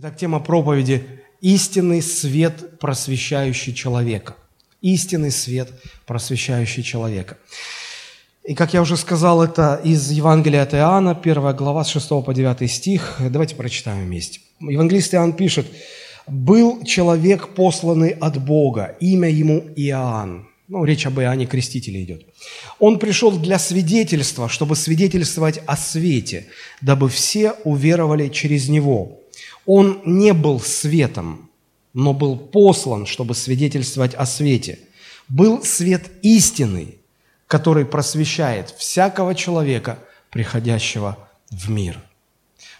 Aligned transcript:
Итак, 0.00 0.16
тема 0.16 0.38
проповеди– 0.38 1.02
истинный 1.40 2.02
свет, 2.02 2.78
просвещающий 2.78 3.74
человека. 3.74 4.36
Истинный 4.80 5.32
свет, 5.32 5.72
просвещающий 6.06 6.84
человека. 6.84 7.36
И, 8.44 8.54
как 8.54 8.74
я 8.74 8.82
уже 8.82 8.96
сказал, 8.96 9.42
это 9.42 9.80
из 9.82 10.08
Евангелия 10.12 10.62
от 10.62 10.72
Иоанна, 10.74 11.18
1 11.20 11.56
глава, 11.56 11.82
с 11.82 11.88
6 11.88 12.24
по 12.24 12.32
9 12.32 12.70
стих. 12.70 13.16
Давайте 13.18 13.56
прочитаем 13.56 14.06
вместе. 14.06 14.38
Евангелист 14.60 15.14
Иоанн 15.14 15.32
пишет, 15.32 15.66
«Был 16.28 16.84
человек, 16.84 17.48
посланный 17.56 18.10
от 18.10 18.40
Бога, 18.40 18.96
имя 19.00 19.28
ему 19.28 19.64
Иоанн». 19.74 20.46
Ну, 20.68 20.84
речь 20.84 21.06
об 21.06 21.18
Иоанне 21.18 21.46
Крестителе 21.46 22.04
идет. 22.04 22.22
«Он 22.78 23.00
пришел 23.00 23.32
для 23.36 23.58
свидетельства, 23.58 24.48
чтобы 24.48 24.76
свидетельствовать 24.76 25.58
о 25.66 25.76
свете, 25.76 26.46
дабы 26.82 27.08
все 27.08 27.54
уверовали 27.64 28.28
через 28.28 28.68
него». 28.68 29.24
Он 29.70 30.00
не 30.06 30.32
был 30.32 30.60
светом, 30.60 31.50
но 31.92 32.14
был 32.14 32.38
послан, 32.38 33.04
чтобы 33.04 33.34
свидетельствовать 33.34 34.14
о 34.14 34.24
свете. 34.24 34.78
Был 35.28 35.62
свет 35.62 36.10
истинный, 36.22 36.96
который 37.46 37.84
просвещает 37.84 38.70
всякого 38.70 39.34
человека, 39.34 39.98
приходящего 40.30 41.18
в 41.50 41.68
мир. 41.68 42.00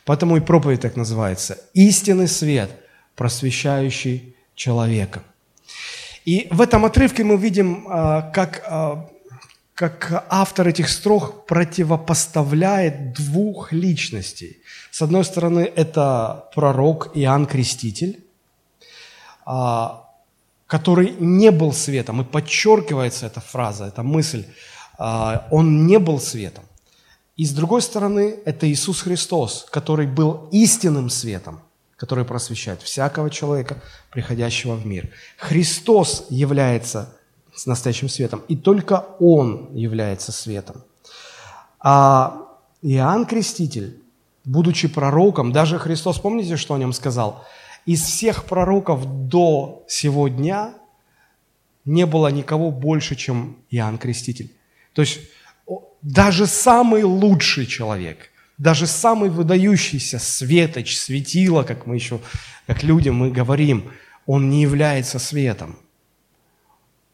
Поэтому 0.06 0.38
и 0.38 0.40
проповедь 0.40 0.80
так 0.80 0.96
называется– 0.96 1.58
истинный 1.74 2.26
свет, 2.26 2.70
просвещающий 3.16 4.34
человека. 4.54 5.22
И 6.24 6.48
в 6.50 6.62
этом 6.62 6.86
отрывке 6.86 7.22
мы 7.22 7.36
видим, 7.36 7.84
а, 7.90 8.22
как, 8.30 8.62
а, 8.64 9.10
как 9.78 10.26
автор 10.28 10.66
этих 10.66 10.88
строк 10.88 11.46
противопоставляет 11.46 13.12
двух 13.12 13.70
личностей. 13.70 14.58
С 14.90 15.02
одной 15.02 15.24
стороны, 15.24 15.60
это 15.60 16.48
пророк 16.52 17.12
Иоанн 17.14 17.46
Креститель, 17.46 18.18
а, 19.46 20.10
который 20.66 21.14
не 21.20 21.52
был 21.52 21.72
светом, 21.72 22.20
и 22.20 22.24
подчеркивается 22.24 23.26
эта 23.26 23.40
фраза, 23.40 23.84
эта 23.84 24.02
мысль, 24.02 24.46
а, 24.98 25.46
он 25.52 25.86
не 25.86 26.00
был 26.00 26.18
светом. 26.18 26.64
И 27.36 27.44
с 27.44 27.52
другой 27.52 27.80
стороны, 27.80 28.34
это 28.44 28.68
Иисус 28.68 29.02
Христос, 29.02 29.64
который 29.70 30.08
был 30.08 30.48
истинным 30.50 31.08
светом, 31.08 31.60
который 31.96 32.24
просвещает 32.24 32.82
всякого 32.82 33.30
человека, 33.30 33.80
приходящего 34.10 34.74
в 34.74 34.84
мир. 34.84 35.08
Христос 35.36 36.26
является 36.30 37.14
настоящим 37.66 38.08
светом, 38.08 38.42
и 38.48 38.56
только 38.56 39.06
Он 39.20 39.74
является 39.74 40.32
светом. 40.32 40.82
А 41.80 42.48
Иоанн 42.82 43.26
Креститель 43.26 44.02
будучи 44.48 44.88
пророком, 44.88 45.52
даже 45.52 45.78
Христос, 45.78 46.18
помните, 46.18 46.56
что 46.56 46.74
о 46.74 46.78
нем 46.78 46.92
сказал? 46.92 47.44
Из 47.86 48.02
всех 48.02 48.44
пророков 48.44 49.28
до 49.28 49.84
сего 49.88 50.28
дня 50.28 50.74
не 51.84 52.06
было 52.06 52.28
никого 52.28 52.70
больше, 52.70 53.14
чем 53.14 53.56
Иоанн 53.70 53.98
Креститель. 53.98 54.52
То 54.94 55.02
есть 55.02 55.20
даже 56.02 56.46
самый 56.46 57.02
лучший 57.02 57.66
человек, 57.66 58.30
даже 58.56 58.86
самый 58.86 59.30
выдающийся 59.30 60.18
светоч, 60.18 60.96
светило, 60.96 61.62
как 61.62 61.86
мы 61.86 61.94
еще, 61.94 62.20
как 62.66 62.82
люди 62.82 63.10
мы 63.10 63.30
говорим, 63.30 63.90
он 64.26 64.50
не 64.50 64.62
является 64.62 65.18
светом. 65.18 65.78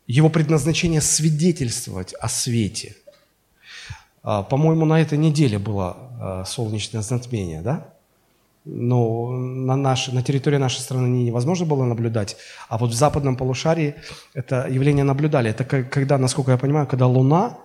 Его 0.06 0.28
предназначение 0.28 1.00
свидетельствовать 1.00 2.14
о 2.14 2.28
свете– 2.28 2.96
а, 4.24 4.42
по-моему, 4.42 4.86
на 4.86 5.00
этой 5.00 5.18
неделе 5.18 5.58
было 5.58 5.96
а, 6.18 6.44
солнечное 6.46 7.02
затмение, 7.02 7.60
да? 7.60 7.88
Но 8.64 9.30
на, 9.30 9.76
наш, 9.76 10.08
на 10.08 10.22
территории 10.22 10.56
нашей 10.56 10.80
страны 10.80 11.06
невозможно 11.06 11.66
было 11.66 11.84
наблюдать, 11.84 12.38
а 12.70 12.78
вот 12.78 12.90
в 12.90 12.94
западном 12.94 13.36
полушарии 13.36 13.96
это 14.32 14.66
явление 14.70 15.04
наблюдали. 15.04 15.50
Это 15.50 15.64
когда, 15.64 16.16
насколько 16.16 16.52
я 16.52 16.56
понимаю, 16.56 16.86
когда 16.86 17.06
Луна 17.06 17.58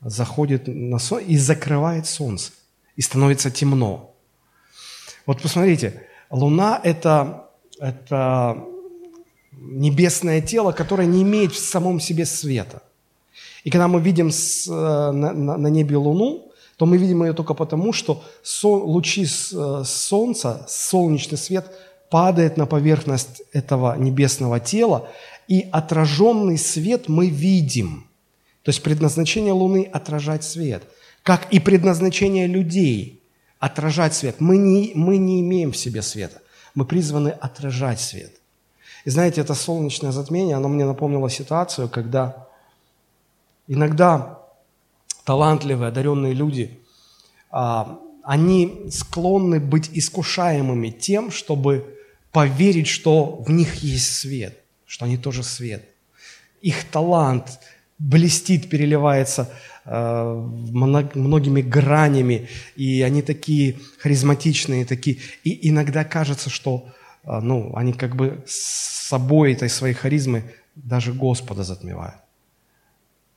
заходит 0.00 0.68
на 0.68 1.00
сон 1.00 1.18
и 1.18 1.36
закрывает 1.36 2.06
Солнце, 2.06 2.52
и 2.94 3.02
становится 3.02 3.50
темно. 3.50 4.14
Вот 5.26 5.42
посмотрите, 5.42 6.04
Луна 6.30 6.80
это,– 6.84 7.48
это 7.80 8.64
небесное 9.56 10.40
тело, 10.40 10.72
которое 10.72 11.06
не 11.06 11.22
имеет 11.22 11.52
в 11.52 11.58
самом 11.58 12.00
себе 12.00 12.26
света. 12.26 12.82
И 13.64 13.70
когда 13.70 13.88
мы 13.88 14.00
видим 14.00 14.30
с, 14.30 14.68
э, 14.68 15.10
на, 15.12 15.32
на 15.32 15.66
небе 15.68 15.96
Луну, 15.96 16.52
то 16.76 16.86
мы 16.86 16.98
видим 16.98 17.24
ее 17.24 17.32
только 17.32 17.54
потому, 17.54 17.92
что 17.92 18.22
со, 18.42 18.68
лучи 18.68 19.24
с, 19.24 19.52
э, 19.52 19.84
Солнца, 19.84 20.66
солнечный 20.68 21.38
свет 21.38 21.70
падает 22.10 22.56
на 22.56 22.66
поверхность 22.66 23.42
этого 23.52 23.96
небесного 23.98 24.60
тела, 24.60 25.08
и 25.48 25.68
отраженный 25.72 26.58
свет 26.58 27.08
мы 27.08 27.28
видим. 27.28 28.06
То 28.62 28.70
есть 28.70 28.82
предназначение 28.82 29.52
Луны– 29.52 29.88
отражать 29.92 30.44
свет, 30.44 30.82
как 31.22 31.52
и 31.52 31.60
предназначение 31.60 32.46
людей– 32.46 33.20
отражать 33.58 34.14
свет. 34.14 34.36
Мы 34.40 34.58
не, 34.58 34.92
мы 34.94 35.16
не 35.16 35.40
имеем 35.40 35.72
в 35.72 35.76
себе 35.76 36.02
света, 36.02 36.40
мы 36.74 36.84
призваны 36.84 37.30
отражать 37.30 38.00
свет. 38.00 38.32
И 39.06 39.10
знаете, 39.10 39.40
это 39.40 39.54
солнечное 39.54 40.12
затмение, 40.12 40.56
оно 40.56 40.68
мне 40.68 40.84
напомнило 40.84 41.30
ситуацию, 41.30 41.88
когда 41.88 42.46
Иногда 43.68 44.38
талантливые, 45.24 45.88
одаренные 45.88 46.34
люди, 46.34 46.78
а, 47.50 47.98
они 48.22 48.86
склонны 48.90 49.58
быть 49.60 49.90
искушаемыми 49.92 50.90
тем, 50.90 51.30
чтобы 51.30 51.98
поверить, 52.32 52.86
что 52.86 53.42
в 53.42 53.50
них 53.50 53.76
есть 53.76 54.14
свет, 54.16 54.58
что 54.86 55.04
они 55.04 55.16
тоже 55.16 55.42
свет. 55.42 55.84
Их 56.60 56.84
талант 56.84 57.58
блестит, 57.98 58.68
переливается 58.68 59.50
э, 59.84 60.48
многими 60.64 61.62
гранями, 61.62 62.48
и 62.74 63.00
они 63.02 63.22
такие 63.22 63.78
харизматичные, 64.00 64.84
такие. 64.84 65.18
И 65.44 65.70
иногда 65.70 66.04
кажется, 66.04 66.50
что 66.50 66.86
ну, 67.26 67.72
они 67.74 67.92
как 67.92 68.16
бы 68.16 68.42
с 68.46 69.08
собой 69.08 69.52
этой 69.52 69.68
своей 69.68 69.94
харизмы 69.94 70.42
даже 70.74 71.12
Господа 71.12 71.64
затмевают. 71.64 72.20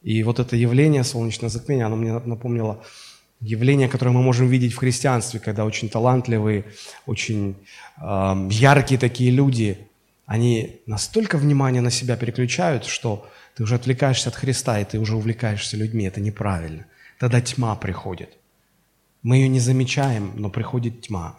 И 0.01 0.23
вот 0.23 0.39
это 0.39 0.55
явление 0.55 1.03
солнечное 1.03 1.49
затмение, 1.49 1.85
оно 1.85 1.95
мне 1.95 2.13
напомнило 2.19 2.83
явление, 3.41 3.87
которое 3.87 4.11
мы 4.11 4.21
можем 4.21 4.47
видеть 4.47 4.73
в 4.73 4.77
христианстве, 4.77 5.39
когда 5.39 5.65
очень 5.65 5.89
талантливые, 5.89 6.65
очень 7.05 7.55
э, 7.97 8.47
яркие 8.51 8.99
такие 8.99 9.31
люди, 9.31 9.77
они 10.25 10.81
настолько 10.85 11.37
внимание 11.37 11.81
на 11.81 11.91
себя 11.91 12.15
переключают, 12.15 12.85
что 12.85 13.27
ты 13.55 13.63
уже 13.63 13.75
отвлекаешься 13.75 14.29
от 14.29 14.35
Христа, 14.35 14.79
и 14.79 14.85
ты 14.85 14.99
уже 14.99 15.15
увлекаешься 15.15 15.77
людьми. 15.77 16.05
Это 16.05 16.21
неправильно. 16.21 16.85
Тогда 17.17 17.41
тьма 17.41 17.75
приходит. 17.75 18.37
Мы 19.23 19.37
ее 19.37 19.49
не 19.49 19.59
замечаем, 19.59 20.33
но 20.35 20.49
приходит 20.49 21.01
тьма. 21.01 21.37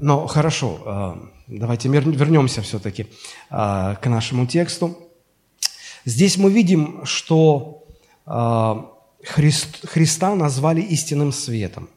Но 0.00 0.26
хорошо, 0.26 0.80
э, 0.84 1.14
давайте 1.48 1.88
вернемся 1.88 2.62
все-таки 2.62 3.06
э, 3.50 3.96
к 4.00 4.06
нашему 4.06 4.46
тексту. 4.46 4.96
Здесь 6.04 6.36
мы 6.38 6.50
видим, 6.50 7.04
что 7.04 7.84
а, 8.24 8.90
Христ, 9.24 9.86
Христа 9.86 10.34
назвали 10.34 10.80
истинным 10.80 11.32
светом. 11.32 11.88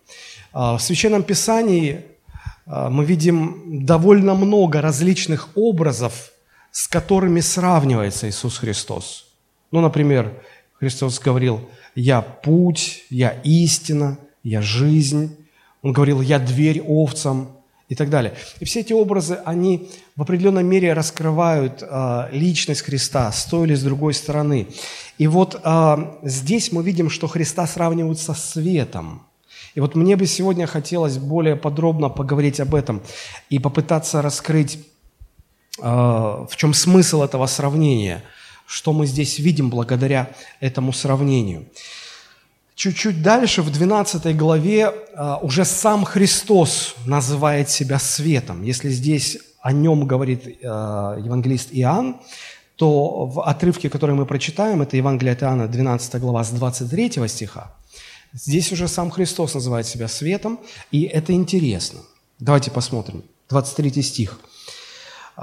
А, 0.54 0.78
в 0.78 0.82
Священном 0.82 1.24
Писании 1.24 2.06
а, 2.66 2.90
мы 2.90 3.06
видим 3.06 3.86
довольно 3.86 4.34
много 4.34 4.82
различных 4.82 5.50
образов, 5.56 6.32
с 6.72 6.88
которыми 6.88 7.42
сравнивается 7.42 8.30
Иисус 8.30 8.58
Христос. 8.58 9.28
Ну, 9.72 9.82
например, 9.82 10.42
Христос 10.80 11.20
говорил, 11.20 11.70
«Я 11.96 12.22
путь, 12.22 13.04
я 13.10 13.32
истина, 13.44 14.18
я 14.44 14.62
жизнь». 14.62 15.38
Он 15.82 15.92
говорил, 15.92 16.22
«Я 16.22 16.40
дверь 16.40 16.82
овцам» 16.82 17.58
и 17.92 17.96
так 17.96 18.10
далее. 18.10 18.34
И 18.62 18.66
все 18.66 18.80
эти 18.80 18.94
образы, 18.94 19.40
они 19.44 19.90
в 20.16 20.22
определенной 20.22 20.64
мере 20.64 20.94
раскрывают 20.94 21.84
э, 21.84 22.30
личность 22.32 22.84
Христа 22.84 23.30
с 23.34 23.44
той 23.44 23.68
или 23.68 23.76
с 23.76 23.84
другой 23.84 24.14
стороны. 24.14 24.68
И 25.18 25.28
вот 25.28 25.60
э, 25.62 25.98
здесь 26.24 26.72
мы 26.72 26.84
видим, 26.84 27.10
что 27.10 27.28
Христа 27.28 27.68
сравнивают 27.68 28.18
со 28.18 28.34
светом. 28.34 29.24
И 29.76 29.82
вот 29.82 29.96
мне 29.96 30.16
бы 30.16 30.26
сегодня 30.26 30.68
хотелось 30.68 31.18
более 31.18 31.58
подробно 31.58 32.08
поговорить 32.08 32.62
об 32.62 32.76
этом 32.76 33.02
и 33.50 33.60
попытаться 33.60 34.22
раскрыть, 34.22 34.80
э, 35.80 35.84
в 35.84 36.56
чем 36.56 36.74
смысл 36.74 37.24
этого 37.24 37.46
сравнения, 37.46 38.24
что 38.68 38.94
мы 38.94 39.06
здесь 39.06 39.38
видим 39.38 39.70
благодаря 39.70 40.30
этому 40.62 40.94
сравнению. 40.94 41.66
Чуть-чуть 42.82 43.22
дальше, 43.22 43.62
в 43.62 43.70
12 43.70 44.36
главе, 44.36 44.92
а, 45.16 45.38
уже 45.44 45.66
сам 45.66 46.04
Христос 46.04 46.96
называет 47.06 47.70
себя 47.70 48.00
светом. 48.00 48.64
Если 48.64 48.90
здесь 48.90 49.38
о 49.62 49.72
нем 49.72 50.08
говорит 50.08 50.58
а, 50.64 51.16
евангелист 51.20 51.70
Иоанн, 51.74 52.16
то 52.78 53.28
в 53.28 53.48
отрывке, 53.48 53.88
который 53.88 54.16
мы 54.16 54.26
прочитаем, 54.26 54.82
это 54.82 54.98
Евангелие 54.98 55.34
от 55.34 55.44
Иоанна, 55.44 55.68
12 55.68 56.20
глава, 56.20 56.44
с 56.44 56.50
23 56.50 57.28
стиха, 57.28 57.72
здесь 58.34 58.72
уже 58.72 58.88
сам 58.88 59.12
Христос 59.12 59.54
называет 59.54 59.86
себя 59.86 60.08
светом, 60.08 60.60
и 60.90 61.04
это 61.04 61.34
интересно. 61.34 62.00
Давайте 62.40 62.72
посмотрим. 62.72 63.24
23 63.50 64.02
стих. 64.02 64.40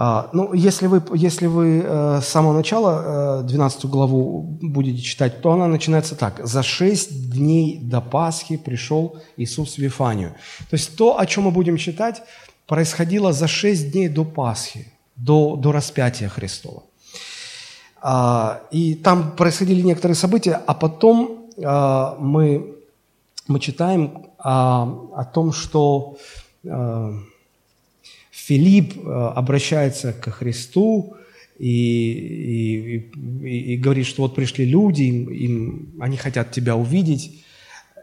А, 0.00 0.30
ну, 0.32 0.52
если 0.52 0.86
вы, 0.86 1.02
если 1.16 1.46
вы 1.46 1.82
э, 1.84 2.20
с 2.22 2.28
самого 2.28 2.52
начала 2.52 3.40
э, 3.40 3.48
12 3.48 3.86
главу 3.86 4.42
будете 4.62 5.02
читать, 5.02 5.42
то 5.42 5.50
она 5.50 5.66
начинается 5.66 6.14
так. 6.14 6.40
«За 6.46 6.62
шесть 6.62 7.32
дней 7.32 7.80
до 7.82 8.00
Пасхи 8.00 8.56
пришел 8.56 9.16
Иисус 9.36 9.74
в 9.74 9.78
Вифанию». 9.78 10.34
То 10.70 10.76
есть 10.76 10.96
то, 10.96 11.18
о 11.18 11.26
чем 11.26 11.44
мы 11.44 11.50
будем 11.50 11.76
читать, 11.76 12.22
происходило 12.68 13.32
за 13.32 13.48
шесть 13.48 13.90
дней 13.90 14.08
до 14.08 14.24
Пасхи, 14.24 14.86
до, 15.16 15.56
до 15.56 15.72
распятия 15.72 16.28
Христова. 16.28 16.84
А, 18.00 18.60
и 18.70 18.94
там 18.94 19.32
происходили 19.32 19.82
некоторые 19.82 20.14
события, 20.14 20.62
а 20.64 20.74
потом 20.74 21.50
а, 21.64 22.16
мы, 22.20 22.76
мы 23.48 23.58
читаем 23.58 24.26
а, 24.38 24.88
о 25.16 25.24
том, 25.24 25.52
что 25.52 26.18
Филипп 28.48 29.06
обращается 29.06 30.14
к 30.14 30.30
Христу 30.30 31.16
и, 31.58 32.96
и, 33.12 33.74
и 33.74 33.76
говорит, 33.76 34.06
что 34.06 34.22
вот 34.22 34.34
пришли 34.34 34.64
люди, 34.64 35.02
им, 35.02 35.28
им, 35.28 35.94
они 36.00 36.16
хотят 36.16 36.50
тебя 36.50 36.74
увидеть. 36.74 37.44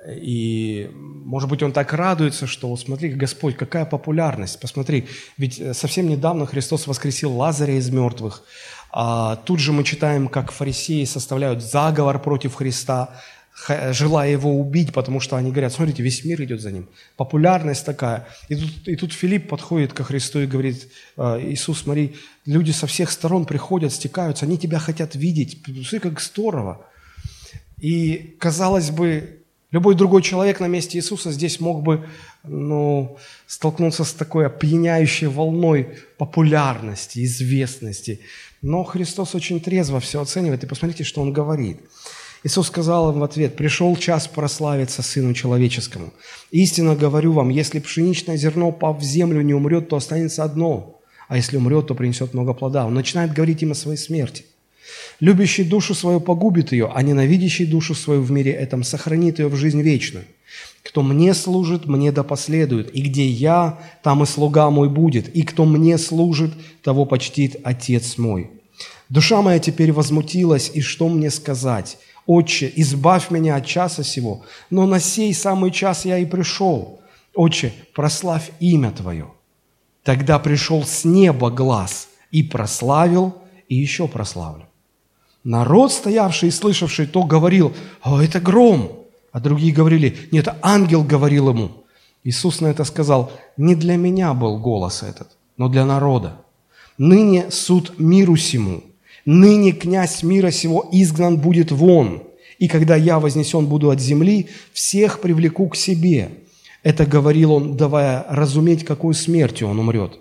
И, 0.07 0.91
может 0.93 1.49
быть, 1.49 1.63
он 1.63 1.71
так 1.71 1.91
радуется, 1.93 2.45
что, 2.45 2.77
смотри, 2.77 3.09
Господь, 3.09 3.57
какая 3.57 3.85
популярность, 3.85 4.59
посмотри, 4.59 5.05
ведь 5.37 5.59
совсем 5.75 6.07
недавно 6.07 6.45
Христос 6.45 6.85
воскресил 6.85 7.35
Лазаря 7.35 7.73
из 7.73 7.89
мертвых, 7.89 8.43
а, 8.91 9.37
тут 9.37 9.59
же 9.59 9.73
мы 9.73 9.83
читаем, 9.83 10.27
как 10.27 10.51
фарисеи 10.51 11.05
составляют 11.05 11.63
заговор 11.63 12.21
против 12.21 12.53
Христа, 12.53 13.19
желая 13.91 14.31
его 14.31 14.59
убить, 14.59 14.93
потому 14.93 15.19
что 15.19 15.37
они 15.37 15.51
говорят, 15.51 15.73
смотрите, 15.73 16.03
весь 16.03 16.25
мир 16.25 16.41
идет 16.43 16.61
за 16.61 16.71
ним. 16.71 16.89
Популярность 17.15 17.85
такая. 17.85 18.27
И 18.49 18.55
тут, 18.55 18.87
и 18.87 18.95
тут 18.95 19.13
Филипп 19.13 19.47
подходит 19.47 19.93
ко 19.93 20.03
Христу 20.03 20.41
и 20.41 20.45
говорит, 20.45 20.87
«А, 21.15 21.39
Иисус, 21.39 21.83
смотри, 21.83 22.15
люди 22.45 22.71
со 22.71 22.85
всех 22.85 23.09
сторон 23.09 23.45
приходят, 23.45 23.93
стекаются, 23.93 24.45
они 24.45 24.57
тебя 24.57 24.79
хотят 24.79 25.15
видеть. 25.15 25.63
Смотри, 25.65 25.99
как 25.99 26.21
здорово. 26.21 26.85
И, 27.79 28.35
казалось 28.39 28.91
бы, 28.91 29.39
любой 29.71 29.95
другой 29.95 30.21
человек 30.21 30.59
на 30.59 30.67
месте 30.67 30.97
Иисуса 30.97 31.31
здесь 31.31 31.59
мог 31.59 31.81
бы 31.81 32.07
ну, 32.43 33.17
столкнуться 33.47 34.03
с 34.03 34.13
такой 34.13 34.47
опьяняющей 34.47 35.27
волной 35.27 35.97
популярности, 36.17 37.23
известности. 37.23 38.19
Но 38.61 38.83
Христос 38.83 39.35
очень 39.35 39.61
трезво 39.61 39.99
все 39.99 40.21
оценивает, 40.21 40.63
и 40.63 40.67
посмотрите, 40.67 41.03
что 41.03 41.21
Он 41.21 41.31
говорит. 41.31 41.79
Иисус 42.45 42.67
сказал 42.67 43.11
им 43.11 43.21
в 43.21 43.23
ответ, 43.23 43.55
«Пришел 43.55 43.95
час 43.95 44.27
прославиться 44.27 45.01
Сыну 45.01 45.33
Человеческому. 45.33 46.13
Истинно 46.51 46.95
говорю 46.95 47.31
вам, 47.31 47.49
если 47.49 47.79
пшеничное 47.79 48.37
зерно, 48.37 48.71
пав 48.71 48.99
в 48.99 49.03
землю, 49.03 49.41
не 49.41 49.55
умрет, 49.55 49.89
то 49.89 49.95
останется 49.95 50.43
одно, 50.43 51.01
а 51.27 51.37
если 51.37 51.57
умрет, 51.57 51.87
то 51.87 51.95
принесет 51.95 52.35
много 52.35 52.53
плода». 52.53 52.85
Он 52.85 52.93
начинает 52.93 53.33
говорить 53.33 53.63
им 53.63 53.71
о 53.71 53.75
своей 53.75 53.97
смерти. 53.97 54.45
«Любящий 55.19 55.63
душу 55.63 55.95
свою 55.95 56.19
погубит 56.19 56.71
ее, 56.71 56.91
а 56.93 57.01
ненавидящий 57.01 57.65
душу 57.65 57.95
свою 57.95 58.21
в 58.21 58.29
мире 58.29 58.51
этом 58.51 58.83
сохранит 58.83 59.39
ее 59.39 59.47
в 59.47 59.55
жизнь 59.55 59.81
вечную. 59.81 60.25
Кто 60.83 61.01
мне 61.01 61.33
служит, 61.33 61.87
мне 61.87 62.11
да 62.11 62.21
последует, 62.21 62.95
и 62.95 63.01
где 63.01 63.25
я, 63.25 63.79
там 64.03 64.21
и 64.21 64.27
слуга 64.27 64.69
мой 64.69 64.87
будет, 64.87 65.35
и 65.35 65.41
кто 65.41 65.65
мне 65.65 65.97
служит, 65.97 66.51
того 66.83 67.07
почтит 67.07 67.55
Отец 67.63 68.19
мой». 68.19 68.51
Душа 69.09 69.41
моя 69.41 69.57
теперь 69.57 69.91
возмутилась, 69.91 70.69
и 70.73 70.81
что 70.81 71.09
мне 71.09 71.31
сказать? 71.31 71.97
Отче, 72.25 72.71
избавь 72.75 73.29
меня 73.29 73.55
от 73.55 73.65
часа 73.65 74.03
сего, 74.03 74.43
но 74.69 74.85
на 74.85 74.99
сей 74.99 75.33
самый 75.33 75.71
час 75.71 76.05
я 76.05 76.17
и 76.17 76.25
пришел. 76.25 77.01
Отче, 77.35 77.73
прославь 77.93 78.51
имя 78.59 78.91
Твое. 78.91 79.31
Тогда 80.03 80.39
пришел 80.39 80.83
с 80.83 81.03
неба 81.03 81.51
глаз 81.51 82.07
и 82.31 82.43
прославил, 82.43 83.35
и 83.69 83.75
еще 83.75 84.07
прославлю. 84.07 84.67
Народ, 85.43 85.91
стоявший 85.91 86.49
и 86.49 86.51
слышавший 86.51 87.05
то, 87.05 87.23
говорил, 87.23 87.73
«О, 88.01 88.19
это 88.21 88.39
гром!» 88.39 89.05
А 89.31 89.39
другие 89.39 89.73
говорили, 89.73 90.17
«Нет, 90.31 90.47
ангел 90.61 91.03
говорил 91.03 91.49
ему». 91.49 91.85
Иисус 92.23 92.61
на 92.61 92.67
это 92.67 92.83
сказал, 92.83 93.31
«Не 93.57 93.75
для 93.75 93.97
меня 93.97 94.33
был 94.33 94.57
голос 94.57 95.03
этот, 95.03 95.37
но 95.57 95.69
для 95.69 95.85
народа. 95.85 96.41
Ныне 96.97 97.51
суд 97.51 97.99
миру 97.99 98.37
сему, 98.37 98.83
Ныне 99.25 99.71
князь 99.71 100.21
мира 100.23 100.51
сего 100.51 100.87
изгнан 100.91 101.37
будет 101.37 101.71
вон, 101.71 102.23
и 102.59 102.67
когда 102.67 102.95
я 102.95 103.19
вознесен 103.19 103.65
буду 103.65 103.89
от 103.89 103.99
земли, 103.99 104.47
всех 104.71 105.19
привлеку 105.19 105.67
к 105.69 105.75
себе». 105.75 106.31
Это 106.83 107.07
говорил 107.07 107.51
он, 107.51 107.77
давая 107.77 108.23
разуметь, 108.29 108.85
какой 108.85 109.15
смертью 109.15 109.67
он 109.67 109.79
умрет. 109.79 110.19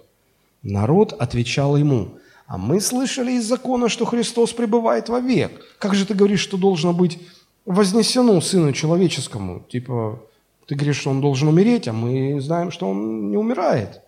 Народ 0.63 1.13
отвечал 1.13 1.77
ему, 1.77 2.15
«А 2.47 2.57
мы 2.57 2.81
слышали 2.81 3.33
из 3.33 3.45
закона, 3.45 3.91
что 3.91 4.07
Христос 4.07 4.55
пребывает 4.55 5.11
вовек. 5.11 5.53
Как 5.79 5.95
же 5.95 6.07
ты 6.07 6.15
говоришь, 6.15 6.41
что 6.41 6.57
должно 6.57 6.95
быть 6.95 7.19
вознесено 7.67 8.41
Сыну 8.41 8.73
Человеческому? 8.73 9.63
Типа, 9.69 10.23
ты 10.67 10.75
говоришь, 10.75 10.97
что 10.97 11.11
он 11.11 11.21
должен 11.21 11.49
умереть, 11.49 11.87
а 11.87 11.93
мы 11.93 12.41
знаем, 12.41 12.71
что 12.71 12.89
он 12.89 13.31
не 13.31 13.37
умирает. 13.37 14.01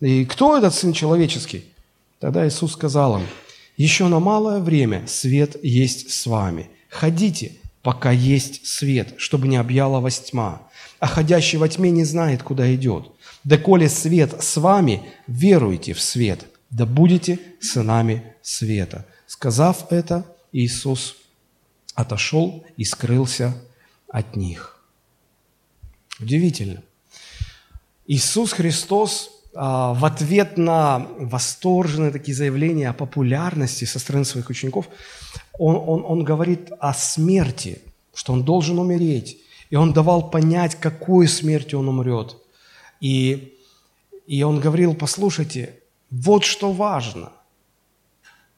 И 0.00 0.24
кто 0.24 0.56
этот 0.56 0.74
Сын 0.74 0.92
Человеческий? 0.92 1.64
Тогда 2.20 2.46
Иисус 2.46 2.72
сказал 2.72 3.18
им, 3.18 3.22
еще 3.76 4.08
на 4.08 4.20
малое 4.20 4.60
время 4.60 5.06
свет 5.06 5.56
есть 5.62 6.10
с 6.10 6.26
вами. 6.26 6.70
Ходите, 6.90 7.52
пока 7.82 8.10
есть 8.10 8.66
свет, 8.66 9.14
чтобы 9.16 9.48
не 9.48 9.56
объяла 9.56 10.00
вас 10.00 10.20
тьма. 10.20 10.62
А 10.98 11.06
ходящий 11.06 11.58
во 11.58 11.68
тьме 11.68 11.90
не 11.90 12.04
знает, 12.04 12.42
куда 12.42 12.72
идет. 12.74 13.10
Да 13.44 13.58
коли 13.58 13.88
свет 13.88 14.42
с 14.42 14.56
вами, 14.56 15.02
веруйте 15.26 15.94
в 15.94 16.00
свет, 16.00 16.46
да 16.70 16.86
будете 16.86 17.38
сынами 17.60 18.22
света». 18.42 19.06
Сказав 19.26 19.90
это, 19.90 20.26
Иисус 20.52 21.16
отошел 21.94 22.64
и 22.76 22.84
скрылся 22.84 23.56
от 24.08 24.36
них. 24.36 24.84
Удивительно. 26.20 26.82
Иисус 28.06 28.52
Христос 28.52 29.41
в 29.54 30.04
ответ 30.04 30.56
на 30.56 31.06
восторженные 31.18 32.10
такие 32.10 32.34
заявления 32.34 32.88
о 32.88 32.94
популярности 32.94 33.84
со 33.84 33.98
стороны 33.98 34.24
своих 34.24 34.48
учеников, 34.48 34.88
он, 35.58 35.76
он, 35.76 36.04
он 36.06 36.24
говорит 36.24 36.72
о 36.80 36.94
смерти, 36.94 37.82
что 38.14 38.32
он 38.32 38.44
должен 38.44 38.78
умереть. 38.78 39.38
И 39.70 39.76
он 39.76 39.92
давал 39.92 40.30
понять, 40.30 40.74
какой 40.76 41.28
смертью 41.28 41.78
он 41.78 41.88
умрет. 41.88 42.36
И, 43.00 43.58
и 44.26 44.42
он 44.42 44.60
говорил, 44.60 44.94
послушайте, 44.94 45.74
вот 46.10 46.44
что 46.44 46.72
важно. 46.72 47.32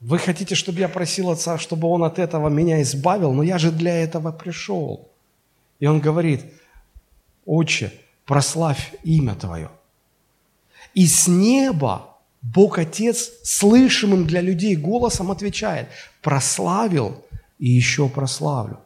Вы 0.00 0.19
хотите, 0.19 0.54
чтобы 0.54 0.80
я 0.80 0.88
просил 0.88 1.30
Отца, 1.30 1.57
чтобы 1.57 1.88
Он 1.88 2.04
от 2.04 2.19
этого 2.19 2.49
меня 2.49 2.83
избавил, 2.83 3.33
но 3.33 3.42
я 3.42 3.59
же 3.59 3.71
для 3.71 3.97
этого 3.97 4.33
пришел. 4.33 5.09
И 5.80 5.87
он 5.87 6.00
говорит, 6.00 6.45
Отче, 7.47 7.92
прославь 8.26 8.92
имя 9.02 9.35
Твое. 9.35 9.71
И 10.95 11.07
с 11.07 11.27
неба 11.29 12.17
Бог 12.41 12.79
Отец 12.79 13.31
слышимым 13.43 14.27
для 14.27 14.41
людей 14.41 14.77
голосом 14.77 15.31
отвечает, 15.31 15.89
прославил 16.23 17.25
и 17.59 17.69
еще 17.69 18.09
прославлю. 18.09 18.79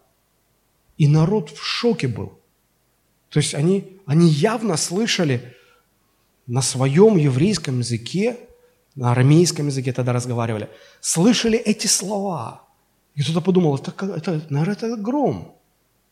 И 0.96 1.06
народ 1.08 1.50
в 1.50 1.62
шоке 1.62 2.08
был. 2.08 2.38
То 3.30 3.40
есть 3.40 3.54
они, 3.54 4.00
они 4.06 4.28
явно 4.28 4.76
слышали 4.76 5.54
на 6.46 6.62
своем 6.62 7.16
еврейском 7.16 7.80
языке, 7.80 8.38
на 8.94 9.12
арамейском 9.12 9.66
языке 9.66 9.92
тогда 9.92 10.12
разговаривали, 10.12 10.68
слышали 11.00 11.58
эти 11.58 11.86
слова. 11.86 12.62
И 13.14 13.22
кто-то 13.22 13.40
подумал, 13.40 13.76
это, 13.76 13.92
это, 14.06 14.42
наверное, 14.48 14.76
это 14.76 14.96
гром. 14.96 15.56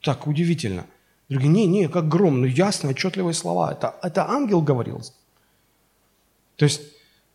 Так 0.03 0.27
удивительно. 0.27 0.87
Другие, 1.29 1.49
не, 1.49 1.67
не, 1.67 1.89
как 1.89 2.09
гром, 2.09 2.41
ну 2.41 2.47
ясно, 2.47 2.91
отчетливые 2.91 3.35
слова. 3.35 3.73
Это, 3.73 3.95
это 4.03 4.29
ангел 4.29 4.61
говорил. 4.61 5.03
То 6.57 6.65
есть, 6.65 6.83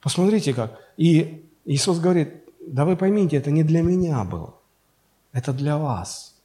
посмотрите 0.01 0.53
как. 0.53 0.79
И 0.97 1.45
Иисус 1.65 1.99
говорит, 1.99 2.29
да 2.67 2.85
вы 2.85 2.95
поймите, 2.95 3.37
это 3.37 3.51
не 3.51 3.63
для 3.63 3.81
меня 3.81 4.23
было, 4.23 4.55
это 5.31 5.53
для 5.53 5.77
вас. 5.77 6.35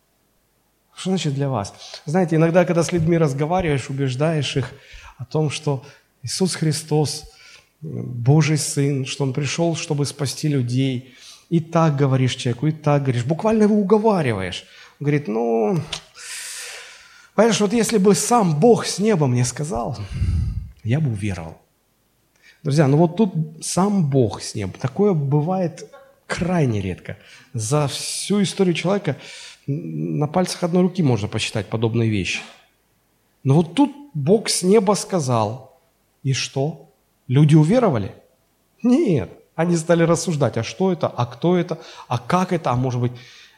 Что 0.94 1.10
значит 1.10 1.34
для 1.34 1.48
вас? 1.48 1.74
Знаете, 2.06 2.36
иногда, 2.36 2.64
когда 2.64 2.82
с 2.82 2.92
людьми 2.92 3.18
разговариваешь, 3.18 3.90
убеждаешь 3.90 4.56
их 4.56 4.72
о 5.18 5.26
том, 5.26 5.50
что 5.50 5.84
Иисус 6.22 6.54
Христос, 6.54 7.24
Божий 7.82 8.56
Сын, 8.56 9.04
что 9.04 9.24
Он 9.24 9.32
пришел, 9.34 9.76
чтобы 9.76 10.06
спасти 10.06 10.48
людей. 10.48 11.14
И 11.50 11.60
так 11.60 11.96
говоришь 11.96 12.34
человеку, 12.34 12.66
и 12.66 12.72
так 12.72 13.02
говоришь. 13.02 13.24
Буквально 13.24 13.64
его 13.64 13.76
уговариваешь. 13.76 14.64
Он 14.98 15.04
говорит, 15.04 15.28
ну, 15.28 15.78
понимаешь, 17.34 17.60
вот 17.60 17.72
если 17.72 17.98
бы 17.98 18.14
сам 18.14 18.58
Бог 18.58 18.86
с 18.86 18.98
неба 18.98 19.26
мне 19.26 19.44
сказал, 19.44 19.98
я 20.82 20.98
бы 20.98 21.10
уверовал. 21.10 21.60
Друзья, 22.66 22.88
ну 22.88 22.96
вот 22.96 23.16
тут 23.16 23.32
сам 23.60 24.10
Бог 24.10 24.42
с 24.42 24.56
ним. 24.56 24.72
Такое 24.72 25.12
бывает 25.12 25.88
крайне 26.26 26.80
редко. 26.80 27.16
За 27.54 27.86
всю 27.86 28.42
историю 28.42 28.74
человека 28.74 29.16
на 29.68 30.26
пальцах 30.26 30.64
одной 30.64 30.82
руки 30.82 31.00
можно 31.00 31.28
посчитать 31.28 31.68
подобные 31.68 32.10
вещи. 32.10 32.40
Но 33.44 33.54
вот 33.54 33.74
тут 33.74 33.92
Бог 34.14 34.48
с 34.48 34.64
неба 34.64 34.94
сказал, 34.94 35.78
и 36.24 36.32
что? 36.32 36.90
Люди 37.28 37.54
уверовали? 37.54 38.12
Нет. 38.82 39.30
Они 39.54 39.76
стали 39.76 40.02
рассуждать, 40.02 40.56
а 40.56 40.64
что 40.64 40.90
это, 40.90 41.06
а 41.06 41.24
кто 41.24 41.56
это, 41.56 41.78
а 42.08 42.18
как 42.18 42.52
это, 42.52 42.72
а 42.72 42.74
может 42.74 43.00
быть... 43.00 43.12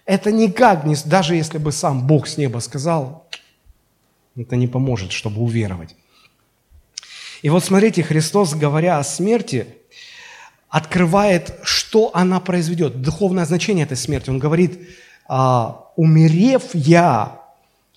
Это 0.05 0.31
никак, 0.31 0.85
не, 0.85 0.97
даже 1.07 1.35
если 1.35 1.57
бы 1.57 1.73
сам 1.73 2.07
Бог 2.07 2.27
с 2.27 2.37
неба 2.37 2.59
сказал, 2.59 3.27
это 4.37 4.57
не 4.57 4.67
поможет, 4.67 5.13
чтобы 5.13 5.41
уверовать. 5.41 5.97
И 7.43 7.51
вот 7.51 7.65
смотрите, 7.65 8.03
Христос, 8.03 8.55
говоря 8.55 8.99
о 8.99 9.05
смерти, 9.05 9.67
открывает, 10.69 11.55
что 11.63 12.11
она 12.15 12.41
произведет, 12.41 13.01
духовное 13.01 13.45
значение 13.45 13.85
этой 13.85 13.97
смерти. 13.97 14.31
Он 14.31 14.39
говорит, 14.39 14.81
«А, 15.29 15.91
умерев 15.97 16.65
я, 16.75 17.43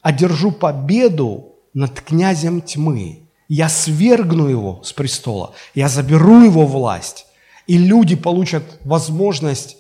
одержу 0.02 0.52
победу 0.52 1.56
над 1.74 2.02
князем 2.02 2.62
тьмы. 2.62 3.20
Я 3.48 3.70
свергну 3.70 4.48
его 4.48 4.82
с 4.84 4.94
престола, 4.94 5.54
я 5.76 5.90
заберу 5.90 6.44
его 6.44 6.66
власть, 6.66 7.26
и 7.68 7.78
люди 7.78 8.16
получат 8.16 8.64
возможность 8.86 9.78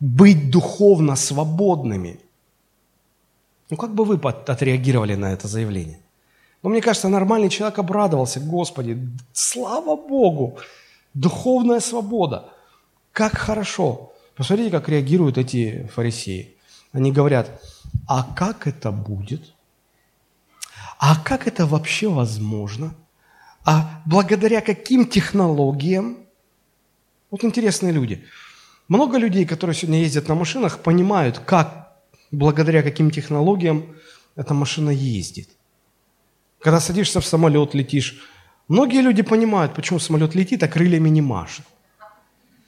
быть 0.00 0.50
духовно 0.50 1.14
свободными. 1.14 2.18
Ну, 3.70 3.76
как 3.76 3.94
бы 3.94 4.04
вы 4.04 4.16
отреагировали 4.16 5.14
на 5.14 5.32
это 5.32 5.46
заявление? 5.46 6.01
Ну, 6.62 6.70
мне 6.70 6.80
кажется, 6.80 7.08
нормальный 7.08 7.48
человек 7.48 7.78
обрадовался, 7.78 8.40
Господи, 8.40 8.98
слава 9.32 9.96
Богу, 9.96 10.58
духовная 11.12 11.80
свобода. 11.80 12.50
Как 13.12 13.36
хорошо. 13.36 14.12
Посмотрите, 14.36 14.70
как 14.70 14.88
реагируют 14.88 15.38
эти 15.38 15.88
фарисеи. 15.92 16.54
Они 16.92 17.10
говорят, 17.10 17.50
а 18.06 18.22
как 18.22 18.66
это 18.66 18.92
будет? 18.92 19.54
А 20.98 21.16
как 21.20 21.48
это 21.48 21.66
вообще 21.66 22.08
возможно? 22.08 22.94
А 23.64 24.02
благодаря 24.06 24.60
каким 24.60 25.06
технологиям? 25.06 26.18
Вот 27.30 27.44
интересные 27.44 27.92
люди. 27.92 28.24
Много 28.88 29.18
людей, 29.18 29.46
которые 29.46 29.74
сегодня 29.74 30.00
ездят 30.00 30.28
на 30.28 30.34
машинах, 30.34 30.78
понимают, 30.78 31.38
как, 31.38 31.96
благодаря 32.30 32.82
каким 32.82 33.10
технологиям 33.10 33.96
эта 34.36 34.54
машина 34.54 34.90
ездит. 34.90 35.48
Когда 36.62 36.80
садишься 36.80 37.20
в 37.20 37.26
самолет, 37.26 37.74
летишь, 37.74 38.22
многие 38.68 39.00
люди 39.00 39.22
понимают, 39.22 39.74
почему 39.74 39.98
самолет 39.98 40.34
летит, 40.34 40.62
а 40.62 40.68
крыльями 40.68 41.08
не 41.08 41.20
машет. 41.20 41.66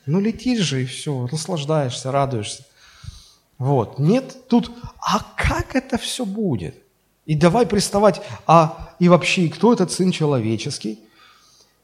Ну, 0.06 0.20
летишь 0.20 0.60
же 0.60 0.82
и 0.82 0.86
все, 0.86 1.28
наслаждаешься, 1.30 2.12
радуешься. 2.12 2.64
Вот. 3.58 3.98
Нет, 3.98 4.48
тут, 4.48 4.70
а 5.00 5.20
как 5.36 5.76
это 5.76 5.96
все 5.96 6.26
будет? 6.26 6.74
И 7.24 7.34
давай 7.34 7.66
приставать, 7.66 8.20
а 8.46 8.94
и 8.98 9.08
вообще, 9.08 9.48
кто 9.48 9.72
этот 9.72 9.90
Сын 9.92 10.10
Человеческий? 10.10 11.00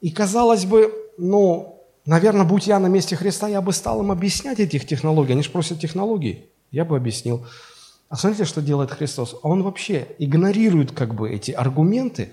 И 0.01 0.11
казалось 0.11 0.65
бы, 0.65 0.93
ну, 1.17 1.81
наверное, 2.05 2.45
будь 2.45 2.67
я 2.67 2.79
на 2.79 2.87
месте 2.87 3.15
Христа, 3.15 3.47
я 3.47 3.61
бы 3.61 3.73
стал 3.73 4.01
им 4.01 4.11
объяснять 4.11 4.59
этих 4.59 4.85
технологий. 4.85 5.33
Они 5.33 5.43
же 5.43 5.49
просят 5.49 5.79
технологий. 5.79 6.45
Я 6.71 6.85
бы 6.85 6.95
объяснил. 6.95 7.45
А 8.11 8.17
смотрите, 8.17 8.43
что 8.43 8.61
делает 8.61 8.91
Христос. 8.91 9.37
Он 9.41 9.63
вообще 9.63 10.05
игнорирует 10.19 10.91
как 10.91 11.15
бы 11.15 11.31
эти 11.31 11.51
аргументы, 11.51 12.29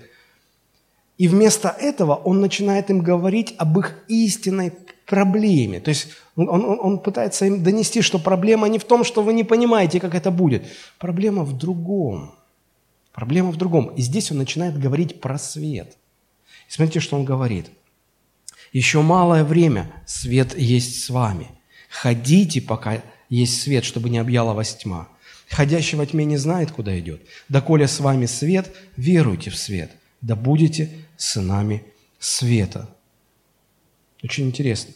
и 1.17 1.29
вместо 1.29 1.69
этого 1.69 2.15
он 2.15 2.41
начинает 2.41 2.89
им 2.89 2.99
говорить 2.99 3.55
об 3.57 3.79
их 3.79 4.03
истинной 4.09 4.73
проблеме. 5.05 5.79
То 5.79 5.87
есть 5.87 6.09
он, 6.35 6.49
он, 6.49 6.79
он 6.81 6.99
пытается 6.99 7.45
им 7.45 7.63
донести, 7.63 8.01
что 8.01 8.19
проблема 8.19 8.67
не 8.67 8.77
в 8.77 8.83
том, 8.83 9.05
что 9.05 9.23
вы 9.23 9.31
не 9.31 9.45
понимаете, 9.45 10.01
как 10.01 10.15
это 10.15 10.31
будет. 10.31 10.65
Проблема 10.97 11.45
в 11.45 11.57
другом. 11.57 12.35
Проблема 13.13 13.51
в 13.51 13.55
другом. 13.55 13.87
И 13.95 14.01
здесь 14.01 14.31
он 14.31 14.37
начинает 14.37 14.77
говорить 14.77 15.21
про 15.21 15.37
свет. 15.37 15.95
И 16.67 16.73
смотрите, 16.73 16.99
что 16.99 17.15
он 17.15 17.23
говорит. 17.23 17.67
«Еще 18.73 19.01
малое 19.01 19.45
время 19.45 19.89
свет 20.05 20.57
есть 20.57 21.05
с 21.05 21.09
вами. 21.09 21.47
Ходите, 21.89 22.61
пока 22.61 23.01
есть 23.29 23.61
свет, 23.61 23.85
чтобы 23.85 24.09
не 24.09 24.17
объяла 24.17 24.53
вас 24.53 24.75
тьма. 24.75 25.07
Ходящий 25.49 25.97
во 25.97 26.05
тьме 26.05 26.25
не 26.25 26.37
знает, 26.37 26.71
куда 26.71 26.97
идет. 26.99 27.21
Доколе 27.49 27.87
с 27.87 27.99
вами 27.99 28.27
свет, 28.27 28.71
веруйте 28.95 29.49
в 29.49 29.57
свет, 29.57 29.91
да 30.21 30.35
будете 30.35 30.89
сынами 31.17 31.83
света». 32.19 32.87
Очень 34.23 34.47
интересно. 34.47 34.93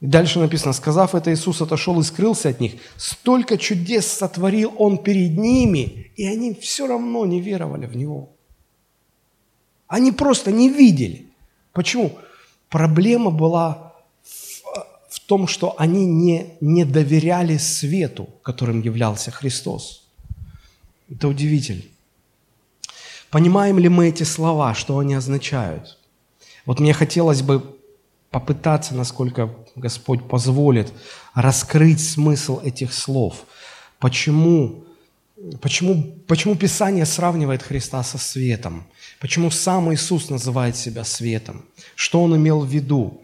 Дальше 0.00 0.38
написано, 0.38 0.72
сказав 0.72 1.14
это, 1.14 1.34
Иисус 1.34 1.60
отошел 1.60 1.98
и 2.00 2.04
скрылся 2.04 2.50
от 2.50 2.60
них. 2.60 2.74
Столько 2.96 3.58
чудес 3.58 4.06
сотворил 4.06 4.72
Он 4.78 4.96
перед 4.96 5.36
ними, 5.36 6.12
и 6.16 6.24
они 6.24 6.54
все 6.54 6.86
равно 6.86 7.26
не 7.26 7.40
веровали 7.40 7.86
в 7.86 7.96
Него. 7.96 8.30
Они 9.88 10.12
просто 10.12 10.52
не 10.52 10.68
видели. 10.68 11.26
Почему? 11.72 12.16
Проблема 12.68 13.30
была 13.30 13.87
том, 15.28 15.46
что 15.46 15.74
они 15.76 16.06
не, 16.06 16.54
не 16.62 16.86
доверяли 16.86 17.58
свету, 17.58 18.30
которым 18.42 18.80
являлся 18.80 19.30
Христос. 19.30 20.08
Это 21.10 21.28
удивительно. 21.28 21.82
Понимаем 23.30 23.78
ли 23.78 23.90
мы 23.90 24.08
эти 24.08 24.22
слова, 24.22 24.74
что 24.74 24.98
они 24.98 25.12
означают? 25.12 25.98
Вот 26.64 26.80
мне 26.80 26.94
хотелось 26.94 27.42
бы 27.42 27.76
попытаться, 28.30 28.94
насколько 28.94 29.54
Господь 29.76 30.26
позволит, 30.26 30.94
раскрыть 31.34 32.00
смысл 32.00 32.60
этих 32.60 32.94
слов. 32.94 33.44
Почему, 33.98 34.86
почему, 35.60 36.16
почему 36.26 36.54
Писание 36.56 37.04
сравнивает 37.04 37.62
Христа 37.62 38.02
со 38.02 38.16
светом? 38.16 38.86
Почему 39.20 39.50
сам 39.50 39.92
Иисус 39.92 40.30
называет 40.30 40.74
себя 40.74 41.04
светом? 41.04 41.66
Что 41.96 42.22
Он 42.22 42.34
имел 42.34 42.60
в 42.60 42.68
виду? 42.68 43.22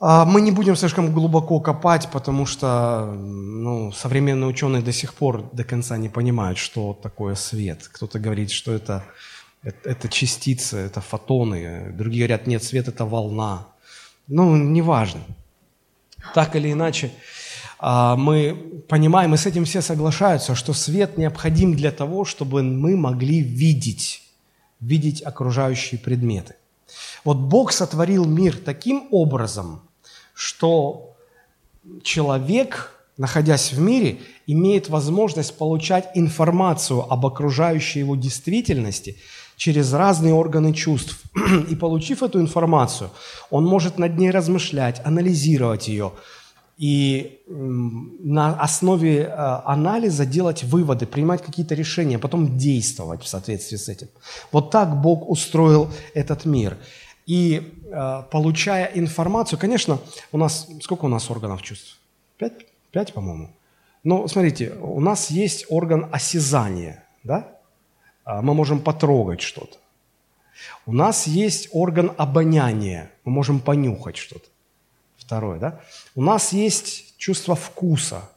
А, 0.00 0.24
мы 0.24 0.40
не 0.40 0.50
будем 0.50 0.76
слишком 0.76 1.12
глубоко 1.12 1.60
копать, 1.60 2.08
потому 2.10 2.46
что 2.46 3.12
ну, 3.14 3.92
современные 3.92 4.48
ученые 4.48 4.82
до 4.82 4.92
сих 4.92 5.14
пор 5.14 5.50
до 5.52 5.62
конца 5.62 5.98
не 5.98 6.08
понимают, 6.08 6.58
что 6.58 6.98
такое 7.02 7.34
свет. 7.34 7.88
Кто-то 7.92 8.18
говорит, 8.18 8.50
что 8.50 8.72
это 8.72 9.04
это, 9.62 10.08
частицы, 10.08 10.78
это 10.78 11.00
фотоны. 11.00 11.92
Другие 11.92 12.26
говорят, 12.26 12.46
нет, 12.46 12.64
свет– 12.64 12.88
это 12.88 13.04
волна. 13.04 13.66
Ну, 14.26 14.56
неважно. 14.56 15.20
Так 16.34 16.56
или 16.56 16.72
иначе, 16.72 17.12
а, 17.78 18.16
мы 18.16 18.82
понимаем, 18.88 19.34
и 19.34 19.36
с 19.36 19.46
этим 19.46 19.64
все 19.64 19.82
соглашаются, 19.82 20.54
что 20.54 20.72
свет 20.72 21.18
необходим 21.18 21.74
для 21.74 21.90
того, 21.90 22.24
чтобы 22.24 22.62
мы 22.62 22.96
могли 22.96 23.40
видеть, 23.40 24.22
видеть 24.80 25.22
окружающие 25.22 25.98
предметы. 25.98 26.54
Вот 27.24 27.36
Бог 27.36 27.72
сотворил 27.72 28.24
мир 28.24 28.56
таким 28.56 29.08
образом, 29.10 29.82
что 30.34 31.16
человек, 32.02 32.92
находясь 33.16 33.72
в 33.72 33.80
мире, 33.80 34.18
имеет 34.46 34.88
возможность 34.88 35.56
получать 35.56 36.10
информацию 36.14 37.00
об 37.12 37.26
окружающей 37.26 38.00
его 38.00 38.16
действительности– 38.16 39.16
через 39.60 39.92
разные 39.92 40.32
органы 40.32 40.72
чувств. 40.72 41.20
И 41.70 41.76
получив 41.76 42.22
эту 42.22 42.40
информацию, 42.40 43.10
он 43.50 43.66
может 43.66 43.98
над 43.98 44.16
ней 44.16 44.30
размышлять, 44.30 45.02
анализировать 45.04 45.86
ее 45.86 46.12
и 46.78 47.42
на 47.46 48.54
основе 48.54 49.24
э, 49.24 49.60
анализа 49.66 50.24
делать 50.24 50.64
выводы, 50.64 51.04
принимать 51.04 51.42
какие-то 51.42 51.74
решения, 51.74 52.18
потом 52.18 52.56
действовать 52.56 53.22
в 53.22 53.28
соответствии 53.28 53.76
с 53.76 53.90
этим. 53.90 54.08
Вот 54.50 54.70
так 54.70 54.98
Бог 55.02 55.28
устроил 55.28 55.90
этот 56.14 56.46
мир. 56.46 56.78
И 57.30 57.62
э, 57.84 58.22
получая 58.28 58.90
информацию, 58.94 59.56
конечно, 59.56 60.00
у 60.32 60.36
нас, 60.36 60.66
сколько 60.82 61.04
у 61.04 61.08
нас 61.08 61.30
органов 61.30 61.62
чувств? 61.62 61.96
Пять, 62.38 62.66
пять 62.90 63.12
по-моему. 63.12 63.50
Но 64.02 64.26
смотрите, 64.26 64.70
у 64.80 64.98
нас 64.98 65.30
есть 65.30 65.64
орган 65.68 66.08
осязания, 66.10 67.04
да? 67.22 67.46
А, 68.24 68.42
мы 68.42 68.52
можем 68.52 68.80
потрогать 68.80 69.42
что-то. 69.42 69.76
У 70.86 70.92
нас 70.92 71.28
есть 71.28 71.68
орган 71.70 72.10
обоняния, 72.18 73.12
мы 73.24 73.30
можем 73.30 73.60
понюхать 73.60 74.16
что-то. 74.16 74.48
Второе, 75.16 75.60
да? 75.60 75.80
У 76.16 76.22
нас 76.22 76.52
есть 76.52 77.16
чувство 77.16 77.54
вкуса, 77.54 78.28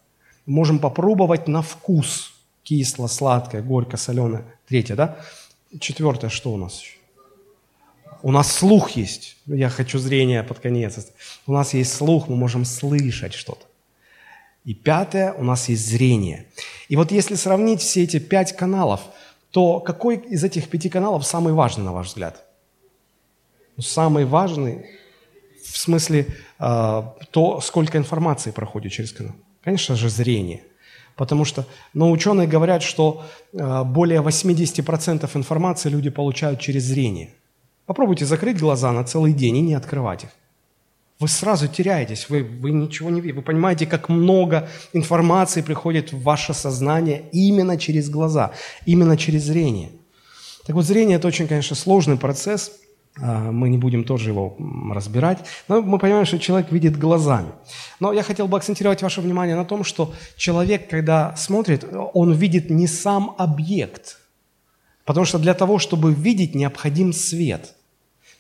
мы 0.45 0.53
можем 0.53 0.77
попробовать 0.77 1.47
на 1.47 1.63
вкус. 1.63 2.35
Кисло, 2.61 3.07
сладкое, 3.07 3.63
горько, 3.63 3.97
соленое. 3.97 4.45
Третье, 4.67 4.95
да? 4.95 5.17
Четвертое, 5.79 6.29
что 6.29 6.53
у 6.53 6.57
нас 6.57 6.79
еще? 6.79 7.02
У 8.21 8.31
нас 8.31 8.51
слух 8.51 8.91
есть. 8.91 9.37
Я 9.45 9.69
хочу 9.69 9.99
зрение 9.99 10.43
под 10.43 10.59
конец. 10.59 10.97
У 11.47 11.53
нас 11.53 11.73
есть 11.73 11.93
слух, 11.93 12.27
мы 12.27 12.35
можем 12.35 12.65
слышать 12.65 13.33
что-то. 13.33 13.65
И 14.65 14.73
пятое, 14.73 15.33
у 15.33 15.43
нас 15.43 15.69
есть 15.69 15.87
зрение. 15.87 16.45
И 16.87 16.95
вот 16.95 17.11
если 17.11 17.35
сравнить 17.35 17.81
все 17.81 18.03
эти 18.03 18.19
пять 18.19 18.55
каналов– 18.55 19.01
то 19.53 19.79
какой 19.79 20.15
из 20.15 20.43
этих 20.43 20.67
пяти 20.67 20.89
каналов 20.89 21.25
самый 21.25 21.53
важный, 21.53 21.85
на 21.85 21.93
ваш 21.93 22.07
взгляд? 22.07 22.43
Ну, 23.77 23.83
самый 23.83 24.25
важный 24.25 24.87
в 25.63 25.77
смысле 25.77 26.25
э, 26.59 27.03
то, 27.31 27.61
сколько 27.61 27.99
информации 27.99 28.49
проходит 28.49 28.91
через 28.91 29.11
канал. 29.13 29.35
Конечно 29.63 29.95
же, 29.95 30.09
зрение. 30.09 30.63
Потому 31.15 31.45
что, 31.45 31.67
но 31.93 32.09
ученые 32.09 32.47
говорят, 32.47 32.81
что 32.81 33.23
э, 33.53 33.83
более 33.83 34.21
80% 34.21 35.29
информации 35.35 35.89
люди 35.89 36.09
получают 36.09 36.59
через 36.59 36.85
зрение. 36.85 37.29
Попробуйте 37.85 38.25
закрыть 38.25 38.59
глаза 38.59 38.91
на 38.91 39.03
целый 39.03 39.33
день 39.33 39.57
и 39.57 39.61
не 39.61 39.73
открывать 39.73 40.23
их. 40.23 40.29
Вы 41.19 41.27
сразу 41.27 41.67
теряетесь, 41.67 42.27
вы, 42.29 42.43
вы 42.43 42.71
ничего 42.71 43.09
не 43.09 43.21
видите. 43.21 43.39
Вы 43.39 43.43
понимаете, 43.43 43.85
как 43.85 44.09
много 44.09 44.67
информации 44.93 45.61
приходит 45.61 46.11
в 46.11 46.21
ваше 46.21 46.53
сознание 46.53 47.23
именно 47.31 47.77
через 47.77 48.09
глаза, 48.09 48.51
именно 48.85 49.15
через 49.15 49.43
зрение. 49.43 49.91
Так 50.65 50.75
вот, 50.75 50.85
зрение– 50.85 51.17
это 51.17 51.27
очень, 51.27 51.47
конечно, 51.47 51.75
сложный 51.75 52.17
процесс. 52.17 52.71
А, 53.21 53.51
мы 53.51 53.69
не 53.69 53.77
будем 53.77 54.03
тоже 54.05 54.29
его 54.29 54.57
разбирать. 54.91 55.39
Но 55.67 55.81
мы 55.81 55.99
понимаем, 55.99 56.25
что 56.25 56.39
человек 56.39 56.71
видит 56.71 56.97
глазами. 56.97 57.51
Но 57.99 58.11
я 58.11 58.23
хотел 58.23 58.47
бы 58.47 58.57
акцентировать 58.57 59.01
ваше 59.01 59.21
внимание 59.21 59.55
на 59.55 59.65
том, 59.65 59.83
что 59.83 60.13
человек, 60.35 60.89
когда 60.89 61.35
смотрит, 61.35 61.85
он 62.13 62.33
видит 62.33 62.69
не 62.69 62.87
сам 62.87 63.35
объект. 63.37 64.17
Потому 65.05 65.25
что 65.25 65.37
для 65.39 65.53
того, 65.53 65.79
чтобы 65.79 66.13
видеть, 66.13 66.55
необходим 66.55 67.13
свет– 67.13 67.75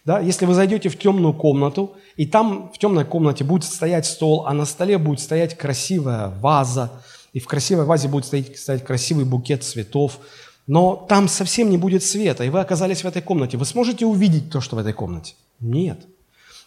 да, 0.05 0.19
если 0.19 0.45
вы 0.45 0.53
зайдете 0.53 0.89
в 0.89 0.99
темную 0.99 1.33
комнату, 1.33 1.95
и 2.17 2.25
там 2.25 2.71
в 2.73 2.77
темной 2.77 3.05
комнате 3.05 3.45
будет 3.45 3.63
стоять 3.63 4.05
стол, 4.05 4.45
а 4.45 4.53
на 4.53 4.65
столе 4.65 4.97
будет 4.97 5.21
стоять 5.21 5.57
красивая 5.57 6.27
ваза, 6.27 7.03
и 7.31 7.39
в 7.39 7.47
красивой 7.47 7.85
вазе 7.85 8.09
будет 8.09 8.25
стоять, 8.25 8.57
стоять 8.57 8.83
красивый 8.83 9.23
букет 9.23 9.63
цветов, 9.63 10.19
но 10.67 11.05
там 11.07 11.29
совсем 11.29 11.69
не 11.69 11.77
будет 11.77 12.03
света, 12.03 12.43
и 12.43 12.49
вы 12.49 12.59
оказались 12.59 13.03
в 13.03 13.07
этой 13.07 13.21
комнате. 13.21 13.57
Вы 13.57 13.65
сможете 13.65 14.05
увидеть 14.05 14.51
то, 14.51 14.59
что 14.59 14.75
в 14.75 14.79
этой 14.79 14.93
комнате? 14.93 15.35
Нет. 15.61 16.05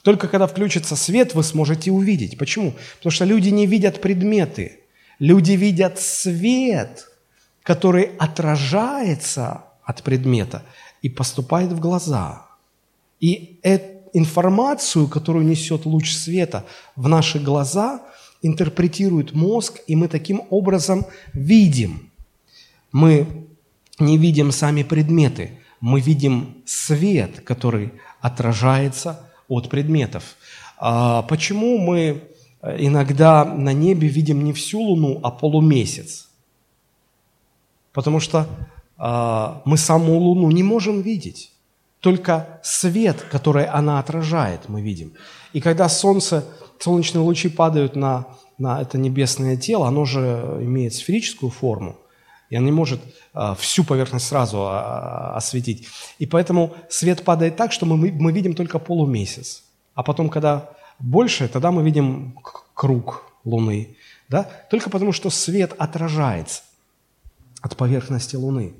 Только 0.03 0.29
когда 0.29 0.47
включится 0.47 0.97
свет, 0.97 1.35
вы 1.35 1.43
сможете 1.43 1.91
увидеть. 1.91 2.39
Почему? 2.39 2.75
Потому 2.99 3.11
что 3.11 3.25
люди 3.25 3.51
не 3.51 3.67
видят 3.67 4.01
предметы. 4.01 4.81
Люди 5.19 5.53
видят 5.53 5.99
свет, 5.99 7.09
который 7.63 8.11
отражается 8.19 9.66
от 9.87 10.03
предмета 10.03 10.63
и 11.01 11.09
поступает 11.09 11.73
в 11.73 11.81
глаза– 11.81 12.43
и 13.21 13.59
эту 13.63 13.97
информацию, 14.13 15.09
которую 15.09 15.45
несет 15.47 15.87
луч 15.87 16.13
света 16.13 16.65
в 16.97 17.09
наши 17.09 17.39
глаза, 17.39 18.03
интерпретирует 18.43 19.33
мозг, 19.33 19.81
и 19.87 19.97
мы 19.97 20.09
таким 20.09 20.43
образом 20.51 21.07
видим. 21.33 22.11
Мы 22.93 23.47
не 23.99 24.19
видим 24.19 24.53
сами 24.53 24.83
предметы, 24.83 25.59
мы 25.81 26.01
видим 26.01 26.63
свет, 26.65 27.41
который 27.41 27.93
отражается 28.21 29.31
от 29.49 29.69
предметов. 29.69 30.37
А 30.79 31.23
почему 31.23 31.79
мы 31.79 32.25
иногда 32.63 33.45
на 33.45 33.73
небе 33.73 34.09
видим 34.09 34.45
не 34.45 34.53
всю 34.53 34.81
Луну, 34.81 35.21
а 35.23 35.31
полумесяц? 35.31 36.29
Потому 37.93 38.21
что 38.21 38.47
мы 38.99 39.77
саму 39.77 40.19
Луну 40.19 40.51
не 40.51 40.63
можем 40.63 41.03
видеть. 41.03 41.53
Только 42.01 42.61
свет, 42.63 43.21
который 43.31 43.65
она 43.67 43.99
отражает, 43.99 44.69
мы 44.69 44.81
видим. 44.81 45.13
И 45.53 45.61
когда 45.61 45.89
солнце, 45.89 46.45
солнечные 46.79 47.23
лучи 47.23 47.49
падают 47.49 47.97
на, 47.97 48.27
на 48.59 48.81
это 48.81 48.99
небесное 48.99 49.57
тело, 49.57 49.89
оно 49.89 50.05
же 50.05 50.21
имеет 50.61 50.95
сферическую 50.95 51.51
форму, 51.51 51.97
и 52.49 52.57
оно 52.57 52.67
не 52.67 52.73
может 52.73 53.01
а, 53.33 53.55
всю 53.55 53.85
поверхность 53.85 54.27
сразу 54.27 54.59
а, 54.63 55.33
а, 55.33 55.37
осветить. 55.37 55.89
И 56.19 56.27
поэтому 56.27 56.75
свет 56.89 57.25
падает 57.25 57.57
так, 57.57 57.73
что 57.73 57.87
мы, 57.87 58.13
мы 58.13 58.33
видим 58.33 58.55
только 58.55 58.79
полумесяц. 58.79 59.65
А 59.95 60.03
потом, 60.03 60.29
когда 60.29 60.71
больше, 60.99 61.49
тогда 61.49 61.71
мы 61.71 61.83
видим 61.83 62.39
круг 62.75 63.25
Луны. 63.45 63.97
Да? 64.29 64.45
Только 64.71 64.91
потому, 64.91 65.13
что 65.13 65.31
свет 65.31 65.75
отражается 65.79 66.63
от 67.63 67.77
поверхности 67.77 68.37
Луны. 68.37 68.75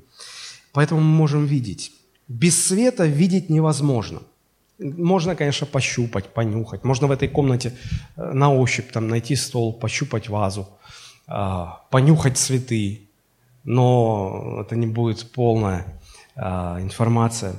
Поэтому 0.77 1.01
мы 1.01 1.07
можем 1.07 1.47
видеть. 1.47 1.91
Без 2.27 2.67
света 2.67 3.07
видеть 3.07 3.49
невозможно. 3.49 4.21
Можно, 4.77 5.35
конечно, 5.35 5.65
пощупать, 5.65 6.25
понюхать. 6.25 6.83
Можно 6.83 7.07
в 7.07 7.11
этой 7.11 7.27
комнате 7.27 7.73
э, 8.15 8.31
на 8.33 8.53
ощупь 8.53 8.91
там, 8.91 9.07
найти 9.07 9.35
стол, 9.35 9.73
пощупать 9.73 10.29
вазу, 10.29 10.69
а, 11.25 11.81
понюхать 11.89 12.37
цветы. 12.37 13.09
Но 13.63 14.59
это 14.61 14.75
не 14.75 14.85
будет 14.85 15.31
полная 15.31 15.99
а, 16.35 16.79
информация. 16.79 17.55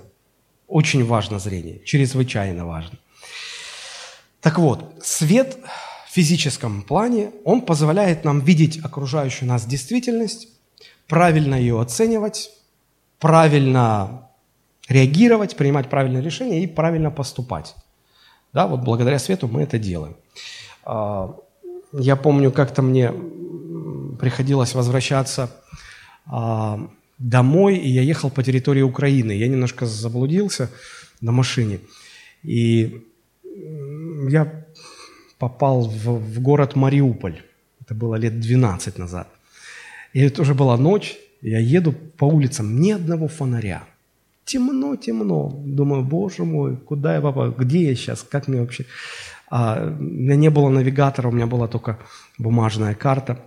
Очень 0.69 1.05
важно 1.05 1.40
зрение, 1.40 1.81
чрезвычайно 1.85 2.66
важно. 2.66 2.99
Так 4.40 4.61
вот, 4.61 4.95
свет 5.03 5.59
в 6.09 6.14
физическом 6.14 6.83
плане, 6.83 7.33
он 7.45 7.62
позволяет 7.62 8.23
нам 8.25 8.38
видеть 8.38 8.79
окружающую 8.85 9.49
нас 9.49 9.66
действительность, 9.66 10.47
правильно 11.09 11.57
ее 11.57 11.81
оценивать, 11.81 12.53
правильно 13.18 14.28
реагировать, 14.88 15.57
принимать 15.57 15.90
правильные 15.90 16.22
решения 16.22 16.62
и 16.62 16.66
правильно 16.66 17.11
поступать. 17.11 17.74
Да, 18.52 18.66
вот 18.66 18.81
благодаря 18.81 19.18
свету 19.18 19.48
мы 19.48 19.62
это 19.62 19.78
делаем. 19.78 20.16
А, 20.85 21.37
я 21.92 22.16
помню, 22.16 22.50
как-то 22.50 22.83
мне 22.83 23.12
приходилось 24.18 24.74
возвращаться 24.74 25.50
а, 26.26 26.88
домой, 27.18 27.76
и 27.76 27.88
я 27.88 28.02
ехал 28.02 28.31
по 28.31 28.42
территории 28.42 28.83
Украины. 28.83 29.33
Я 29.33 29.48
немножко 29.48 29.87
заблудился 29.87 30.70
на 31.20 31.33
машине. 31.33 31.81
И 32.42 33.04
я 34.28 34.64
попал 35.38 35.83
в, 35.83 36.18
в 36.18 36.40
город 36.40 36.76
Мариуполь. 36.76 37.42
Это 37.81 37.94
было 37.94 38.16
лет 38.16 38.40
12 38.40 38.98
назад. 38.98 39.28
И 40.12 40.20
это 40.20 40.42
уже 40.42 40.54
была 40.54 40.76
ночь. 40.76 41.16
Я 41.40 41.59
еду 41.59 41.92
по 41.92 42.24
улицам, 42.24 42.81
ни 42.81 42.90
одного 42.92 43.29
фонаря– 43.29 43.85
темно, 44.48 44.96
темно. 44.96 45.53
Думаю, 45.64 46.03
боже 46.03 46.44
мой, 46.44 46.77
куда 46.77 47.14
я 47.14 47.20
попал, 47.20 47.53
где 47.53 47.88
я 47.90 47.94
сейчас, 47.94 48.22
как 48.22 48.48
мне 48.48 48.61
вообще... 48.61 48.85
А, 49.51 49.87
у 49.87 50.03
меня 50.03 50.37
не 50.37 50.51
было 50.51 50.68
навигатора, 50.68 51.29
у 51.29 51.33
меня 51.33 51.46
была 51.46 51.68
только 51.68 51.98
бумажная 52.38 52.94
карта. 52.94 53.38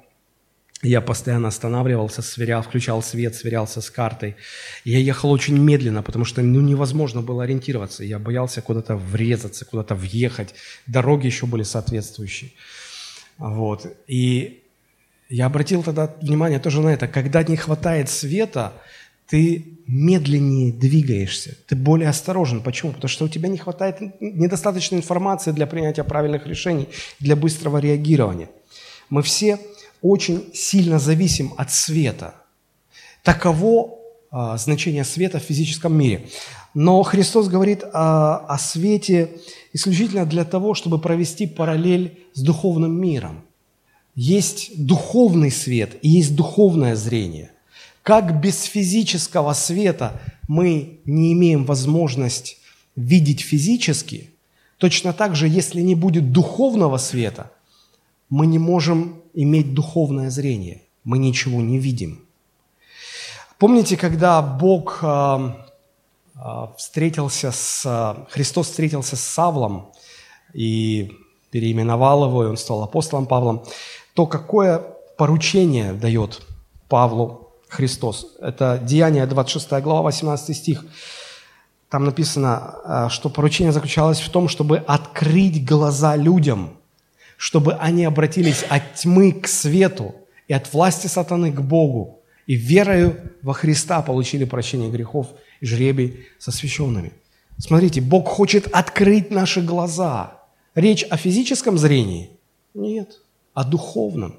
Я 0.84 1.02
постоянно 1.02 1.48
останавливался, 1.48 2.24
сверял, 2.24 2.64
включал 2.64 3.04
свет, 3.04 3.36
сверялся 3.36 3.82
с 3.82 3.92
картой. 3.92 4.36
Я 4.84 4.98
ехал 4.98 5.30
очень 5.30 5.58
медленно, 5.60 6.02
потому 6.02 6.26
что 6.26 6.42
ну, 6.42 6.60
невозможно 6.60 7.22
было 7.22 7.44
ориентироваться. 7.44 8.04
Я 8.04 8.18
боялся 8.18 8.62
куда-то 8.62 8.96
врезаться, 8.96 9.66
куда-то 9.66 9.94
въехать. 9.94 10.56
Дороги 10.88 11.28
еще 11.28 11.46
были 11.46 11.64
соответствующие. 11.64 12.52
Вот. 13.38 13.86
И 14.08 14.61
я 15.32 15.46
обратил 15.46 15.82
тогда 15.82 16.14
внимание 16.22 16.60
тоже 16.60 16.82
на 16.82 16.90
это. 16.90 17.08
Когда 17.08 17.42
не 17.44 17.56
хватает 17.56 18.10
света, 18.10 18.74
ты 19.28 19.80
медленнее 19.88 20.74
двигаешься, 20.74 21.58
ты 21.68 21.76
более 21.78 22.10
осторожен. 22.10 22.62
Почему? 22.62 22.92
Потому 22.92 23.08
что 23.08 23.26
у 23.26 23.30
тебя 23.30 23.48
не 23.48 23.58
хватает 23.58 24.02
недостаточной 24.20 24.98
информации 24.98 25.52
для 25.52 25.68
принятия 25.68 26.04
правильных 26.04 26.46
решений, 26.48 26.90
для 27.20 27.38
быстрого 27.38 27.78
реагирования. 27.78 28.50
Мы 29.10 29.22
все 29.22 29.58
очень 30.02 30.52
сильно 30.54 31.00
зависим 31.00 31.54
от 31.56 31.72
света. 31.72 32.36
Таково 33.24 34.00
а, 34.32 34.58
значение 34.58 35.06
света 35.06 35.40
в 35.40 35.44
физическом 35.44 35.98
мире. 35.98 36.28
Но 36.74 37.02
Христос 37.04 37.48
говорит 37.48 37.86
о, 37.86 38.38
о 38.38 38.58
свете 38.58 39.30
исключительно 39.72 40.26
для 40.26 40.44
того, 40.44 40.74
чтобы 40.74 41.00
провести 41.00 41.48
параллель 41.48 42.20
с 42.34 42.42
духовным 42.42 43.00
миром. 43.00 43.44
Есть 44.16 44.72
духовный 44.86 45.52
свет 45.52 45.98
и 46.02 46.10
есть 46.10 46.36
духовное 46.36 46.96
зрение– 46.96 47.52
как 48.04 48.42
без 48.42 48.64
физического 48.64 49.54
света 49.54 50.20
мы 50.48 51.00
не 51.06 51.34
имеем 51.34 51.66
возможность 51.66 52.58
видеть 52.96 53.42
физически, 53.42 54.32
точно 54.78 55.14
так 55.14 55.36
же, 55.36 55.48
если 55.48 55.82
не 55.82 55.96
будет 55.96 56.32
духовного 56.32 56.98
света, 56.98 57.52
мы 58.30 58.48
не 58.48 58.60
можем 58.60 59.22
иметь 59.34 59.74
духовное 59.74 60.30
зрение, 60.30 60.82
мы 61.04 61.20
ничего 61.20 61.62
не 61.62 61.78
видим. 61.78 62.26
Помните, 63.60 63.96
когда 63.96 64.42
Бог 64.42 65.00
э, 65.04 65.54
э, 66.36 66.40
встретился 66.78 67.52
с, 67.52 68.26
Христос 68.32 68.70
встретился 68.70 69.16
с 69.16 69.22
Савлом 69.22 69.92
и 70.54 71.12
переименовал 71.52 72.26
его, 72.26 72.44
и 72.46 72.48
он 72.48 72.58
стал 72.58 72.82
апостолом 72.82 73.28
Павлом, 73.28 73.64
то 74.14 74.26
какое 74.26 74.84
поручение 75.18 75.94
дает 75.94 76.42
Павлу 76.90 77.52
Христос. 77.68 78.36
Это 78.40 78.80
Деяние 78.84 79.26
26 79.26 79.82
глава, 79.82 80.02
18 80.02 80.56
стих. 80.56 80.86
Там 81.90 82.06
написано, 82.06 82.76
а, 82.84 83.10
что 83.10 83.30
поручение 83.30 83.72
заключалось 83.72 84.20
в 84.20 84.30
том, 84.30 84.48
чтобы 84.48 84.78
открыть 84.78 85.66
глаза 85.66 86.16
людям, 86.16 86.78
чтобы 87.38 87.74
они 87.74 88.06
обратились 88.06 88.64
от 88.70 88.96
тьмы 88.96 89.32
к 89.32 89.48
свету 89.48 90.16
и 90.48 90.54
от 90.54 90.72
власти 90.74 91.08
сатаны 91.08 91.52
к 91.52 91.62
Богу, 91.62 92.22
и 92.46 92.56
верою 92.56 93.32
во 93.42 93.54
Христа 93.54 94.02
получили 94.02 94.46
прощение 94.46 94.90
грехов 94.90 95.28
и 95.60 95.66
жребий 95.66 96.28
со 96.40 96.52
священными. 96.52 97.14
Смотрите, 97.58 98.02
Бог 98.02 98.28
хочет 98.28 98.68
открыть 98.74 99.32
наши 99.32 99.62
глаза. 99.62 100.42
Речь 100.76 101.04
о 101.10 101.18
физическом 101.18 101.78
зрении? 101.78 102.32
Нет, 102.74 103.22
о 103.54 103.64
духовном. 103.64 104.36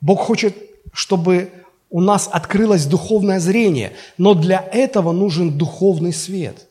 Бог 0.00 0.20
хочет, 0.20 0.56
чтобы 0.92 1.50
у 1.90 2.00
нас 2.00 2.28
открылось 2.32 2.86
духовное 2.86 3.40
зрение, 3.40 3.92
но 4.16 4.34
для 4.34 4.60
этого 4.72 5.12
нужен 5.12 5.56
духовный 5.56 6.12
свет. 6.12 6.66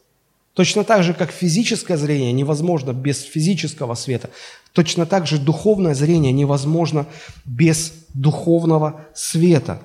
Точно 0.54 0.84
так 0.84 1.04
же, 1.04 1.14
как 1.14 1.32
физическое 1.32 1.98
зрение 1.98 2.32
невозможно 2.32 2.92
без 2.92 3.22
физического 3.22 3.96
света, 3.96 4.30
точно 4.74 5.06
так 5.06 5.28
же 5.28 5.38
духовное 5.38 5.94
зрение 5.94 6.32
невозможно 6.32 7.06
без 7.46 7.94
духовного 8.14 9.06
света. 9.14 9.82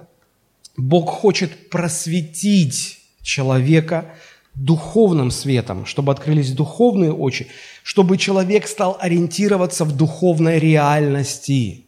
Бог 0.76 1.10
хочет 1.10 1.70
просветить 1.70 2.98
человека 3.22 4.14
духовным 4.54 5.30
светом, 5.30 5.84
чтобы 5.84 6.12
открылись 6.12 6.52
духовные 6.52 7.12
очи, 7.12 7.48
чтобы 7.82 8.16
человек 8.18 8.66
стал 8.68 8.96
ориентироваться 9.00 9.84
в 9.84 9.96
духовной 9.96 10.58
реальности. 10.58 11.86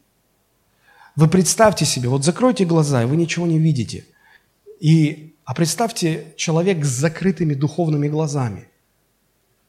Вы 1.14 1.28
представьте 1.28 1.84
себе, 1.84 2.08
вот 2.08 2.24
закройте 2.24 2.64
глаза, 2.64 3.02
и 3.02 3.06
вы 3.06 3.16
ничего 3.16 3.46
не 3.46 3.58
видите. 3.58 4.04
И, 4.80 5.34
а 5.44 5.54
представьте 5.54 6.34
человек 6.36 6.84
с 6.84 6.88
закрытыми 6.88 7.54
духовными 7.54 8.08
глазами. 8.08 8.68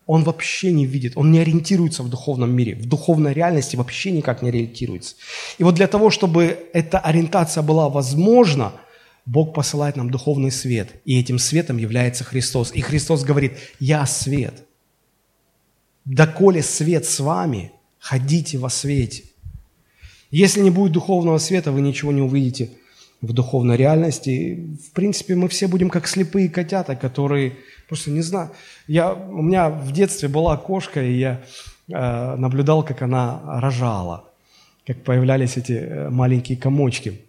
Он 0.06 0.24
вообще 0.24 0.72
не 0.72 0.86
видит, 0.86 1.14
он 1.16 1.32
не 1.32 1.40
ориентируется 1.40 2.02
в 2.02 2.10
духовном 2.10 2.56
мире, 2.56 2.76
в 2.76 2.86
духовной 2.86 3.34
реальности 3.34 3.76
вообще 3.76 4.12
никак 4.12 4.42
не 4.42 4.50
ориентируется. 4.50 5.16
И 5.58 5.64
вот 5.64 5.76
для 5.76 5.88
того, 5.88 6.10
чтобы 6.10 6.70
эта 6.74 6.98
ориентация 7.00 7.62
была 7.62 7.90
возможна– 7.90 8.74
Бог 9.28 9.54
посылает 9.54 9.98
нам 9.98 10.10
духовный 10.10 10.52
свет, 10.52 11.02
и 11.04 11.20
этим 11.20 11.38
светом 11.38 11.78
является 11.78 12.24
Христос. 12.24 12.72
И 12.74 12.80
Христос 12.80 13.26
говорит, 13.26 13.58
я 13.78 14.06
свет. 14.06 14.66
Доколе 16.06 16.64
свет 16.64 17.04
с 17.04 17.20
вами, 17.20 17.74
ходите 18.00 18.58
во 18.58 18.70
свете. 18.70 19.24
Если 20.32 20.62
не 20.62 20.72
будет 20.72 20.94
духовного 20.94 21.40
света, 21.40 21.74
вы 21.74 21.82
ничего 21.82 22.14
не 22.14 22.22
увидите 22.22 22.70
в 23.20 23.34
духовной 23.34 23.76
реальности. 23.76 24.66
В 24.88 24.92
принципе, 24.92 25.36
мы 25.36 25.50
все 25.50 25.68
будем 25.68 25.90
как 25.90 26.08
слепые 26.08 26.48
котята, 26.48 26.96
которые 26.96 27.58
просто 27.90 28.12
не 28.12 28.22
знаю. 28.22 28.52
Я, 28.88 29.14
у 29.14 29.42
меня 29.42 29.70
в 29.70 29.92
детстве 29.92 30.30
была 30.30 30.56
кошка, 30.56 31.04
и 31.04 31.18
я 31.18 31.42
э, 31.90 32.36
наблюдал, 32.38 32.82
как 32.82 33.02
она 33.02 33.42
рожала, 33.60 34.30
как 34.86 35.04
появлялись 35.04 35.58
эти 35.58 35.74
э, 35.74 36.10
маленькие 36.10 36.58
комочки– 36.58 37.20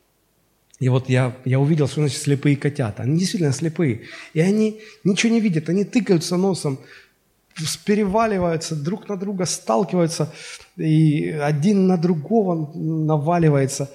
и 0.81 0.88
вот 0.88 1.09
я, 1.09 1.37
я 1.45 1.59
увидел, 1.59 1.88
что 1.88 2.01
значит 2.01 2.23
слепые 2.23 2.57
котята. 2.57 3.03
Они 3.03 3.19
действительно 3.19 3.53
слепые. 3.53 4.03
И 4.33 4.41
они 4.41 4.81
ничего 5.03 5.33
не 5.33 5.41
видят, 5.41 5.69
они 5.69 5.85
тыкаются 5.85 6.37
носом, 6.37 6.79
переваливаются 7.85 8.77
друг 8.77 9.09
на 9.09 9.17
друга, 9.17 9.45
сталкиваются, 9.45 10.33
и 10.77 11.31
один 11.31 11.88
на 11.88 11.97
другого 11.97 12.71
наваливается, 12.75 13.91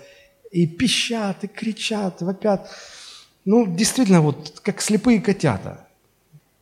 и 0.52 0.68
пищат, 0.68 1.46
и 1.46 1.48
кричат, 1.48 2.22
и 2.22 2.26
вопят. 2.26 2.70
Ну, 3.46 3.66
действительно, 3.66 4.22
вот 4.22 4.60
как 4.62 4.82
слепые 4.82 5.22
котята. 5.22 5.88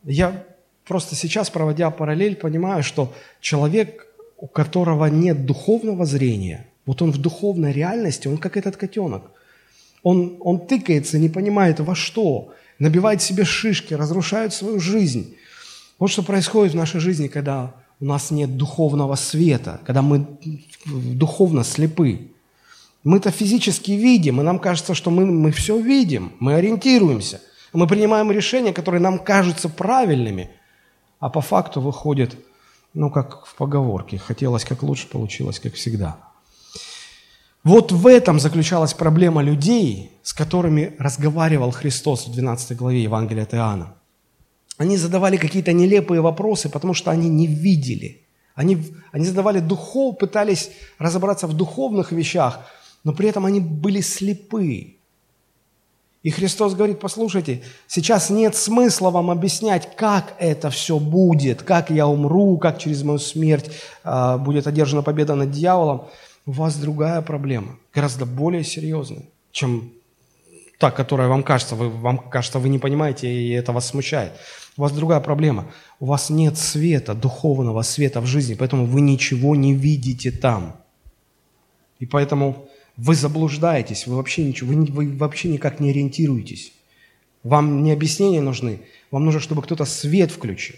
Я 0.04 0.46
просто 0.86 1.16
сейчас, 1.16 1.50
проводя 1.50 1.90
параллель, 1.90 2.36
понимаю, 2.36 2.84
что 2.84 3.12
человек, 3.40 4.06
у 4.38 4.46
которого 4.46 5.08
нет 5.08 5.48
духовного 5.48 6.06
зрения, 6.06 6.68
вот 6.86 7.02
он 7.02 7.12
в 7.12 7.18
духовной 7.18 7.74
реальности, 7.74 8.28
он 8.28 8.38
как 8.38 8.56
этот 8.56 8.78
котенок– 8.78 9.32
он, 10.04 10.38
он 10.40 10.66
тыкается, 10.66 11.20
не 11.20 11.30
понимает, 11.30 11.80
во 11.80 11.96
что, 11.96 12.54
набивает 12.80 13.22
себе 13.22 13.46
шишки, 13.46 13.94
разрушает 13.94 14.54
свою 14.54 14.80
жизнь. 14.80 15.36
Вот 16.00 16.10
что 16.10 16.24
происходит 16.24 16.74
в 16.74 16.78
нашей 16.78 17.00
жизни, 17.00 17.28
когда 17.28 17.76
у 18.00 18.06
нас 18.06 18.32
нет 18.32 18.58
духовного 18.58 19.16
света, 19.16 19.80
когда 19.86 20.02
мы 20.02 20.26
духовно 20.86 21.64
слепы. 21.64 22.32
Мы-то 23.04 23.32
физически 23.32 23.92
видим, 23.92 24.42
и 24.42 24.44
нам 24.44 24.60
кажется, 24.60 24.96
что 24.96 25.12
мы, 25.12 25.26
мы 25.26 25.52
все 25.52 25.80
видим, 25.80 26.34
мы 26.40 26.56
ориентируемся. 26.56 27.42
Мы 27.74 27.88
принимаем 27.88 28.32
решения, 28.32 28.74
которые 28.74 29.02
нам 29.02 29.20
кажутся 29.20 29.70
правильными, 29.70 30.50
а 31.20 31.30
по 31.30 31.42
факту 31.42 31.82
выходит, 31.82 32.36
ну, 32.94 33.10
как 33.10 33.46
в 33.46 33.56
поговорке, 33.56 34.18
хотелось 34.18 34.66
как 34.66 34.84
лучше, 34.84 35.08
получилось 35.08 35.60
как 35.60 35.76
всегда– 35.76 36.18
вот 37.63 37.91
в 37.91 38.08
этом 38.08 38.39
заключалась 38.39 38.93
проблема 38.93 39.43
людей, 39.43 40.12
с 40.24 40.34
которыми 40.34 40.95
разговаривал 40.97 41.71
Христос 41.71 42.28
в 42.28 42.32
12 42.32 42.76
главе 42.76 43.04
Евангелия 43.04 43.43
от 43.43 43.54
Иоанна. 43.54 43.93
Они 44.78 44.97
задавали 44.97 45.38
какие-то 45.38 45.71
нелепые 45.71 46.21
вопросы, 46.21 46.69
потому 46.69 46.95
что 46.95 47.12
они 47.12 47.30
не 47.30 47.45
видели. 47.45 48.21
Они, 48.56 48.84
они 49.12 49.26
задавали 49.26 49.60
духов, 49.60 50.17
пытались 50.17 50.71
разобраться 50.97 51.45
в 51.45 51.54
духовных 51.54 52.12
вещах, 52.12 52.62
но 53.04 53.13
при 53.13 53.30
этом 53.30 53.45
они 53.45 53.60
были 53.60 54.02
слепы. 54.02 54.95
И 56.24 56.30
Христос 56.30 56.74
говорит, 56.74 57.00
послушайте, 57.00 57.62
сейчас 57.88 58.30
нет 58.30 58.56
смысла 58.56 59.12
вам 59.12 59.30
объяснять, 59.30 59.95
как 59.95 60.34
это 60.39 60.69
все 60.71 61.00
будет, 61.00 61.62
как 61.62 61.91
я 61.91 62.08
умру, 62.08 62.58
как 62.58 62.80
через 62.80 63.04
мою 63.04 63.19
смерть 63.19 63.71
э, 64.04 64.38
будет 64.38 64.67
одержана 64.67 65.02
победа 65.02 65.36
над 65.36 65.52
дьяволом 65.52 66.10
у 66.52 66.54
вас 66.54 66.76
другая 66.76 67.22
проблема, 67.22 67.80
гораздо 67.94 68.26
более 68.26 68.66
серьезная, 68.66 69.24
чем 69.54 69.94
та, 70.80 70.92
которая 70.92 71.30
вам 71.30 71.44
кажется, 71.44 71.76
вы, 71.76 71.90
вам 71.90 72.18
кажется, 72.18 72.60
вы 72.60 72.68
не 72.68 72.78
понимаете, 72.78 73.34
и 73.34 73.52
это 73.52 73.72
вас 73.72 73.88
смущает. 73.88 74.34
У 74.76 74.82
вас 74.82 74.92
другая 74.92 75.22
проблема. 75.22 75.72
У 76.02 76.08
вас 76.08 76.30
нет 76.30 76.58
света, 76.58 77.14
духовного 77.14 77.84
света 77.84 78.20
в 78.20 78.26
жизни, 78.26 78.56
поэтому 78.56 78.86
вы 78.86 79.00
ничего 79.00 79.56
не 79.56 79.74
видите 79.74 80.30
там. 80.30 80.76
И 82.00 82.06
поэтому 82.06 82.68
вы 82.98 83.16
заблуждаетесь, 83.16 84.06
вы 84.06 84.18
вообще, 84.18 84.44
ничего, 84.44 84.74
вы, 84.74 84.86
вы 84.88 85.16
вообще 85.16 85.48
никак 85.48 85.80
не 85.80 85.92
ориентируетесь. 85.92 86.74
Вам 87.44 87.82
не 87.82 87.94
объяснения 87.94 88.42
нужны, 88.42 88.82
вам 89.10 89.24
нужно, 89.24 89.40
чтобы 89.40 89.62
кто-то 89.62 89.86
свет 89.86 90.32
включил. 90.32 90.76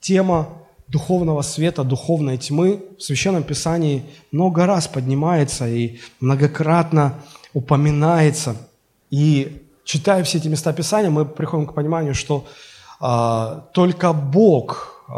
Тема 0.00 0.63
духовного 0.88 1.42
света, 1.42 1.84
духовной 1.84 2.38
тьмы 2.38 2.84
в 2.98 3.02
Священном 3.02 3.42
Писании 3.42 4.04
много 4.32 4.66
раз 4.66 4.86
поднимается 4.86 5.66
и 5.66 5.98
многократно 6.20 7.14
упоминается. 7.54 8.56
И 9.10 9.62
читая 9.84 10.22
все 10.24 10.38
эти 10.38 10.48
места 10.48 10.72
Писания, 10.72 11.10
мы 11.10 11.24
приходим 11.24 11.66
к 11.66 11.74
пониманию, 11.74 12.14
что 12.14 12.44
э, 13.00 13.60
только 13.72 14.12
Бог 14.12 15.04
э, 15.08 15.12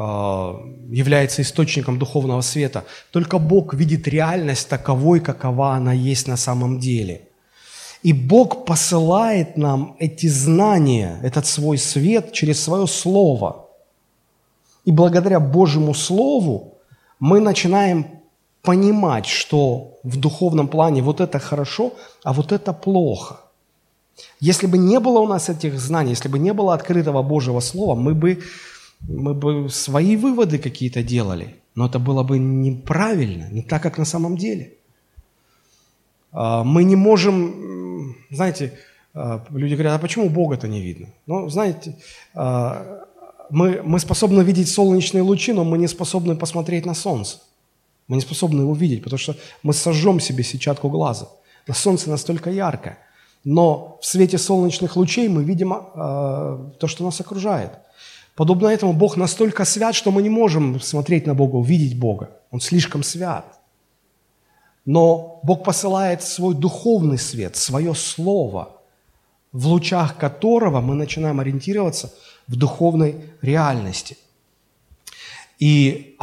является 0.91 1.43
источником 1.43 1.99
духовного 1.99 2.43
света. 2.43 2.85
Только 3.11 3.39
Бог 3.39 3.75
видит 3.75 4.07
реальность 4.09 4.69
таковой, 4.69 5.21
какова 5.21 5.75
она 5.75 5.93
есть 5.93 6.29
на 6.29 6.37
самом 6.37 6.79
деле. 6.79 7.23
И 8.03 8.13
Бог 8.13 8.67
посылает 8.67 9.57
нам 9.57 9.97
эти 9.99 10.29
знания, 10.29 11.19
этот 11.23 11.47
свой 11.47 11.77
свет 11.77 12.33
через 12.33 12.63
свое 12.63 12.87
Слово– 12.87 13.63
и 14.87 14.93
благодаря 14.93 15.41
Божьему 15.41 15.95
Слову 15.95 16.79
мы 17.21 17.41
начинаем 17.41 18.07
понимать, 18.63 19.27
что 19.27 19.99
в 20.05 20.17
духовном 20.17 20.69
плане 20.69 21.03
вот 21.03 21.21
это 21.21 21.39
хорошо, 21.39 21.93
а 22.25 22.33
вот 22.33 22.53
это 22.53 22.73
плохо. 22.73 23.41
Если 24.41 24.67
бы 24.67 24.79
не 24.79 25.01
было 25.01 25.21
у 25.21 25.27
нас 25.27 25.49
этих 25.49 25.79
знаний, 25.79 26.11
если 26.11 26.29
бы 26.29 26.39
не 26.39 26.53
было 26.53 26.73
открытого 26.75 27.23
Божьего 27.23 27.61
Слова, 27.61 27.95
мы 27.95 28.15
бы, 28.15 28.43
мы 29.09 29.35
бы 29.35 29.69
свои 29.69 30.17
выводы 30.17 30.59
какие-то 30.59 31.03
делали. 31.03 31.57
Но 31.75 31.87
это 31.87 31.99
было 31.99 32.23
бы 32.23 32.39
неправильно, 32.39 33.49
не 33.51 33.63
так, 33.63 33.83
как 33.83 33.99
на 33.99 34.05
самом 34.05 34.37
деле. 34.37 34.73
А, 36.33 36.65
мы 36.65 36.85
не 36.85 36.97
можем, 36.97 38.15
знаете, 38.31 38.73
а, 39.15 39.45
люди 39.51 39.75
говорят, 39.75 39.95
а 39.95 39.99
почему 39.99 40.31
Бога-то 40.31 40.69
не 40.69 40.81
видно? 40.81 41.09
Ну, 41.27 41.49
знаете, 41.49 41.97
а, 42.35 43.06
мы, 43.51 43.83
мы 43.83 43.99
способны 44.01 44.43
видеть 44.43 44.69
солнечные 44.69 45.23
лучи, 45.23 45.53
но 45.53 45.65
мы 45.65 45.79
не 45.79 45.89
способны 45.89 46.37
посмотреть 46.37 46.87
на 46.87 46.95
солнце. 46.95 47.39
Мы 48.09 48.17
не 48.17 48.23
способны 48.23 48.63
его 48.63 48.75
видеть, 48.75 49.03
потому 49.03 49.19
что 49.19 49.37
мы 49.63 49.73
сожжем 49.73 50.21
себе 50.21 50.45
сетчатку 50.45 50.89
глаза. 50.89 51.29
На 51.67 51.75
солнце 51.75 52.11
настолько 52.11 52.51
ярко. 52.51 52.99
Но 53.45 53.99
в 54.01 54.07
свете 54.07 54.39
солнечных 54.39 54.97
лучей 54.97 55.29
мы 55.29 55.45
видим 55.45 55.73
э, 55.73 55.79
то, 56.79 56.87
что 56.87 57.05
нас 57.05 57.21
окружает. 57.21 57.73
Подобно 58.35 58.69
этому 58.69 58.93
Бог 58.93 59.17
настолько 59.17 59.65
свят, 59.65 59.95
что 59.95 60.11
мы 60.11 60.23
не 60.23 60.29
можем 60.29 60.81
смотреть 60.81 61.27
на 61.27 61.35
Бога, 61.35 61.57
увидеть 61.57 61.99
Бога. 61.99 62.31
Он 62.51 62.61
слишком 62.61 63.03
свят. 63.03 63.45
Но 64.85 65.41
Бог 65.43 65.65
посылает 65.65 66.23
свой 66.23 66.55
духовный 66.55 67.19
свет, 67.19 67.57
свое 67.57 67.95
Слово, 67.95 68.69
в 69.53 69.67
лучах 69.67 70.17
которого 70.17 70.81
мы 70.81 70.95
начинаем 70.95 71.41
ориентироваться– 71.41 72.13
в 72.49 72.57
духовной 72.57 73.17
реальности. 73.43 74.17
И 75.59 76.17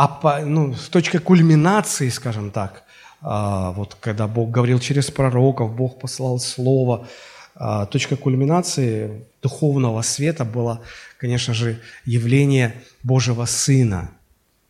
ну, 0.45 0.75
точка 0.91 1.19
кульминации, 1.19 2.09
скажем 2.09 2.51
так, 2.51 2.83
а, 3.21 3.71
вот 3.71 3.95
когда 3.99 4.27
Бог 4.27 4.51
говорил 4.51 4.79
через 4.79 5.09
пророков, 5.09 5.75
Бог 5.75 5.99
послал 5.99 6.39
Слово, 6.39 7.07
а, 7.55 7.85
точка 7.85 8.15
кульминации 8.15 9.25
духовного 9.41 10.01
света 10.01 10.45
было, 10.45 10.81
конечно 11.17 11.53
же, 11.53 11.81
явление 12.05 12.75
Божьего 13.01 13.45
Сына. 13.45 14.11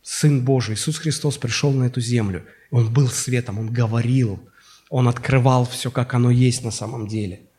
Сын 0.02 0.44
Божий, 0.44 0.76
Иисус 0.76 0.98
Христос 0.98 1.38
пришел 1.38 1.72
на 1.72 1.86
эту 1.86 2.02
землю. 2.02 2.46
Он 2.72 2.92
был 2.92 3.08
светом, 3.08 3.60
Он 3.60 3.72
говорил, 3.72 4.40
Он 4.90 5.08
открывал 5.08 5.66
все, 5.66 5.92
как 5.92 6.14
оно 6.14 6.30
есть 6.30 6.64
на 6.64 6.72
самом 6.72 7.08
деле– 7.08 7.42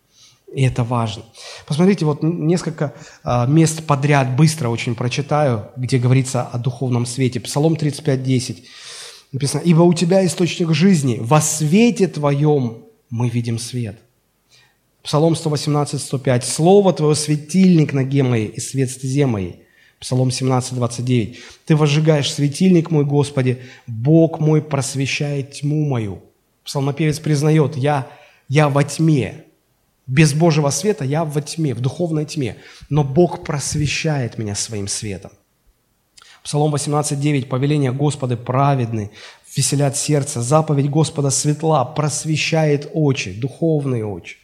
И 0.54 0.62
это 0.62 0.84
важно. 0.84 1.24
Посмотрите, 1.66 2.04
вот 2.04 2.22
несколько 2.22 2.94
э, 3.24 3.46
мест 3.48 3.84
подряд 3.86 4.36
быстро 4.36 4.68
очень 4.68 4.94
прочитаю, 4.94 5.70
где 5.76 5.98
говорится 5.98 6.42
о 6.42 6.58
духовном 6.58 7.06
свете. 7.06 7.40
Псалом 7.40 7.74
35.10 7.74 8.62
написано, 9.32 9.62
«Ибо 9.64 9.82
у 9.82 9.92
тебя 9.94 10.24
источник 10.24 10.72
жизни, 10.72 11.18
во 11.20 11.40
свете 11.40 12.06
твоем 12.06 12.84
мы 13.10 13.28
видим 13.28 13.58
свет». 13.58 13.98
Псалом 15.02 15.34
118, 15.34 16.00
105. 16.00 16.44
«Слово 16.44 16.92
Твое– 16.92 17.14
светильник 17.16 17.92
ноге 17.92 18.22
моей 18.22 18.46
и 18.46 18.60
свет 18.60 18.90
стезе 18.90 19.26
моей». 19.26 19.60
Псалом 19.98 20.30
17, 20.30 20.74
29. 20.74 21.38
«Ты 21.66 21.76
возжигаешь 21.76 22.32
светильник 22.32 22.90
мой, 22.90 23.04
Господи, 23.04 23.58
Бог 23.86 24.38
мой 24.38 24.62
просвещает 24.62 25.52
тьму 25.52 25.84
мою». 25.84 26.22
Псалмопевец 26.64 27.18
признает, 27.18 27.76
я, 27.76 28.06
я 28.48 28.68
во 28.68 28.84
тьме, 28.84 29.43
без 30.06 30.34
Божьего 30.34 30.70
света 30.70 31.04
я 31.04 31.24
во 31.24 31.40
тьме, 31.40 31.74
в 31.74 31.80
духовной 31.80 32.26
тьме, 32.26 32.56
но 32.90 33.04
Бог 33.04 33.44
просвещает 33.44 34.38
меня 34.38 34.54
своим 34.54 34.88
светом. 34.88 35.32
Псалом 36.42 36.72
18, 36.72 37.18
9. 37.18 37.48
«Повеление 37.48 37.90
Господа 37.90 38.36
праведны, 38.36 39.10
веселят 39.56 39.96
сердце, 39.96 40.42
заповедь 40.42 40.90
Господа 40.90 41.30
светла, 41.30 41.84
просвещает 41.86 42.90
очи, 42.92 43.32
духовные 43.32 44.04
очи». 44.04 44.36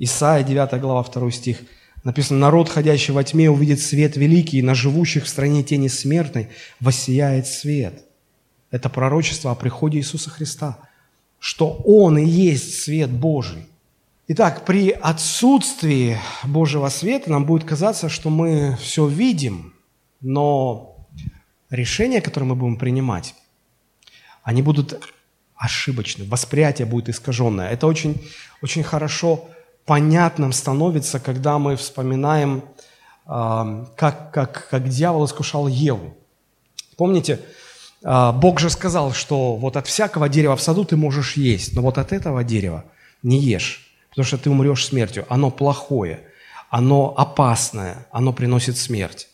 Исайя 0.00 0.42
9 0.42 0.80
глава 0.80 1.04
2 1.04 1.30
стих. 1.30 1.58
Написано, 2.02 2.40
народ, 2.40 2.68
ходящий 2.68 3.14
во 3.14 3.22
тьме, 3.22 3.48
увидит 3.48 3.80
свет 3.80 4.16
великий, 4.16 4.58
и 4.58 4.62
на 4.62 4.74
живущих 4.74 5.24
в 5.24 5.28
стране 5.28 5.62
тени 5.62 5.86
смертной 5.86 6.48
воссияет 6.80 7.46
свет. 7.46 8.04
Это 8.72 8.88
пророчество 8.88 9.52
о 9.52 9.54
приходе 9.54 9.98
Иисуса 9.98 10.28
Христа, 10.28 10.78
что 11.38 11.70
Он 11.84 12.18
и 12.18 12.26
есть 12.26 12.82
свет 12.82 13.10
Божий. 13.10 13.68
Итак, 14.26 14.64
при 14.64 14.88
отсутствии 14.88 16.18
Божьего 16.44 16.88
света 16.88 17.30
нам 17.30 17.44
будет 17.44 17.68
казаться, 17.68 18.08
что 18.08 18.30
мы 18.30 18.74
все 18.80 19.06
видим, 19.06 19.74
но 20.22 20.96
решения, 21.68 22.22
которые 22.22 22.48
мы 22.48 22.56
будем 22.56 22.78
принимать, 22.78 23.34
они 24.42 24.62
будут 24.62 24.98
ошибочны, 25.54 26.24
восприятие 26.24 26.86
будет 26.86 27.10
искаженное. 27.10 27.68
Это 27.68 27.86
очень, 27.86 28.26
очень 28.62 28.82
хорошо 28.82 29.44
понятным 29.84 30.54
становится, 30.54 31.20
когда 31.20 31.58
мы 31.58 31.76
вспоминаем, 31.76 32.64
как, 33.26 34.30
как, 34.32 34.68
как 34.70 34.88
дьявол 34.88 35.26
искушал 35.26 35.68
Еву. 35.68 36.16
Помните, 36.96 37.40
а, 38.02 38.32
Бог 38.32 38.58
же 38.60 38.70
сказал, 38.70 39.12
что 39.12 39.56
вот 39.56 39.76
от 39.76 39.86
всякого 39.86 40.28
дерева 40.30 40.56
в 40.56 40.62
саду 40.62 40.84
ты 40.84 40.96
можешь 40.96 41.36
есть, 41.36 41.74
но 41.74 41.82
вот 41.82 41.98
от 41.98 42.12
этого 42.12 42.44
дерева 42.44 42.84
не 43.22 43.38
ешь, 43.38 43.83
потому 44.14 44.26
что 44.26 44.38
ты 44.38 44.48
умрешь 44.48 44.86
смертью. 44.86 45.26
Оно 45.28 45.50
плохое, 45.50 46.20
оно 46.70 47.12
опасное, 47.16 48.06
оно 48.12 48.32
приносит 48.32 48.76
смерть. 48.76 49.28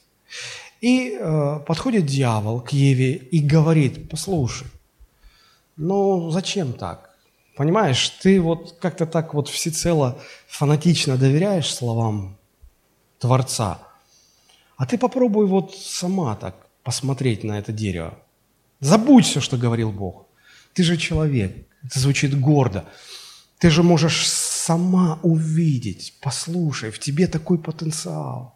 И 0.81 1.19
э, 1.21 1.61
подходит 1.67 2.07
дьявол 2.07 2.63
к 2.63 2.73
Еве 2.73 3.15
и 3.15 3.41
говорит, 3.41 4.09
послушай, 4.09 4.67
ну 5.77 6.31
зачем 6.31 6.73
так? 6.73 7.11
Понимаешь, 7.57 8.09
ты 8.23 8.41
вот 8.41 8.79
как-то 8.81 9.05
так 9.05 9.35
вот 9.35 9.51
всецело 9.51 10.19
фанатично 10.49 11.19
доверяешь 11.19 11.75
словам 11.75 12.39
Творца, 13.19 13.79
а 14.79 14.87
ты 14.87 14.97
попробуй 14.97 15.47
вот 15.47 15.77
сама 15.77 16.37
так 16.37 16.57
посмотреть 16.83 17.45
на 17.45 17.59
это 17.59 17.71
дерево. 17.71 18.19
Забудь 18.81 19.27
все, 19.27 19.43
что 19.43 19.59
говорил 19.59 19.93
Бог. 19.93 20.27
Ты 20.73 20.85
же 20.85 20.97
человек, 20.97 21.55
это 21.85 22.01
звучит 22.01 22.41
гордо. 22.41 22.87
Ты 23.59 23.69
же 23.69 23.83
можешь 23.83 24.27
сама 24.71 25.19
увидеть, 25.23 26.15
послушай, 26.21 26.91
в 26.91 26.99
тебе 26.99 27.27
такой 27.27 27.59
потенциал. 27.59 28.55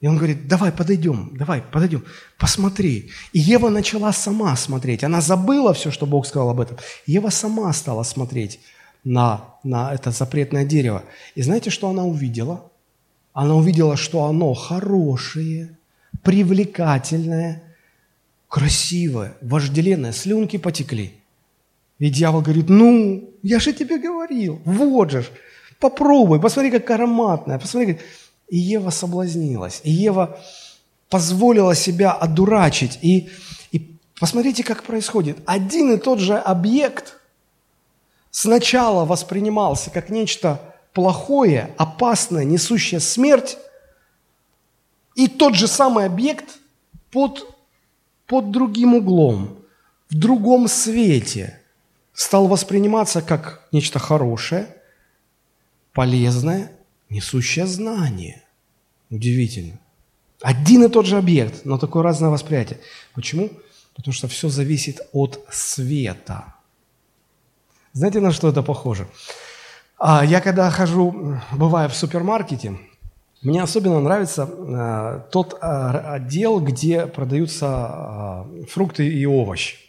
И 0.00 0.08
он 0.08 0.16
говорит, 0.16 0.48
давай 0.48 0.72
подойдем, 0.72 1.30
давай 1.38 1.62
подойдем, 1.62 2.04
посмотри. 2.36 3.10
И 3.32 3.38
Ева 3.38 3.70
начала 3.70 4.12
сама 4.12 4.56
смотреть. 4.56 5.04
Она 5.04 5.20
забыла 5.20 5.72
все, 5.72 5.92
что 5.92 6.06
Бог 6.06 6.26
сказал 6.26 6.50
об 6.50 6.60
этом. 6.60 6.76
Ева 7.06 7.30
сама 7.30 7.72
стала 7.72 8.02
смотреть 8.04 8.58
на, 9.04 9.40
на 9.62 9.94
это 9.94 10.10
запретное 10.10 10.64
дерево. 10.64 11.04
И 11.36 11.42
знаете, 11.42 11.70
что 11.70 11.88
она 11.88 12.02
увидела? 12.04 12.72
Она 13.32 13.54
увидела, 13.54 13.96
что 13.96 14.24
оно 14.24 14.54
хорошее, 14.54 15.68
привлекательное, 16.22 17.62
красивое, 18.48 19.36
вожделенное. 19.40 20.12
Слюнки 20.12 20.58
потекли. 20.58 21.12
И 22.04 22.10
дьявол 22.10 22.42
говорит, 22.42 22.68
ну, 22.68 23.30
я 23.42 23.58
же 23.58 23.72
тебе 23.72 23.96
говорил, 23.96 24.60
вот 24.66 25.10
же, 25.10 25.24
попробуй, 25.80 26.38
посмотри, 26.38 26.70
как 26.70 26.90
ароматная, 26.90 27.58
посмотри. 27.58 27.98
И 28.46 28.58
Ева 28.58 28.90
соблазнилась, 28.90 29.80
и 29.84 29.90
Ева 29.90 30.38
позволила 31.08 31.74
себя 31.74 32.12
одурачить. 32.12 32.98
И, 33.00 33.30
и 33.72 33.96
посмотрите, 34.20 34.62
как 34.62 34.82
происходит. 34.82 35.38
Один 35.46 35.92
и 35.92 35.96
тот 35.96 36.18
же 36.18 36.36
объект 36.36 37.18
сначала 38.30 39.06
воспринимался 39.06 39.88
как 39.88 40.10
нечто 40.10 40.60
плохое, 40.92 41.74
опасное, 41.78 42.44
несущее 42.44 43.00
смерть, 43.00 43.56
и 45.14 45.26
тот 45.26 45.54
же 45.54 45.66
самый 45.66 46.04
объект 46.04 46.58
под, 47.10 47.48
под 48.26 48.50
другим 48.50 48.92
углом, 48.92 49.56
в 50.10 50.18
другом 50.18 50.68
свете 50.68 51.60
стал 52.14 52.46
восприниматься 52.46 53.20
как 53.20 53.66
нечто 53.72 53.98
хорошее, 53.98 54.68
полезное, 55.92 56.72
несущее 57.10 57.66
знание. 57.66 58.42
Удивительно. 59.10 59.78
Один 60.40 60.84
и 60.84 60.88
тот 60.88 61.06
же 61.06 61.18
объект, 61.18 61.64
но 61.64 61.78
такое 61.78 62.02
разное 62.02 62.30
восприятие. 62.30 62.78
Почему? 63.14 63.50
Потому 63.94 64.12
что 64.12 64.28
все 64.28 64.48
зависит 64.48 65.00
от 65.12 65.44
света. 65.50 66.54
Знаете, 67.92 68.20
на 68.20 68.32
что 68.32 68.48
это 68.48 68.62
похоже? 68.62 69.06
А, 69.98 70.24
я 70.24 70.40
когда 70.40 70.70
хожу, 70.70 71.38
бываю 71.52 71.88
в 71.88 71.94
супермаркете, 71.94 72.78
мне 73.42 73.62
особенно 73.62 74.00
нравится 74.00 74.48
а, 74.50 75.20
тот 75.30 75.56
а, 75.60 76.14
отдел, 76.14 76.60
где 76.60 77.06
продаются 77.06 78.46
фрукты 78.68 79.06
и 79.06 79.24
овощи. 79.26 79.83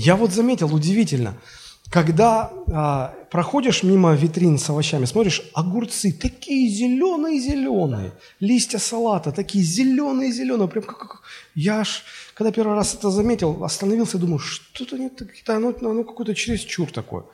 Я 0.00 0.16
вот 0.16 0.32
заметил, 0.32 0.74
удивительно– 0.74 1.34
когда 1.90 2.52
а, 2.70 3.14
проходишь 3.30 3.82
мимо 3.82 4.14
витрин 4.14 4.58
с 4.58 4.68
овощами, 4.68 5.06
смотришь, 5.06 5.42
огурцы 5.54 6.12
такие 6.12 6.68
зеленые-зеленые, 6.68 8.12
листья 8.40 8.78
салата 8.78 9.32
такие 9.32 9.64
зеленые-зеленые, 9.64 10.68
прям 10.68 10.84
как, 10.84 10.98
как... 10.98 11.22
Я 11.54 11.80
аж, 11.80 12.04
когда 12.34 12.52
первый 12.52 12.74
раз 12.74 12.94
это 12.94 13.10
заметил, 13.10 13.64
остановился 13.64 14.18
и 14.18 14.20
думаю, 14.20 14.38
что-то 14.38 14.98
не 14.98 15.08
так, 15.08 15.28
оно, 15.46 15.74
оно 15.80 16.04
какое-то 16.04 16.34
чересчур 16.34 16.90
такое. 16.90 17.24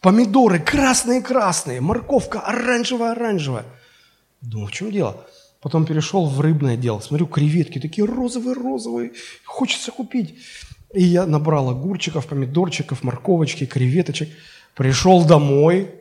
Помидоры 0.00 0.60
красные-красные, 0.60 1.82
морковка 1.82 2.40
оранжевая-оранжевая. 2.40 3.66
Думаю, 4.40 4.68
в 4.68 4.72
чем 4.72 4.90
дело? 4.90 5.26
Потом 5.60 5.84
перешел 5.84 6.26
в 6.26 6.40
рыбное 6.40 6.78
дело, 6.78 7.00
смотрю, 7.00 7.26
креветки 7.26 7.78
такие 7.78 8.06
розовые-розовые, 8.06 9.12
хочется 9.44 9.90
купить. 9.92 10.36
И 10.92 11.04
я 11.04 11.26
набрал 11.26 11.70
огурчиков, 11.70 12.26
помидорчиков, 12.26 13.02
морковочки, 13.02 13.66
креветочек. 13.66 14.28
Пришел 14.74 15.24
домой, 15.24 15.94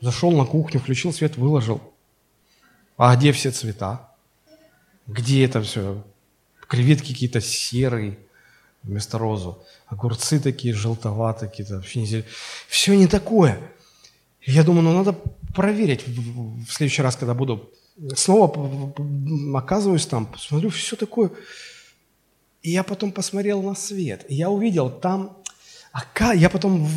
зашел 0.00 0.32
на 0.32 0.44
кухню, 0.44 0.80
включил 0.80 1.12
свет, 1.12 1.36
выложил. 1.36 1.80
А 2.96 3.14
где 3.16 3.32
все 3.32 3.50
цвета? 3.50 4.08
Где 5.06 5.44
это 5.44 5.62
все? 5.62 6.02
Креветки 6.68 7.12
какие-то 7.12 7.40
серые 7.40 8.18
вместо 8.82 9.18
розу. 9.18 9.62
Огурцы 9.86 10.40
такие 10.40 10.74
желтоватые, 10.74 11.48
какие-то 11.48 11.76
вообще 11.76 12.00
не 12.00 12.06
зеленые. 12.06 12.30
Все 12.68 12.96
не 12.96 13.06
такое. 13.06 13.58
Я 14.42 14.62
думаю, 14.64 14.82
ну 14.82 14.92
надо 14.92 15.12
проверить 15.54 16.06
в 16.06 16.70
следующий 16.70 17.02
раз, 17.02 17.16
когда 17.16 17.34
буду. 17.34 17.70
Снова 18.16 18.92
оказываюсь 19.56 20.06
там, 20.06 20.26
посмотрю, 20.26 20.70
все 20.70 20.96
такое 20.96 21.30
и 22.64 22.70
я 22.70 22.82
потом 22.82 23.12
посмотрел 23.12 23.62
на 23.62 23.74
свет, 23.74 24.24
и 24.28 24.34
я 24.34 24.48
увидел 24.48 24.90
там, 24.90 25.36
я 26.34 26.48
потом 26.48 26.88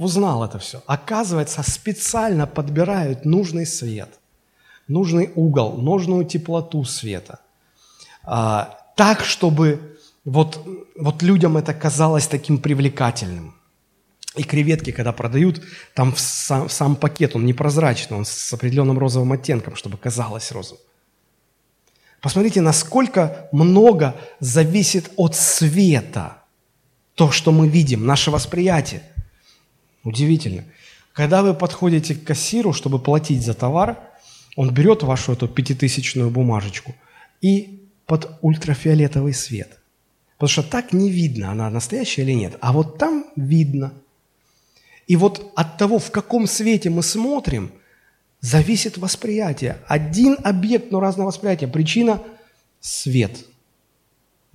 узнал 0.00 0.44
это 0.44 0.58
все. 0.58 0.82
Оказывается, 0.86 1.62
специально 1.62 2.46
подбирают 2.46 3.24
нужный 3.24 3.66
свет, 3.66 4.08
нужный 4.88 5.30
угол, 5.34 5.82
нужную 5.82 6.24
теплоту 6.24 6.84
света. 6.84 7.40
А, 8.22 8.78
так, 8.94 9.24
чтобы 9.24 9.98
вот, 10.24 10.64
вот 10.96 11.22
людям 11.22 11.56
это 11.56 11.74
казалось 11.74 12.28
таким 12.28 12.58
привлекательным. 12.58 13.52
И 14.36 14.44
креветки, 14.44 14.92
когда 14.92 15.12
продают, 15.12 15.60
там 15.94 16.14
сам, 16.16 16.68
сам 16.68 16.94
пакет, 16.94 17.34
он 17.34 17.46
непрозрачный, 17.46 18.16
он 18.16 18.24
с 18.24 18.52
определенным 18.52 18.98
розовым 18.98 19.32
оттенком, 19.32 19.74
чтобы 19.74 19.98
казалось 19.98 20.52
розовым. 20.52 20.80
Посмотрите, 22.26 22.60
насколько 22.60 23.48
много 23.52 24.16
зависит 24.40 25.12
от 25.14 25.36
света. 25.36 26.38
То, 27.14 27.30
что 27.30 27.52
мы 27.52 27.68
видим, 27.68 28.04
наше 28.04 28.32
восприятие. 28.32 29.04
Удивительно. 30.02 30.64
Когда 31.12 31.44
вы 31.44 31.54
подходите 31.54 32.16
к 32.16 32.24
кассиру, 32.24 32.72
чтобы 32.72 32.98
платить 32.98 33.44
за 33.44 33.54
товар, 33.54 34.00
он 34.56 34.74
берет 34.74 35.04
вашу 35.04 35.34
эту 35.34 35.46
пятитысячную 35.46 36.30
бумажечку 36.30 36.96
и 37.42 37.86
под 38.06 38.36
ультрафиолетовый 38.42 39.32
свет. 39.32 39.78
Потому 40.36 40.48
что 40.48 40.62
так 40.64 40.92
не 40.92 41.10
видно, 41.10 41.52
она 41.52 41.70
настоящая 41.70 42.22
или 42.22 42.32
нет. 42.32 42.56
А 42.60 42.72
вот 42.72 42.98
там 42.98 43.26
видно. 43.36 43.92
И 45.06 45.14
вот 45.14 45.52
от 45.54 45.78
того, 45.78 46.00
в 46.00 46.10
каком 46.10 46.48
свете 46.48 46.90
мы 46.90 47.04
смотрим, 47.04 47.70
зависит 48.40 48.98
восприятие. 48.98 49.78
Один 49.86 50.36
объект, 50.44 50.90
но 50.90 51.00
разное 51.00 51.26
восприятие. 51.26 51.68
Причина– 51.68 52.22
свет– 52.80 53.44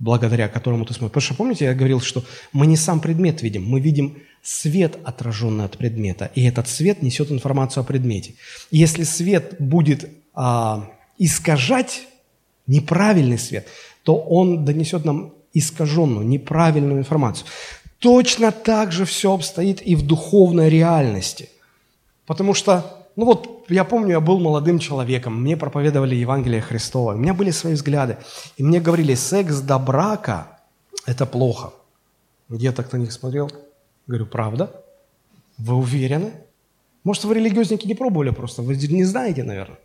благодаря 0.02 0.48
которому 0.48 0.84
ты 0.84 0.94
смотришь. 0.94 1.12
Потому 1.12 1.22
что, 1.22 1.34
помните, 1.34 1.64
я 1.64 1.74
говорил, 1.74 2.00
что 2.00 2.24
мы 2.52 2.66
не 2.66 2.76
сам 2.76 3.00
предмет 3.00 3.40
видим, 3.40 3.64
мы 3.64 3.78
видим 3.78 4.18
свет, 4.42 4.98
отраженный 5.04 5.64
от 5.64 5.78
предмета, 5.78 6.32
и 6.34 6.42
этот 6.42 6.66
свет 6.68 7.02
несет 7.02 7.30
информацию 7.30 7.82
о 7.82 7.84
предмете. 7.84 8.34
Если 8.72 9.04
свет 9.04 9.54
будет 9.60 10.10
а, 10.34 10.90
искажать 11.18 12.02
неправильный 12.66 13.38
свет, 13.38 13.68
то 14.02 14.16
он 14.16 14.64
донесет 14.64 15.04
нам 15.04 15.34
искаженную, 15.54 16.26
неправильную 16.26 16.98
информацию. 16.98 17.46
Точно 18.00 18.50
так 18.50 18.90
же 18.90 19.04
все 19.04 19.32
обстоит 19.32 19.86
и 19.86 19.94
в 19.94 20.04
духовной 20.04 20.68
реальности. 20.68 21.48
Потому 22.26 22.54
что 22.54 23.01
ну 23.16 23.24
вот 23.24 23.66
я 23.68 23.84
помню, 23.84 24.10
я 24.10 24.20
был 24.20 24.38
молодым 24.38 24.78
человеком, 24.78 25.42
мне 25.42 25.56
проповедовали 25.56 26.14
Евангелие 26.14 26.60
Христова, 26.60 27.14
у 27.14 27.16
меня 27.16 27.34
были 27.34 27.50
свои 27.50 27.74
взгляды, 27.74 28.16
и 28.56 28.62
мне 28.62 28.80
говорили, 28.80 29.14
секс 29.14 29.60
до 29.60 29.78
брака– 29.78 30.58
это 31.06 31.26
плохо. 31.26 31.72
Я 32.48 32.72
так 32.72 32.92
на 32.92 32.98
них 32.98 33.12
смотрел, 33.12 33.50
говорю, 34.06 34.26
правда? 34.26 34.82
Вы 35.58 35.74
уверены? 35.74 36.32
Может, 37.04 37.24
вы 37.24 37.34
религиозники 37.34 37.86
не 37.86 37.94
пробовали 37.94 38.30
просто, 38.30 38.62
вы 38.62 38.76
не 38.76 39.04
знаете, 39.04 39.42
наверное. 39.42 39.78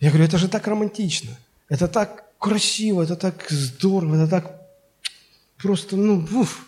Я 0.00 0.10
говорю, 0.10 0.24
это 0.24 0.38
же 0.38 0.48
так 0.48 0.66
романтично, 0.66 1.30
это 1.68 1.88
так 1.88 2.24
красиво, 2.38 3.02
это 3.02 3.16
так 3.16 3.46
здорово, 3.48 4.16
это 4.16 4.28
так 4.28 4.60
просто, 5.56 5.96
ну, 5.96 6.26
уф. 6.32 6.66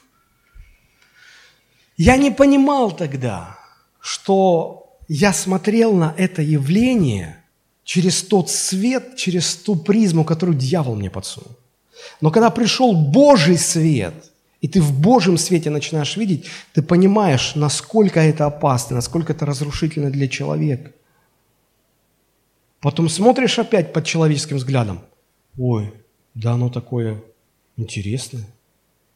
Я 1.97 2.17
не 2.17 2.31
понимал 2.31 2.91
тогда, 2.91 3.59
что 4.01 4.80
я 5.13 5.33
смотрел 5.33 5.93
на 5.93 6.15
это 6.17 6.41
явление 6.41 7.43
через 7.83 8.23
тот 8.23 8.49
свет, 8.49 9.17
через 9.17 9.57
ту 9.57 9.75
призму, 9.75 10.25
которую 10.25 10.57
дьявол 10.57 10.95
мне 10.95 11.11
подсунул. 11.11 11.51
Но 12.21 12.31
когда 12.31 12.49
пришел 12.51 12.95
Божий 12.95 13.59
свет, 13.59 14.15
и 14.61 14.69
ты 14.69 14.81
в 14.81 15.01
Божьем 15.01 15.37
свете 15.37 15.69
начинаешь 15.69 16.17
видеть, 16.17 16.47
ты 16.75 16.81
понимаешь, 16.81 17.57
насколько 17.57 18.21
это 18.21 18.47
опасно, 18.47 18.97
насколько 18.97 19.33
это 19.33 19.45
разрушительно 19.47 20.11
для 20.11 20.29
человека. 20.29 20.93
Потом 22.79 23.09
смотришь 23.09 23.59
опять 23.59 23.93
под 23.93 24.05
человеческим 24.05 24.59
взглядом. 24.59 25.01
Ой, 25.59 25.93
да 26.35 26.53
оно 26.53 26.71
такое 26.71 27.21
интересное. 27.77 28.47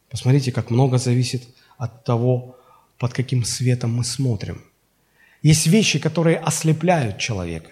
Посмотрите, 0.09 0.51
как 0.51 0.71
много 0.71 0.97
зависит 0.97 1.43
от 1.77 2.03
того, 2.03 2.57
под 2.99 3.13
каким 3.13 3.45
светом 3.45 3.93
мы 3.93 4.03
смотрим– 4.03 4.61
есть 5.45 5.67
вещи, 5.67 5.99
которые 5.99 6.37
ослепляют 6.37 7.19
человека. 7.19 7.69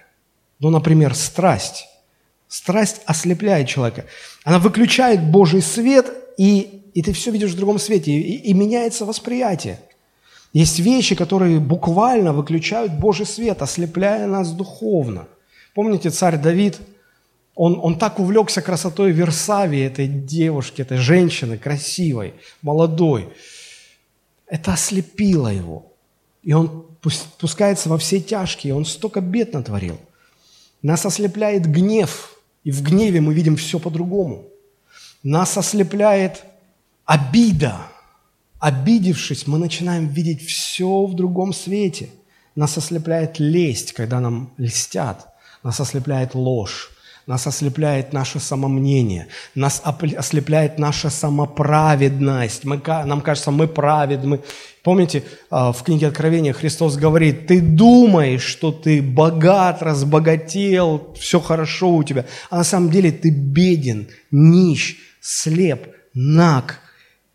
Ну, 0.60 0.70
например, 0.70 1.16
страсть. 1.16 1.88
Страсть 2.48 3.02
ослепляет 3.08 3.68
человека. 3.68 4.06
Она 4.44 4.60
выключает 4.60 5.24
Божий 5.24 5.64
свет, 5.64 6.06
и, 6.38 6.84
и 6.94 7.02
ты 7.02 7.14
все 7.14 7.32
видишь 7.32 7.54
в 7.54 7.58
другом 7.58 7.80
свете, 7.80 8.12
и, 8.12 8.36
и 8.36 8.54
меняется 8.54 9.06
восприятие. 9.06 9.80
Есть 10.54 10.78
вещи, 10.78 11.16
которые 11.16 11.60
буквально 11.60 12.32
выключают 12.32 12.94
Божий 12.94 13.26
свет, 13.26 13.64
ослепляя 13.64 14.28
нас 14.28 14.52
духовно. 14.52 15.28
Помните, 15.74 16.12
царь 16.12 16.38
Давид, 16.38 16.80
он, 17.56 17.80
он 17.82 17.98
так 17.98 18.20
увлекся 18.20 18.62
красотой 18.62 19.12
Версавии, 19.14 19.82
этой 19.82 20.08
девушки, 20.08 20.84
этой 20.84 20.98
женщины, 20.98 21.58
красивой, 21.58 22.36
молодой. 22.62 23.30
Это 24.46 24.74
ослепило 24.74 25.48
его. 25.48 25.93
И 26.44 26.54
он 26.54 26.86
пускается 27.02 27.90
во 27.90 27.98
все 27.98 28.20
тяжкие, 28.20 28.76
он 28.76 28.86
столько 28.86 29.22
бед 29.22 29.54
натворил. 29.54 30.00
Нас 30.82 31.06
ослепляет 31.06 31.66
гнев, 31.66 32.38
и 32.64 32.72
в 32.72 32.82
гневе 32.84 33.22
мы 33.22 33.34
видим 33.34 33.56
все 33.56 33.80
по-другому. 33.80 34.46
Нас 35.24 35.58
ослепляет 35.58 36.44
обида. 37.06 37.78
Обидевшись, 38.60 39.48
мы 39.48 39.58
начинаем 39.58 40.08
видеть 40.08 40.46
все 40.46 41.06
в 41.06 41.16
другом 41.16 41.54
свете. 41.54 42.10
Нас 42.56 42.78
ослепляет 42.78 43.40
лесть, 43.40 43.94
когда 43.94 44.20
нам 44.20 44.54
льстят. 44.58 45.28
Нас 45.64 45.80
ослепляет 45.80 46.36
ложь. 46.36 46.93
Нас 47.26 47.48
ослепляет 47.48 48.12
наше 48.12 48.40
самомнение, 48.40 49.28
нас 49.56 49.82
ослепляет 49.86 50.78
наша 50.78 51.10
самоправедность. 51.10 52.66
Мы, 52.66 52.82
нам 52.86 53.22
кажется, 53.22 53.50
мы 53.52 53.68
праведны. 53.68 54.42
Помните, 54.84 55.24
а, 55.50 55.72
в 55.72 55.84
книге 55.84 56.08
Откровения 56.08 56.52
Христос 56.52 56.98
говорит, 56.98 57.48
ты 57.48 57.62
думаешь, 57.62 58.44
что 58.44 58.74
ты 58.74 59.02
богат, 59.02 59.82
разбогател, 59.82 61.14
все 61.18 61.40
хорошо 61.40 61.96
у 61.96 62.04
тебя, 62.04 62.26
а 62.50 62.58
на 62.58 62.64
самом 62.66 62.90
деле 62.90 63.12
ты 63.14 63.30
беден, 63.30 64.10
нищ, 64.30 64.98
слеп, 65.22 65.88
наг. 66.14 66.82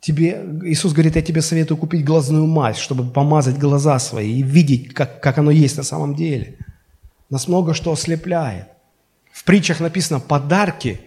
Тебе, 0.01 0.45
Иисус 0.65 0.93
говорит, 0.93 1.17
я 1.17 1.23
тебе 1.23 1.41
советую 1.41 1.79
купить 1.79 2.05
глазную 2.05 2.47
мазь, 2.47 2.77
чтобы 2.77 3.11
помазать 3.11 3.59
глаза 3.59 3.99
свои 3.99 4.41
и 4.41 4.43
видеть, 4.43 4.93
как, 4.93 5.23
как 5.23 5.39
оно 5.39 5.51
есть 5.51 5.79
на 5.79 5.83
самом 5.83 6.15
деле. 6.15 6.57
Нас 7.31 7.49
много 7.49 7.73
что 7.73 7.93
ослепляет. 7.93 8.69
Притчах 9.49 9.81
написано, 9.81 10.21
подарки 10.21 11.01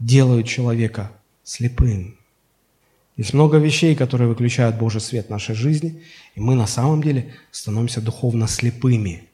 делают 0.00 0.48
человека 0.48 1.12
слепым. 1.44 2.18
Есть 3.16 3.34
много 3.34 3.58
вещей, 3.58 3.94
которые 3.94 4.26
выключают 4.26 4.76
Божий 4.76 5.00
свет 5.00 5.28
в 5.28 5.30
нашей 5.30 5.54
жизни, 5.54 6.02
и 6.34 6.40
мы 6.40 6.56
на 6.56 6.66
самом 6.66 7.04
деле 7.04 7.34
становимся 7.52 8.00
духовно 8.00 8.48
слепыми. 8.48 9.28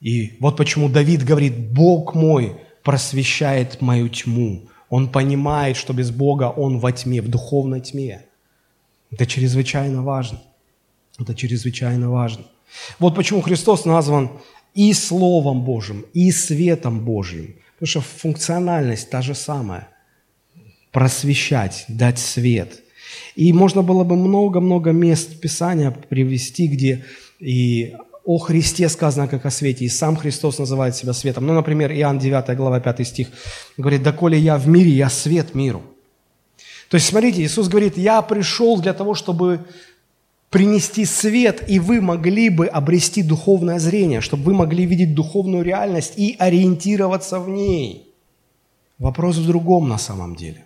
И 0.00 0.36
вот 0.38 0.56
почему 0.56 0.88
Давид 0.88 1.24
говорит, 1.24 1.72
Бог 1.72 2.14
мой 2.14 2.56
просвещает 2.84 3.80
мою 3.80 4.08
тьму. 4.08 4.68
Он 4.88 5.10
понимает, 5.10 5.76
что 5.76 5.92
без 5.92 6.12
Бога 6.12 6.50
он 6.50 6.78
во 6.78 6.92
тьме, 6.92 7.20
в 7.22 7.28
духовной 7.28 7.80
тьме. 7.80 8.24
Это 9.10 9.26
чрезвычайно 9.26 10.04
важно. 10.04 10.40
Это 11.18 11.34
чрезвычайно 11.34 12.08
важно. 12.08 12.44
Вот 13.00 13.16
почему 13.16 13.40
Христос 13.40 13.84
назван 13.84 14.30
и 14.74 14.92
Словом 14.92 15.64
Божьим, 15.64 16.04
и 16.12 16.30
Светом 16.30 17.04
Божьим. 17.04 17.56
Потому 17.74 17.88
что 17.88 18.00
функциональность 18.00 19.10
та 19.10 19.22
же 19.22 19.34
самая. 19.34 19.88
Просвещать, 20.92 21.84
дать 21.88 22.18
свет. 22.18 22.82
И 23.34 23.52
можно 23.52 23.82
было 23.82 24.04
бы 24.04 24.16
много-много 24.16 24.90
мест 24.92 25.40
Писания 25.40 25.90
привести, 25.90 26.68
где 26.68 27.04
и 27.40 27.94
о 28.24 28.38
Христе 28.38 28.88
сказано, 28.88 29.28
как 29.28 29.44
о 29.44 29.50
свете, 29.50 29.84
и 29.84 29.88
сам 29.88 30.16
Христос 30.16 30.58
называет 30.58 30.96
себя 30.96 31.12
светом. 31.12 31.46
Ну, 31.46 31.52
например, 31.52 31.92
Иоанн 31.92 32.18
9 32.18 32.56
глава 32.56 32.80
5 32.80 33.06
стих 33.06 33.28
говорит, 33.76 34.02
«Доколе 34.02 34.38
я 34.38 34.56
в 34.56 34.66
мире, 34.66 34.90
я 34.90 35.10
свет 35.10 35.54
миру». 35.54 35.82
То 36.88 36.96
есть, 36.96 37.08
смотрите, 37.08 37.42
Иисус 37.42 37.68
говорит, 37.68 37.98
я 37.98 38.22
пришел 38.22 38.80
для 38.80 38.94
того, 38.94 39.14
чтобы 39.14 39.66
принести 40.54 41.04
свет, 41.04 41.64
и 41.68 41.80
вы 41.80 42.00
могли 42.00 42.48
бы 42.48 42.68
обрести 42.68 43.24
духовное 43.24 43.80
зрение, 43.80 44.20
чтобы 44.20 44.44
вы 44.44 44.54
могли 44.54 44.86
видеть 44.86 45.12
духовную 45.12 45.64
реальность 45.64 46.12
и 46.16 46.36
ориентироваться 46.38 47.40
в 47.40 47.48
ней. 47.48 48.14
Вопрос 48.98 49.36
в 49.38 49.46
другом 49.46 49.88
на 49.88 49.98
самом 49.98 50.36
деле. 50.36 50.64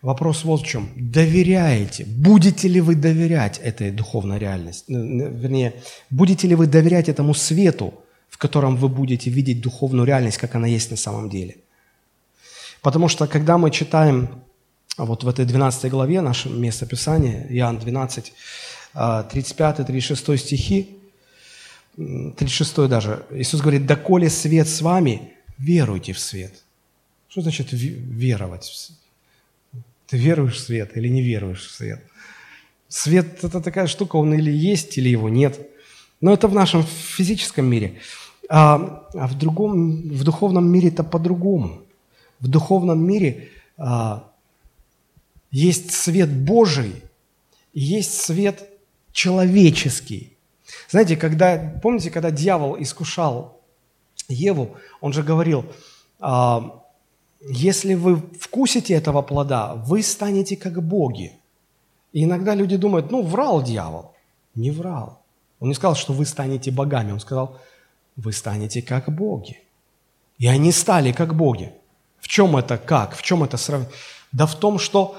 Вопрос 0.00 0.44
вот 0.44 0.62
в 0.62 0.66
чем. 0.66 0.88
Доверяете? 0.96 2.06
Будете 2.06 2.68
ли 2.68 2.80
вы 2.80 2.94
доверять 2.94 3.58
этой 3.58 3.90
духовной 3.90 4.38
реальности? 4.38 4.84
Вернее, 4.88 5.74
будете 6.08 6.48
ли 6.48 6.54
вы 6.54 6.66
доверять 6.66 7.10
этому 7.10 7.34
свету, 7.34 7.92
в 8.30 8.38
котором 8.38 8.76
вы 8.76 8.88
будете 8.88 9.28
видеть 9.28 9.60
духовную 9.60 10.06
реальность, 10.06 10.38
как 10.38 10.54
она 10.54 10.66
есть 10.66 10.90
на 10.90 10.96
самом 10.96 11.28
деле? 11.28 11.56
Потому 12.80 13.08
что, 13.08 13.26
когда 13.26 13.58
мы 13.58 13.70
читаем 13.70 14.28
вот 14.96 15.22
в 15.22 15.28
этой 15.28 15.44
12 15.44 15.90
главе, 15.90 16.22
наше 16.22 16.48
место 16.48 16.86
Писания, 16.86 17.46
Иоанн 17.50 17.78
12, 17.78 18.32
35-36 18.96 20.34
а, 20.34 20.36
стихи, 20.36 20.96
36 21.96 22.88
даже, 22.88 23.24
Иисус 23.30 23.60
говорит, 23.60 23.86
«Доколе 23.86 24.30
свет 24.30 24.68
с 24.68 24.80
вами, 24.80 25.32
веруйте 25.58 26.12
в 26.12 26.18
свет». 26.18 26.54
Что 27.28 27.42
значит 27.42 27.68
веровать? 27.70 28.90
Ты 30.06 30.16
веруешь 30.16 30.56
в 30.56 30.60
свет 30.60 30.96
или 30.96 31.08
не 31.08 31.22
веруешь 31.22 31.66
в 31.66 31.70
свет? 31.74 32.02
Свет– 32.88 33.26
это 33.44 33.60
такая 33.60 33.86
штука, 33.86 34.16
он 34.16 34.32
или 34.32 34.50
есть, 34.50 34.96
или 34.96 35.08
его 35.08 35.28
нет. 35.28 35.58
Но 36.20 36.32
это 36.32 36.48
в 36.48 36.54
нашем 36.54 36.82
физическом 36.84 37.66
мире. 37.66 37.98
А, 38.48 39.06
а 39.12 39.26
в, 39.26 39.36
другом, 39.36 40.08
в 40.08 40.24
духовном 40.24 40.66
мире 40.70 40.88
это 40.88 41.04
по-другому. 41.04 41.82
В 42.40 42.48
духовном 42.48 43.04
мире 43.04 43.50
а, 43.76 44.30
есть 45.50 45.90
свет 45.90 46.30
Божий, 46.30 46.94
есть 47.74 48.20
свет 48.20 48.66
человеческий. 49.16 50.36
Знаете, 50.90 51.16
когда, 51.16 51.56
помните, 51.82 52.10
когда 52.10 52.30
дьявол 52.30 52.76
искушал 52.78 53.62
Еву, 54.28 54.76
он 55.00 55.14
же 55.14 55.22
говорил, 55.22 55.64
а, 56.20 56.84
если 57.40 57.94
вы 57.94 58.16
вкусите 58.38 58.92
этого 58.92 59.22
плода, 59.22 59.74
вы 59.74 60.02
станете 60.02 60.56
как 60.56 60.82
боги. 60.82 61.32
И 62.12 62.24
иногда 62.24 62.54
люди 62.54 62.76
думают, 62.76 63.10
ну, 63.10 63.22
врал 63.22 63.62
дьявол. 63.62 64.12
Не 64.54 64.70
врал. 64.70 65.22
Он 65.60 65.68
не 65.68 65.74
сказал, 65.74 65.96
что 65.96 66.12
вы 66.12 66.26
станете 66.26 66.70
богами. 66.70 67.12
Он 67.12 67.20
сказал, 67.20 67.58
вы 68.16 68.32
станете 68.32 68.82
как 68.82 69.08
боги. 69.08 69.62
И 70.38 70.46
они 70.46 70.72
стали 70.72 71.12
как 71.12 71.34
боги. 71.34 71.72
В 72.18 72.28
чем 72.28 72.56
это 72.56 72.76
как? 72.76 73.14
В 73.16 73.22
чем 73.22 73.44
это 73.44 73.56
сравнение? 73.56 73.94
Да 74.32 74.46
в 74.46 74.54
том, 74.54 74.78
что 74.78 75.16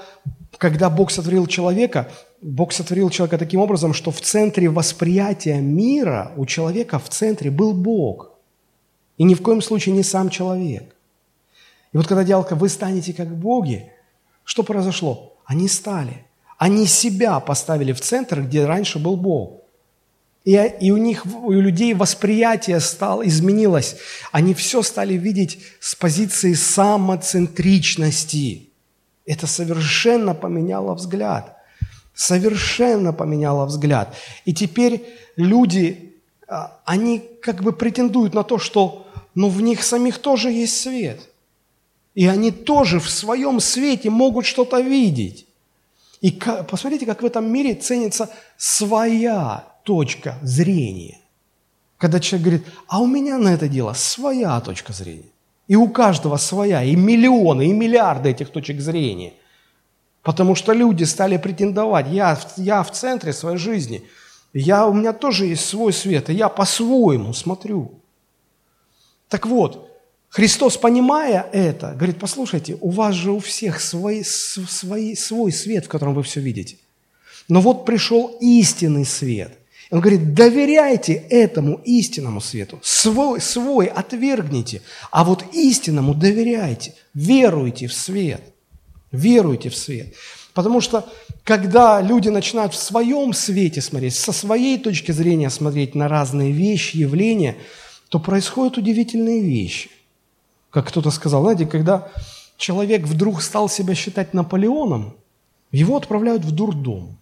когда 0.58 0.90
Бог 0.90 1.10
сотворил 1.10 1.46
человека, 1.46 2.10
Бог 2.40 2.72
сотворил 2.72 3.10
человека 3.10 3.38
таким 3.38 3.60
образом, 3.60 3.94
что 3.94 4.10
в 4.10 4.20
центре 4.20 4.68
восприятия 4.68 5.60
мира 5.60 6.32
у 6.36 6.46
человека 6.46 6.98
в 6.98 7.08
центре 7.08 7.50
был 7.50 7.72
Бог. 7.72 8.32
И 9.16 9.24
ни 9.24 9.34
в 9.34 9.42
коем 9.42 9.60
случае 9.60 9.94
не 9.94 10.02
сам 10.02 10.30
человек. 10.30 10.94
И 11.92 11.96
вот 11.96 12.06
когда 12.06 12.24
дьявол 12.24 12.46
вы 12.50 12.68
станете 12.68 13.12
как 13.12 13.34
боги, 13.34 13.90
что 14.44 14.62
произошло? 14.62 15.36
Они 15.44 15.68
стали. 15.68 16.24
Они 16.58 16.86
себя 16.86 17.40
поставили 17.40 17.92
в 17.92 18.00
центр, 18.00 18.42
где 18.42 18.66
раньше 18.66 18.98
был 18.98 19.16
Бог. 19.16 19.62
И, 20.44 20.56
и 20.80 20.90
у 20.90 20.96
них, 20.96 21.24
у 21.26 21.52
людей 21.52 21.94
восприятие 21.94 22.80
стало, 22.80 23.24
изменилось. 23.26 23.96
Они 24.32 24.54
все 24.54 24.82
стали 24.82 25.14
видеть 25.14 25.60
с 25.80 25.94
позиции 25.94 26.54
самоцентричности. 26.54 28.67
Это 29.28 29.46
совершенно 29.46 30.34
поменяло 30.34 30.94
взгляд. 30.94 31.58
Совершенно 32.14 33.12
поменяло 33.12 33.66
взгляд. 33.66 34.16
И 34.46 34.54
теперь 34.54 35.04
люди, 35.36 36.14
а, 36.48 36.80
они 36.86 37.22
как 37.42 37.62
бы 37.62 37.74
претендуют 37.74 38.32
на 38.32 38.42
то, 38.42 38.58
что 38.58 39.06
ну, 39.34 39.50
в 39.50 39.60
них 39.60 39.84
самих 39.84 40.16
тоже 40.18 40.50
есть 40.50 40.80
свет. 40.80 41.28
И 42.14 42.26
они 42.26 42.50
тоже 42.50 43.00
в 43.00 43.10
своем 43.10 43.60
свете 43.60 44.08
могут 44.08 44.46
что-то 44.46 44.80
видеть. 44.80 45.46
И 46.22 46.30
посмотрите, 46.66 47.04
как 47.04 47.22
в 47.22 47.26
этом 47.26 47.52
мире 47.52 47.74
ценится 47.74 48.30
своя 48.56 49.66
точка 49.84 50.38
зрения. 50.40 51.18
Когда 51.98 52.18
человек 52.18 52.46
говорит, 52.46 52.66
а 52.86 53.00
у 53.00 53.06
меня 53.06 53.36
на 53.36 53.52
это 53.52 53.68
дело 53.68 53.92
своя 53.92 54.58
точка 54.62 54.94
зрения. 54.94 55.30
И 55.68 55.76
у 55.76 55.88
каждого 55.88 56.38
своя, 56.38 56.82
и 56.82 56.96
миллионы, 56.96 57.68
и 57.68 57.72
миллиарды 57.72 58.30
этих 58.30 58.50
точек 58.50 58.80
зрения. 58.80 59.34
Потому 60.22 60.54
что 60.54 60.72
люди 60.72 61.04
стали 61.04 61.36
претендовать, 61.36 62.06
я, 62.08 62.38
я 62.56 62.82
в 62.82 62.90
центре 62.90 63.32
своей 63.32 63.58
жизни, 63.58 64.02
я, 64.52 64.86
у 64.86 64.94
меня 64.94 65.12
тоже 65.12 65.46
есть 65.46 65.66
свой 65.66 65.92
свет, 65.92 66.30
и 66.30 66.34
я 66.34 66.48
по-своему 66.48 67.34
смотрю. 67.34 68.00
Так 69.28 69.46
вот, 69.46 69.90
Христос, 70.30 70.78
понимая 70.78 71.46
это, 71.52 71.92
говорит, 71.92 72.18
послушайте, 72.18 72.78
у 72.80 72.90
вас 72.90 73.14
же 73.14 73.30
у 73.30 73.38
всех 73.38 73.80
свой, 73.80 74.24
свой, 74.24 75.14
свой 75.16 75.52
свет, 75.52 75.84
в 75.84 75.88
котором 75.88 76.14
вы 76.14 76.22
все 76.22 76.40
видите. 76.40 76.78
Но 77.46 77.60
вот 77.60 77.84
пришел 77.84 78.36
истинный 78.40 79.04
свет– 79.04 79.52
он 79.90 80.00
говорит, 80.00 80.34
доверяйте 80.34 81.14
этому 81.14 81.80
истинному 81.84 82.40
свету, 82.40 82.78
свой, 82.82 83.40
свой 83.40 83.86
отвергните, 83.86 84.82
а 85.10 85.24
вот 85.24 85.44
истинному 85.52 86.14
доверяйте, 86.14 86.94
веруйте 87.14 87.86
в 87.86 87.94
свет, 87.94 88.42
веруйте 89.10 89.70
в 89.70 89.76
свет. 89.76 90.14
Потому 90.52 90.80
что 90.80 91.08
когда 91.44 92.00
люди 92.02 92.28
начинают 92.28 92.74
в 92.74 92.78
своем 92.78 93.32
свете 93.32 93.80
смотреть, 93.80 94.14
со 94.14 94.32
своей 94.32 94.78
точки 94.78 95.12
зрения 95.12 95.48
смотреть 95.48 95.94
на 95.94 96.08
разные 96.08 96.52
вещи, 96.52 96.96
явления, 96.96 97.56
то 98.08 98.18
происходят 98.18 98.76
удивительные 98.76 99.40
вещи. 99.40 99.90
Как 100.70 100.88
кто-то 100.88 101.10
сказал, 101.10 101.42
знаете, 101.42 101.64
когда 101.64 102.08
человек 102.58 103.02
вдруг 103.04 103.40
стал 103.40 103.68
себя 103.68 103.94
считать 103.94 104.34
Наполеоном, 104.34 105.14
его 105.70 105.96
отправляют 105.96 106.44
в 106.44 106.50
дурдом. 106.50 107.16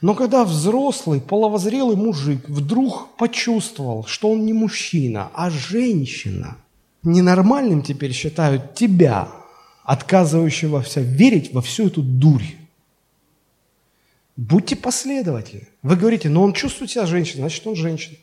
Но 0.00 0.14
когда 0.14 0.44
взрослый, 0.44 1.20
половозрелый 1.20 1.96
мужик 1.96 2.48
вдруг 2.48 3.16
почувствовал, 3.16 4.04
что 4.04 4.30
он 4.30 4.46
не 4.46 4.52
мужчина, 4.52 5.30
а 5.34 5.50
женщина, 5.50 6.56
ненормальным 7.02 7.82
теперь 7.82 8.12
считают 8.12 8.74
тебя, 8.74 9.28
отказывающегося 9.82 11.00
верить 11.00 11.52
во 11.52 11.62
всю 11.62 11.88
эту 11.88 12.02
дурь. 12.02 12.44
Будьте 14.36 14.76
последовательны. 14.76 15.66
Вы 15.82 15.96
говорите, 15.96 16.28
но 16.28 16.44
он 16.44 16.52
чувствует 16.52 16.92
себя 16.92 17.06
женщиной, 17.06 17.40
значит, 17.40 17.66
он 17.66 17.74
женщина. 17.74 18.16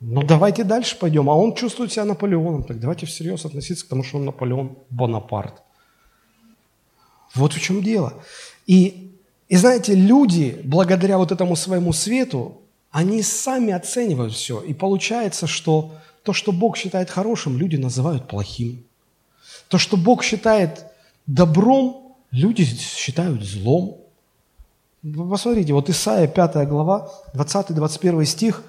Ну, 0.00 0.22
давайте 0.22 0.64
дальше 0.64 0.98
пойдем. 0.98 1.30
А 1.30 1.34
он 1.34 1.54
чувствует 1.54 1.92
себя 1.92 2.04
Наполеоном. 2.04 2.64
Так 2.64 2.80
давайте 2.80 3.06
всерьез 3.06 3.44
относиться 3.44 3.84
к 3.84 3.88
тому, 3.88 4.02
что 4.02 4.18
он 4.18 4.24
Наполеон 4.24 4.76
Бонапарт. 4.90 5.62
Вот 7.34 7.52
в 7.52 7.60
чем 7.60 7.82
дело. 7.82 8.14
И 8.66 9.09
и 9.50 9.56
знаете, 9.56 9.96
люди, 9.96 10.60
благодаря 10.62 11.18
вот 11.18 11.32
этому 11.32 11.56
своему 11.56 11.92
свету, 11.92 12.62
они 12.92 13.20
сами 13.20 13.72
оценивают 13.72 14.32
все. 14.32 14.60
И 14.60 14.72
получается, 14.74 15.48
что 15.48 15.90
то, 16.22 16.32
что 16.32 16.52
Бог 16.52 16.76
считает 16.76 17.10
хорошим, 17.10 17.58
люди 17.58 17.74
называют 17.74 18.28
плохим. 18.28 18.84
То, 19.66 19.76
что 19.76 19.96
Бог 19.96 20.22
считает 20.22 20.86
добром, 21.26 22.14
люди 22.30 22.64
считают 22.64 23.42
злом. 23.42 23.96
посмотрите, 25.02 25.72
вот 25.72 25.90
Исаия 25.90 26.28
5 26.28 26.68
глава, 26.68 27.10
20-21 27.34 28.24
стих, 28.26 28.62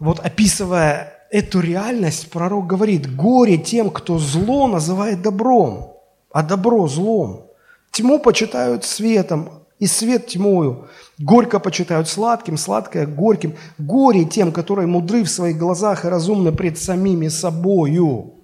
вот 0.00 0.18
описывая 0.18 1.12
эту 1.30 1.60
реальность, 1.60 2.28
пророк 2.30 2.66
говорит, 2.66 3.14
«Горе 3.14 3.56
тем, 3.56 3.90
кто 3.90 4.18
зло 4.18 4.66
называет 4.66 5.22
добром, 5.22 5.96
а 6.32 6.42
добро 6.42 6.88
злом. 6.88 7.46
Тьму 7.92 8.18
почитают 8.18 8.84
светом, 8.84 9.59
и 9.80 9.86
свет 9.86 10.28
тьмою. 10.28 10.88
Горько 11.18 11.58
почитают 11.58 12.08
сладким, 12.08 12.56
сладкое 12.56 13.06
горьким. 13.06 13.56
Горе 13.78 14.24
тем, 14.24 14.52
которые 14.52 14.86
мудры 14.86 15.24
в 15.24 15.30
своих 15.30 15.58
глазах 15.58 16.04
и 16.04 16.08
разумны 16.08 16.52
пред 16.52 16.78
самими 16.78 17.28
собою. 17.28 18.34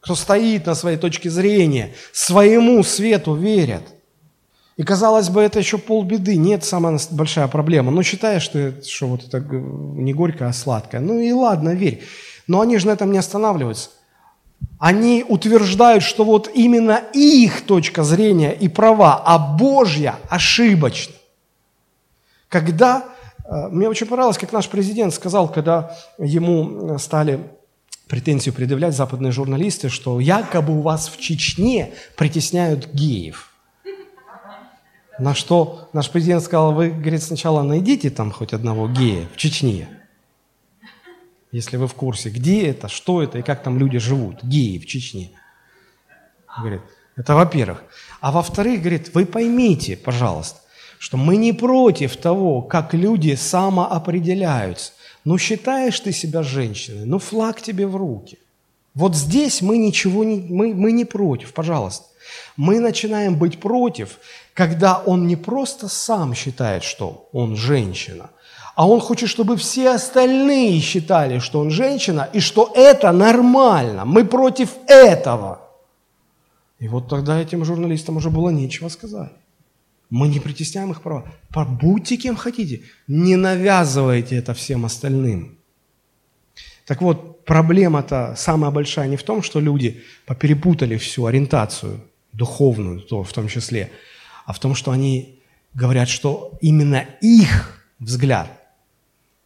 Кто 0.00 0.16
стоит 0.16 0.66
на 0.66 0.74
своей 0.74 0.96
точке 0.96 1.30
зрения, 1.30 1.92
своему 2.12 2.82
свету 2.82 3.34
верят. 3.34 3.82
И 4.76 4.82
казалось 4.82 5.28
бы, 5.28 5.42
это 5.42 5.58
еще 5.58 5.78
полбеды. 5.78 6.36
Нет, 6.36 6.64
самая 6.64 6.98
большая 7.10 7.46
проблема. 7.46 7.92
Но 7.92 8.02
считаешь 8.02 8.48
ты, 8.48 8.82
что 8.82 9.06
вот 9.06 9.24
это 9.24 9.40
не 9.40 10.12
горькое, 10.14 10.50
а 10.50 10.52
сладкое. 10.52 11.00
Ну 11.00 11.20
и 11.20 11.30
ладно, 11.30 11.70
верь. 11.74 12.02
Но 12.46 12.62
они 12.62 12.78
же 12.78 12.86
на 12.86 12.92
этом 12.92 13.12
не 13.12 13.18
останавливаются 13.18 13.90
они 14.78 15.24
утверждают, 15.28 16.02
что 16.02 16.24
вот 16.24 16.50
именно 16.52 17.02
их 17.12 17.66
точка 17.66 18.02
зрения 18.02 18.52
и 18.52 18.68
права, 18.68 19.22
а 19.24 19.38
Божья 19.38 20.16
ошибочна. 20.28 21.14
Когда, 22.48 23.04
э, 23.44 23.68
мне 23.68 23.88
очень 23.88 24.08
понравилось, 24.08 24.38
как 24.38 24.50
наш 24.52 24.68
президент 24.68 25.14
сказал, 25.14 25.48
когда 25.48 25.96
ему 26.18 26.98
стали 26.98 27.38
претензию 28.08 28.52
предъявлять 28.54 28.96
западные 28.96 29.30
журналисты, 29.30 29.88
что 29.88 30.18
якобы 30.18 30.76
у 30.76 30.82
вас 30.82 31.08
в 31.08 31.18
Чечне 31.20 31.92
притесняют 32.16 32.92
геев. 32.92 33.50
На 35.18 35.34
что 35.34 35.88
наш 35.92 36.10
президент 36.10 36.42
сказал, 36.42 36.72
вы, 36.72 36.90
говорит, 36.90 37.22
сначала 37.22 37.62
найдите 37.62 38.10
там 38.10 38.32
хоть 38.32 38.52
одного 38.52 38.88
гея 38.88 39.28
в 39.32 39.36
Чечне 39.36 39.88
если 41.52 41.76
вы 41.76 41.86
в 41.86 41.94
курсе, 41.94 42.30
где 42.30 42.66
это, 42.66 42.88
что 42.88 43.22
это 43.22 43.38
и 43.38 43.42
как 43.42 43.62
там 43.62 43.78
люди 43.78 43.98
живут, 43.98 44.42
геи 44.42 44.78
в 44.78 44.86
Чечне. 44.86 45.30
Говорит, 46.58 46.80
это 47.14 47.34
во-первых. 47.34 47.84
А 48.20 48.32
во-вторых, 48.32 48.80
говорит, 48.80 49.14
вы 49.14 49.26
поймите, 49.26 49.96
пожалуйста, 49.96 50.60
что 50.98 51.18
мы 51.18 51.36
не 51.36 51.52
против 51.52 52.16
того, 52.16 52.62
как 52.62 52.94
люди 52.94 53.34
самоопределяются. 53.34 54.92
Ну, 55.24 55.38
считаешь 55.38 56.00
ты 56.00 56.12
себя 56.12 56.42
женщиной, 56.42 57.04
ну, 57.04 57.18
флаг 57.18 57.60
тебе 57.60 57.86
в 57.86 57.96
руки. 57.96 58.38
Вот 58.94 59.14
здесь 59.14 59.62
мы 59.62 59.78
ничего 59.78 60.24
не, 60.24 60.40
мы, 60.40 60.74
мы 60.74 60.92
не 60.92 61.04
против, 61.04 61.52
пожалуйста. 61.52 62.06
Мы 62.56 62.80
начинаем 62.80 63.36
быть 63.36 63.60
против, 63.60 64.18
когда 64.54 64.98
он 64.98 65.26
не 65.26 65.36
просто 65.36 65.88
сам 65.88 66.34
считает, 66.34 66.82
что 66.82 67.28
он 67.32 67.56
женщина– 67.56 68.30
а 68.74 68.88
он 68.88 69.00
хочет, 69.00 69.28
чтобы 69.28 69.56
все 69.56 69.90
остальные 69.90 70.80
считали, 70.80 71.38
что 71.38 71.60
он 71.60 71.70
женщина, 71.70 72.28
и 72.32 72.40
что 72.40 72.72
это 72.74 73.12
нормально. 73.12 74.04
Мы 74.04 74.24
против 74.24 74.70
этого. 74.86 75.60
И 76.78 76.88
вот 76.88 77.08
тогда 77.08 77.40
этим 77.40 77.64
журналистам 77.64 78.16
уже 78.16 78.30
было 78.30 78.50
нечего 78.50 78.88
сказать. 78.88 79.32
Мы 80.10 80.28
не 80.28 80.40
притесняем 80.40 80.90
их 80.90 81.02
права. 81.02 81.24
Побудьте 81.50 82.16
кем 82.16 82.36
хотите. 82.36 82.82
Не 83.06 83.36
навязывайте 83.36 84.36
это 84.36 84.52
всем 84.52 84.84
остальным. 84.84 85.58
Так 86.86 87.02
вот, 87.02 87.44
проблема-то 87.44 88.34
самая 88.36 88.70
большая 88.70 89.08
не 89.08 89.16
в 89.16 89.22
том, 89.22 89.42
что 89.42 89.60
люди 89.60 90.02
поперепутали 90.26 90.96
всю 90.96 91.26
ориентацию 91.26 92.00
духовную, 92.32 93.00
то 93.00 93.22
в 93.22 93.32
том 93.32 93.48
числе, 93.48 93.90
а 94.46 94.52
в 94.52 94.58
том, 94.58 94.74
что 94.74 94.90
они 94.90 95.40
говорят, 95.74 96.08
что 96.08 96.58
именно 96.60 97.06
их 97.20 97.86
взгляд 97.98 98.61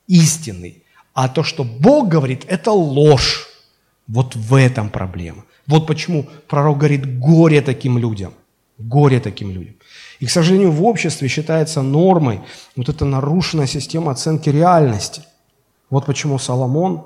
истинный. 0.06 0.82
А 1.14 1.28
то, 1.28 1.42
что 1.42 1.64
Бог 1.64 2.08
говорит, 2.08 2.44
это 2.46 2.72
ложь. 2.72 3.48
Вот 4.06 4.36
в 4.36 4.54
этом 4.54 4.90
проблема. 4.90 5.44
Вот 5.66 5.86
почему 5.86 6.26
пророк 6.46 6.78
говорит 6.78 7.18
горе 7.18 7.60
таким 7.60 7.98
людям. 7.98 8.34
Горе 8.78 9.20
таким 9.20 9.50
людям. 9.50 9.74
И, 10.20 10.26
к 10.26 10.30
сожалению, 10.30 10.70
в 10.70 10.84
обществе 10.84 11.28
считается 11.28 11.82
нормой 11.82 12.40
вот 12.76 12.88
эта 12.88 13.04
нарушенная 13.04 13.66
система 13.66 14.12
оценки 14.12 14.48
реальности. 14.50 15.22
Вот 15.90 16.06
почему 16.06 16.38
Соломон, 16.38 17.04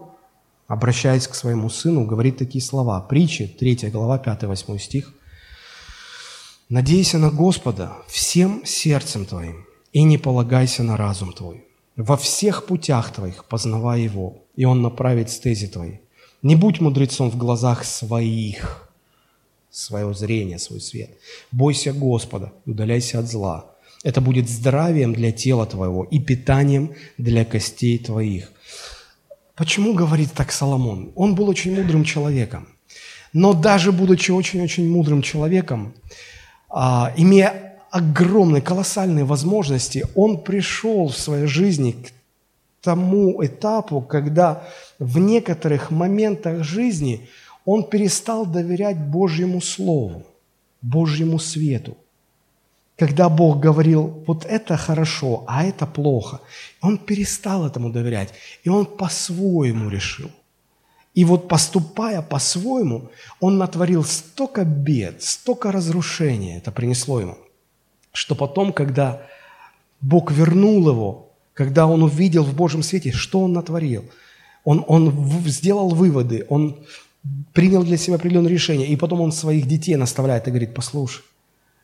обращаясь 0.66 1.26
к 1.26 1.34
своему 1.34 1.70
сыну, 1.70 2.04
говорит 2.04 2.38
такие 2.38 2.62
слова. 2.62 3.00
Притчи, 3.00 3.46
3 3.46 3.90
глава, 3.90 4.18
5-8 4.18 4.78
стих. 4.78 5.12
«Надейся 6.68 7.18
на 7.18 7.30
Господа 7.30 7.96
всем 8.08 8.64
сердцем 8.64 9.24
твоим, 9.26 9.66
и 9.92 10.02
не 10.02 10.18
полагайся 10.18 10.82
на 10.82 10.96
разум 10.96 11.32
твой. 11.32 11.64
Во 12.02 12.16
всех 12.16 12.64
путях 12.64 13.12
твоих 13.12 13.44
познавай 13.44 14.00
Его, 14.00 14.44
и 14.56 14.64
Он 14.64 14.80
направит 14.80 15.28
стези 15.28 15.66
твои. 15.66 15.98
Не 16.40 16.56
будь 16.56 16.80
мудрецом 16.80 17.30
в 17.30 17.36
глазах 17.36 17.84
своих, 17.84 18.90
свое 19.70 20.14
зрение, 20.14 20.58
свой 20.58 20.80
свет. 20.80 21.10
Бойся 21.52 21.92
Господа 21.92 22.54
удаляйся 22.64 23.18
от 23.18 23.26
зла. 23.28 23.66
Это 24.02 24.22
будет 24.22 24.48
здравием 24.48 25.12
для 25.12 25.30
тела 25.30 25.66
твоего 25.66 26.04
и 26.04 26.18
питанием 26.18 26.94
для 27.18 27.44
костей 27.44 27.98
твоих. 27.98 28.50
Почему 29.54 29.92
говорит 29.92 30.32
так 30.32 30.52
Соломон? 30.52 31.12
Он 31.16 31.34
был 31.34 31.50
очень 31.50 31.74
мудрым 31.76 32.04
человеком. 32.04 32.66
Но 33.34 33.52
даже 33.52 33.92
будучи 33.92 34.30
очень-очень 34.30 34.88
мудрым 34.88 35.20
человеком, 35.20 35.92
а, 36.70 37.12
имея 37.18 37.69
огромные, 37.90 38.62
колоссальные 38.62 39.24
возможности, 39.24 40.06
он 40.14 40.38
пришел 40.42 41.08
в 41.08 41.16
своей 41.16 41.46
жизни 41.46 41.92
к 41.92 42.12
тому 42.82 43.44
этапу, 43.44 44.00
когда 44.00 44.62
в 44.98 45.18
некоторых 45.18 45.90
моментах 45.90 46.64
жизни 46.64 47.28
он 47.64 47.84
перестал 47.84 48.46
доверять 48.46 48.98
Божьему 48.98 49.60
Слову, 49.60 50.26
Божьему 50.82 51.38
свету. 51.38 51.96
Когда 52.96 53.28
Бог 53.28 53.60
говорил, 53.60 54.22
вот 54.26 54.44
это 54.44 54.76
хорошо, 54.76 55.44
а 55.46 55.64
это 55.64 55.86
плохо, 55.86 56.40
он 56.82 56.98
перестал 56.98 57.66
этому 57.66 57.90
доверять, 57.90 58.32
и 58.62 58.68
он 58.68 58.84
по-своему 58.84 59.88
решил. 59.88 60.30
И 61.14 61.24
вот 61.24 61.48
поступая 61.48 62.22
по-своему, 62.22 63.10
он 63.40 63.58
натворил 63.58 64.04
столько 64.04 64.64
бед, 64.64 65.22
столько 65.22 65.72
разрушения 65.72 66.58
это 66.58 66.70
принесло 66.70 67.20
ему, 67.20 67.38
что 68.12 68.34
потом, 68.34 68.72
когда 68.72 69.22
Бог 70.00 70.30
вернул 70.32 70.88
его, 70.88 71.32
когда 71.54 71.86
он 71.86 72.02
увидел 72.02 72.44
в 72.44 72.54
Божьем 72.54 72.82
свете, 72.82 73.12
что 73.12 73.40
он 73.40 73.52
натворил, 73.52 74.04
он, 74.64 74.84
он 74.88 75.12
сделал 75.46 75.90
выводы, 75.90 76.46
он 76.48 76.78
принял 77.52 77.82
для 77.82 77.96
себя 77.96 78.16
определенное 78.16 78.50
решение, 78.50 78.88
и 78.88 78.96
потом 78.96 79.20
он 79.20 79.32
своих 79.32 79.66
детей 79.66 79.96
наставляет 79.96 80.46
и 80.46 80.50
говорит, 80.50 80.74
послушай, 80.74 81.22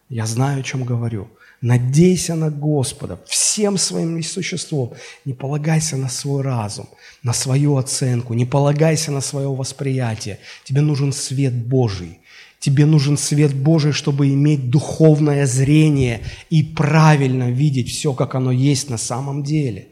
я 0.08 0.26
знаю, 0.26 0.60
о 0.60 0.62
чем 0.62 0.84
говорю. 0.84 1.28
Надейся 1.60 2.34
на 2.34 2.50
Господа 2.50 3.18
всем 3.26 3.78
своим 3.78 4.22
существом. 4.22 4.92
Не 5.24 5.32
полагайся 5.32 5.96
на 5.96 6.08
свой 6.08 6.42
разум, 6.42 6.88
на 7.22 7.32
свою 7.32 7.76
оценку, 7.76 8.34
не 8.34 8.44
полагайся 8.44 9.10
на 9.10 9.20
свое 9.20 9.48
восприятие. 9.48 10.38
Тебе 10.64 10.82
нужен 10.82 11.12
свет 11.12 11.54
Божий. 11.54 12.20
Тебе 12.58 12.86
нужен 12.86 13.16
свет 13.16 13.54
Божий, 13.54 13.92
чтобы 13.92 14.28
иметь 14.28 14.70
духовное 14.70 15.46
зрение 15.46 16.22
и 16.50 16.62
правильно 16.62 17.50
видеть 17.50 17.90
все, 17.90 18.12
как 18.12 18.34
оно 18.34 18.50
есть 18.50 18.90
на 18.90 18.98
самом 18.98 19.42
деле. 19.42 19.88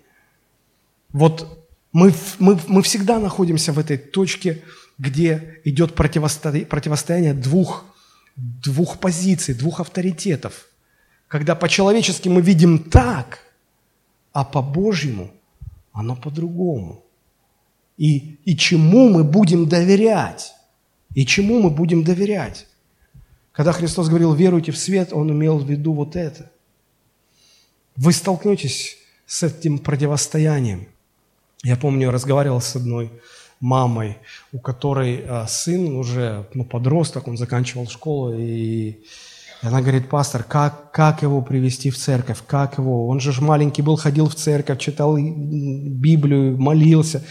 Вот 1.12 1.66
мы, 1.92 2.12
мы, 2.38 2.58
мы 2.66 2.82
всегда 2.82 3.20
находимся 3.20 3.72
в 3.72 3.78
этой 3.78 3.96
точке, 3.96 4.62
где 4.98 5.60
идет 5.64 5.94
противостояние, 5.94 6.66
противостояние 6.66 7.34
двух, 7.34 7.84
двух 8.36 8.98
позиций, 8.98 9.54
двух 9.54 9.80
авторитетов. 9.80 10.66
Когда 11.28 11.54
по-человечески 11.54 12.28
мы 12.28 12.40
видим 12.40 12.78
так, 12.78 13.40
а 14.32 14.44
по-божьему 14.44 15.30
оно 15.92 16.16
по-другому. 16.16 17.04
И, 17.96 18.40
и 18.44 18.56
чему 18.56 19.08
мы 19.08 19.22
будем 19.22 19.68
доверять? 19.68 20.52
И 21.14 21.24
чему 21.24 21.60
мы 21.60 21.70
будем 21.70 22.04
доверять? 22.04 22.66
Когда 23.52 23.72
Христос 23.72 24.08
говорил 24.08 24.34
«веруйте 24.34 24.72
в 24.72 24.78
свет», 24.78 25.12
Он 25.12 25.30
имел 25.30 25.58
в 25.58 25.70
виду 25.70 25.92
вот 25.92 26.16
это. 26.16 26.50
Вы 27.96 28.12
столкнетесь 28.12 28.96
с 29.26 29.44
этим 29.44 29.78
противостоянием. 29.78 30.88
Я 31.62 31.76
помню, 31.76 32.10
разговаривал 32.10 32.60
с 32.60 32.76
одной 32.76 33.10
мамой, 33.60 34.18
у 34.52 34.58
которой 34.58 35.24
а, 35.26 35.46
сын 35.46 35.96
уже 35.96 36.46
ну, 36.52 36.64
подросток, 36.64 37.28
он 37.28 37.38
заканчивал 37.38 37.86
школу, 37.88 38.34
и 38.34 39.02
она 39.62 39.80
говорит, 39.80 40.10
пастор, 40.10 40.42
как, 40.42 40.90
как 40.92 41.22
его 41.22 41.40
привести 41.40 41.90
в 41.90 41.96
церковь, 41.96 42.40
как 42.46 42.76
его, 42.76 43.08
он 43.08 43.20
же 43.20 43.40
маленький 43.40 43.80
был, 43.80 43.96
ходил 43.96 44.28
в 44.28 44.34
церковь, 44.34 44.78
читал 44.78 45.16
Библию, 45.16 46.58
молился, 46.60 47.24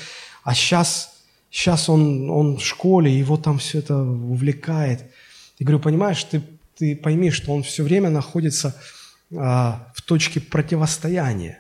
а 0.44 0.56
сейчас, 0.56 1.13
сейчас 1.54 1.88
он, 1.88 2.30
он 2.32 2.58
в 2.58 2.66
школе, 2.66 3.16
его 3.16 3.38
там 3.38 3.60
все 3.60 3.80
это 3.80 3.96
увлекает. 3.96 5.06
Я 5.60 5.66
говорю, 5.66 5.80
понимаешь, 5.80 6.24
ты, 6.24 6.42
ты 6.76 6.96
пойми, 6.96 7.30
что 7.30 7.54
он 7.54 7.62
все 7.62 7.84
время 7.84 8.10
находится 8.10 8.76
а, 9.36 9.92
в 9.94 10.02
точке 10.02 10.42
противостояния. 10.42 11.60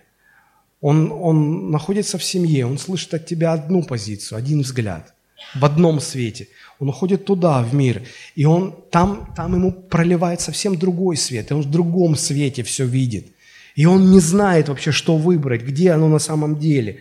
Он, 0.81 1.11
он 1.11 1.69
находится 1.69 2.17
в 2.17 2.23
семье, 2.23 2.65
он 2.65 2.79
слышит 2.79 3.13
от 3.13 3.27
тебя 3.27 3.53
одну 3.53 3.83
позицию, 3.83 4.39
один 4.39 4.61
взгляд, 4.61 5.13
в 5.53 5.63
одном 5.63 5.99
свете. 5.99 6.47
Он 6.79 6.89
уходит 6.89 7.25
туда, 7.25 7.61
в 7.61 7.75
мир, 7.75 8.01
и 8.33 8.45
он, 8.45 8.75
там, 8.89 9.31
там 9.35 9.53
ему 9.53 9.71
проливает 9.71 10.41
совсем 10.41 10.75
другой 10.75 11.17
свет, 11.17 11.51
и 11.51 11.53
он 11.53 11.61
в 11.61 11.69
другом 11.69 12.15
свете 12.15 12.63
все 12.63 12.85
видит. 12.85 13.27
И 13.75 13.85
он 13.85 14.11
не 14.11 14.19
знает 14.19 14.69
вообще, 14.69 14.91
что 14.91 15.17
выбрать, 15.17 15.61
где 15.61 15.91
оно 15.91 16.07
на 16.07 16.19
самом 16.19 16.57
деле. 16.59 16.99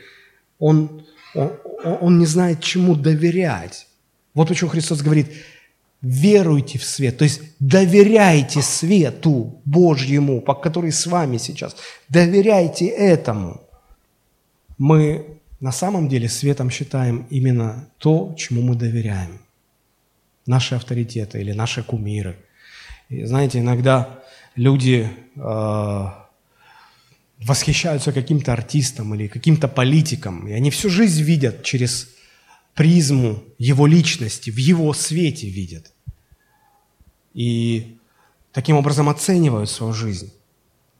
Он, 0.59 1.05
он, 1.35 1.53
он 1.85 2.19
не 2.19 2.27
знает, 2.27 2.61
чему 2.61 2.95
доверять. 2.95 3.87
Вот 4.35 4.49
почему 4.49 4.71
Христос 4.71 5.03
говорит, 5.03 5.29
веруйте 6.01 6.79
в 6.79 6.85
свет, 6.85 7.19
то 7.19 7.25
есть 7.25 7.41
доверяйте 7.61 8.61
свету 8.63 9.61
Божьему, 9.65 10.41
который 10.41 10.91
с 10.91 11.07
вами 11.07 11.39
сейчас. 11.39 11.77
Доверяйте 12.09 12.87
этому 12.87 13.61
мы 14.79 15.39
на 15.61 15.71
самом 15.71 16.09
деле 16.09 16.29
светом 16.29 16.71
считаем 16.71 17.27
именно 17.31 17.89
то, 17.99 18.35
чему 18.37 18.63
мы 18.63 18.75
доверяем. 18.75 19.39
Наши 20.45 20.75
авторитеты 20.75 21.41
или 21.41 21.53
наши 21.53 21.85
кумиры. 21.85 22.37
И 23.09 23.25
знаете, 23.25 23.61
иногда 23.61 24.19
люди 24.57 25.09
э, 25.37 26.07
восхищаются 27.45 28.13
каким-то 28.13 28.53
артистом 28.53 29.15
или 29.15 29.27
каким-то 29.27 29.69
политиком, 29.69 30.49
и 30.49 30.53
они 30.53 30.71
всю 30.71 30.89
жизнь 30.91 31.23
видят 31.23 31.63
через 31.63 32.09
призму 32.75 33.43
его 33.59 33.87
личности, 33.87 34.51
в 34.51 34.57
его 34.57 34.93
свете 34.93 35.49
видят. 35.49 35.93
И 37.35 37.97
таким 38.53 38.77
образом 38.77 39.09
оценивают 39.09 39.71
свою 39.71 39.93
жизнь. 39.93 40.33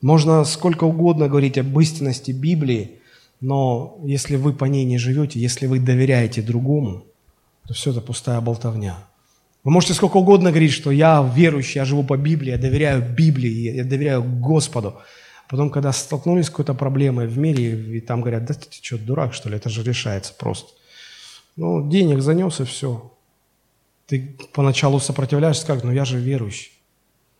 Можно 0.01 0.43
сколько 0.43 0.83
угодно 0.83 1.29
говорить 1.29 1.57
об 1.57 1.79
истинности 1.79 2.31
Библии, 2.31 2.99
но 3.39 3.99
если 4.03 4.35
вы 4.35 4.53
по 4.53 4.65
ней 4.65 4.85
не 4.85 4.97
живете, 4.97 5.39
если 5.39 5.65
вы 5.67 5.79
доверяете 5.79 6.41
другому, 6.41 7.05
то 7.67 7.73
все 7.73 7.91
это 7.91 8.01
пустая 8.01 8.41
болтовня. 8.41 8.97
Вы 9.63 9.71
можете 9.71 9.93
сколько 9.93 10.17
угодно 10.17 10.49
говорить, 10.49 10.73
что 10.73 10.91
я 10.91 11.31
верующий, 11.35 11.79
я 11.79 11.85
живу 11.85 12.03
по 12.03 12.17
Библии, 12.17 12.51
я 12.51 12.57
доверяю 12.57 13.01
Библии, 13.01 13.75
я 13.75 13.85
доверяю 13.85 14.23
Господу. 14.23 14.97
Потом, 15.49 15.69
когда 15.69 15.91
столкнулись 15.91 16.47
с 16.47 16.49
какой-то 16.49 16.73
проблемой 16.73 17.27
в 17.27 17.37
мире, 17.37 17.97
и 17.97 18.01
там 18.01 18.21
говорят, 18.21 18.45
да 18.45 18.53
ты, 18.53 18.67
что, 18.71 18.97
дурак, 18.97 19.33
что 19.33 19.49
ли, 19.49 19.57
это 19.57 19.69
же 19.69 19.83
решается 19.83 20.33
просто. 20.33 20.71
Ну, 21.55 21.89
денег 21.89 22.21
занес 22.21 22.59
и 22.59 22.63
все. 22.63 23.13
Ты 24.07 24.37
поначалу 24.53 24.99
сопротивляешься, 24.99 25.67
как, 25.67 25.83
ну 25.83 25.91
я 25.91 26.05
же 26.05 26.19
верующий. 26.19 26.71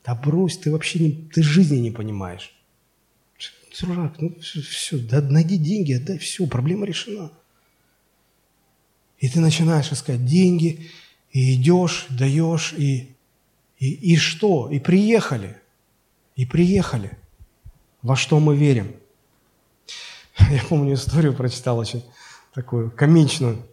Да 0.05 0.15
брось, 0.15 0.57
ты 0.57 0.71
вообще 0.71 0.99
не, 0.99 1.11
ты 1.11 1.41
жизни 1.41 1.77
не 1.77 1.91
понимаешь 1.91 2.53
дурак, 3.81 4.19
ну 4.19 4.35
все, 4.39 4.61
все, 4.61 4.97
да, 4.97 5.21
найди 5.21 5.57
деньги, 5.57 5.93
отдай, 5.93 6.17
все, 6.17 6.45
проблема 6.45 6.85
решена. 6.85 7.31
И 9.19 9.29
ты 9.29 9.39
начинаешь 9.39 9.91
искать 9.91 10.25
деньги, 10.25 10.89
и 11.31 11.55
идешь, 11.55 12.07
даешь, 12.09 12.73
и, 12.73 13.15
и, 13.79 13.91
и 13.91 14.15
что? 14.17 14.69
И 14.69 14.79
приехали. 14.79 15.57
И 16.35 16.45
приехали. 16.45 17.17
Во 18.03 18.17
что 18.17 18.41
мы 18.41 18.57
верим? 18.57 18.93
Я 20.37 20.61
помню 20.67 20.93
историю, 20.95 21.33
прочитал 21.33 21.77
очень 21.77 22.03
такую 22.53 22.91
комичную. 22.91 23.65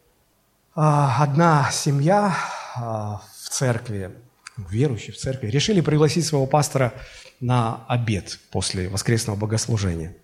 А, 0.77 1.21
одна 1.21 1.69
семья 1.73 2.37
а, 2.77 3.23
в 3.43 3.49
церкви, 3.51 4.13
верующие 4.57 5.13
в 5.13 5.17
церкви, 5.17 5.49
решили 5.49 5.81
пригласить 5.81 6.25
своего 6.25 6.47
пастора 6.47 6.95
на 7.41 7.85
обед 7.89 8.39
после 8.53 8.89
воскресного 8.89 9.37
богослужения. 9.37 10.15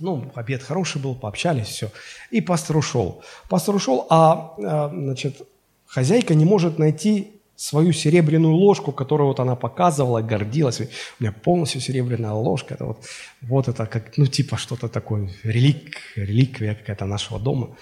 Ну, 0.00 0.32
обед 0.34 0.62
хороший 0.62 1.00
был, 1.00 1.14
пообщались, 1.14 1.66
все. 1.68 1.90
И 2.30 2.40
пастор 2.40 2.78
ушел. 2.78 3.22
Пастор 3.50 3.74
ушел, 3.74 4.06
а, 4.08 4.54
а 4.58 4.88
значит, 4.88 5.46
хозяйка 5.86 6.34
не 6.34 6.46
может 6.46 6.78
найти 6.78 7.33
свою 7.56 7.92
серебряную 7.92 8.54
ложку, 8.54 8.92
которую 8.92 9.28
вот 9.28 9.40
она 9.40 9.54
показывала, 9.54 10.20
гордилась. 10.20 10.80
У 10.80 10.86
меня 11.20 11.32
полностью 11.32 11.80
серебряная 11.80 12.32
ложка. 12.32 12.74
Это 12.74 12.84
вот, 12.84 12.98
вот 13.42 13.68
это 13.68 13.86
как, 13.86 14.16
ну, 14.16 14.26
типа 14.26 14.56
что-то 14.56 14.88
такое, 14.88 15.30
релик, 15.44 15.96
реликвия 16.16 16.74
какая-то 16.74 17.06
нашего 17.06 17.38
дома. 17.38 17.76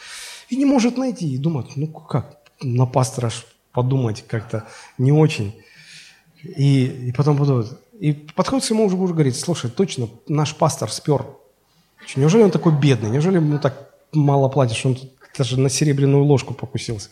И 0.51 0.57
не 0.57 0.65
может 0.65 0.99
найти. 0.99 1.35
И 1.35 1.39
думает, 1.39 1.77
ну 1.77 1.87
как, 1.87 2.39
на 2.61 2.87
пастора 2.87 3.31
подумать 3.73 4.25
как-то 4.27 4.67
не 4.99 5.13
очень. 5.13 5.55
И, 6.43 7.09
и 7.09 7.13
потом 7.13 7.39
подумает, 7.39 7.79
и 7.99 8.13
подходит 8.13 8.65
к 8.65 8.67
своему 8.67 8.85
мужу 8.85 9.05
и 9.05 9.13
говорит, 9.13 9.37
слушай, 9.37 9.71
точно, 9.71 10.09
наш 10.29 10.55
пастор 10.55 10.91
спер. 10.91 11.25
Неужели 12.17 12.43
он 12.43 12.51
такой 12.51 12.73
бедный? 12.73 13.11
Неужели 13.11 13.37
ему 13.37 13.59
так 13.59 13.95
мало 14.13 14.49
платит, 14.49 14.77
что 14.77 14.89
он 14.89 14.99
даже 15.39 15.59
на 15.59 15.69
серебряную 15.69 16.25
ложку 16.25 16.53
покусился? 16.53 17.11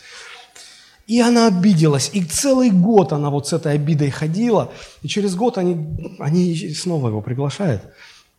И 1.10 1.20
она 1.20 1.48
обиделась. 1.48 2.08
И 2.12 2.22
целый 2.22 2.70
год 2.70 3.12
она 3.12 3.30
вот 3.30 3.48
с 3.48 3.52
этой 3.52 3.72
обидой 3.72 4.10
ходила. 4.10 4.72
И 5.02 5.08
через 5.08 5.34
год 5.34 5.58
они, 5.58 5.76
они 6.20 6.54
снова 6.72 7.08
его 7.08 7.20
приглашают. 7.20 7.82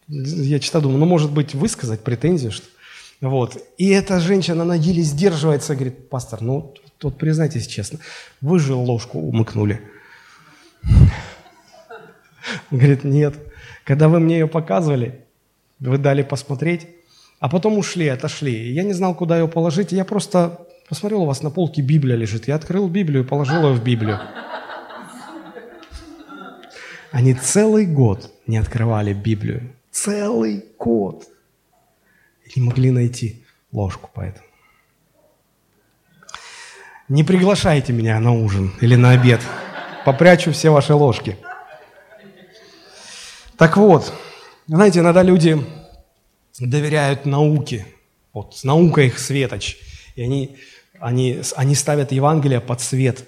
Я 0.08 0.58
читаю, 0.58 0.84
думаю, 0.84 1.00
ну, 1.00 1.06
может 1.06 1.34
быть, 1.34 1.54
высказать 1.54 2.00
претензию, 2.00 2.54
что... 2.54 2.66
Вот. 3.20 3.62
И 3.78 3.90
эта 3.90 4.22
женщина, 4.22 4.62
она 4.62 4.76
еле 4.76 5.04
сдерживается, 5.04 5.76
говорит, 5.76 6.08
пастор, 6.08 6.42
ну, 6.42 6.74
вот 7.02 7.18
признайтесь 7.18 7.68
честно, 7.68 8.00
вы 8.40 8.58
же 8.58 8.74
ложку 8.74 9.20
умыкнули. 9.20 9.82
Говорит, 12.72 13.04
нет. 13.04 13.36
Когда 13.84 14.08
вы 14.08 14.22
мне 14.22 14.40
ее 14.40 14.48
показывали, 14.48 15.26
вы 15.82 15.98
дали 15.98 16.24
посмотреть, 16.24 16.88
а 17.42 17.50
потом 17.50 17.78
ушли, 17.78 18.08
отошли. 18.08 18.72
Я 18.72 18.84
не 18.84 18.94
знал, 18.94 19.14
куда 19.14 19.38
ее 19.38 19.50
положить, 19.50 19.92
я 19.92 20.06
просто 20.06 20.68
посмотрел, 20.90 21.22
у 21.22 21.26
вас 21.26 21.42
на 21.42 21.50
полке 21.50 21.82
Библия 21.82 22.16
лежит. 22.16 22.48
Я 22.48 22.56
открыл 22.56 22.88
Библию 22.88 23.26
положил 23.26 23.68
ее 23.68 23.74
в 23.74 23.84
Библию. 23.84 24.20
Они 27.12 27.34
целый 27.34 27.86
год 27.86 28.32
не 28.48 28.58
открывали 28.58 29.14
Библию. 29.14 29.74
Целый 29.92 30.66
год. 30.78 31.28
И 32.46 32.60
не 32.60 32.66
могли 32.66 32.92
найти 32.92 33.44
ложку 33.72 34.10
поэтому. 34.14 34.46
Не 37.10 37.26
приглашайте 37.26 37.92
меня 37.92 38.20
на 38.20 38.32
ужин 38.32 38.72
или 38.80 38.96
на 38.96 39.12
обед. 39.12 39.42
Попрячу 40.06 40.54
все 40.54 40.70
ваши 40.70 40.94
ложки. 40.94 41.38
Так 43.58 43.76
вот, 43.76 44.14
знаете, 44.68 45.00
иногда 45.02 45.22
люди 45.22 45.62
доверяют 46.58 47.26
науке. 47.26 47.86
Вот 48.34 48.58
наука 48.64 49.02
их 49.02 49.20
светоч. 49.20 49.78
И 50.16 50.24
они, 50.24 50.58
они, 51.02 51.42
они 51.56 51.76
ставят 51.76 52.12
Евангелие 52.12 52.62
под 52.62 52.82
свет 52.82 53.26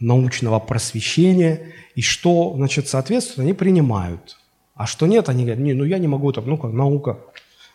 научного 0.00 0.58
просвещения. 0.58 1.72
И 1.94 2.02
что, 2.02 2.54
значит, 2.56 2.88
соответствует, 2.88 3.40
они 3.40 3.52
принимают. 3.52 4.38
А 4.74 4.86
что 4.86 5.06
нет, 5.06 5.28
они 5.28 5.44
говорят, 5.44 5.62
не, 5.62 5.72
ну 5.72 5.84
я 5.84 5.98
не 5.98 6.06
могу 6.08 6.32
так, 6.32 6.44
ну 6.44 6.58
как, 6.58 6.72
наука, 6.72 7.18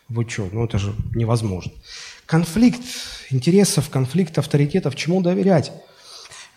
вы 0.08 0.28
что, 0.30 0.48
ну 0.52 0.66
это 0.66 0.78
же 0.78 0.94
невозможно. 1.16 1.72
Конфликт 2.28 2.82
интересов, 3.32 3.90
конфликт 3.90 4.38
авторитетов, 4.38 4.96
чему 4.96 5.22
доверять? 5.22 5.72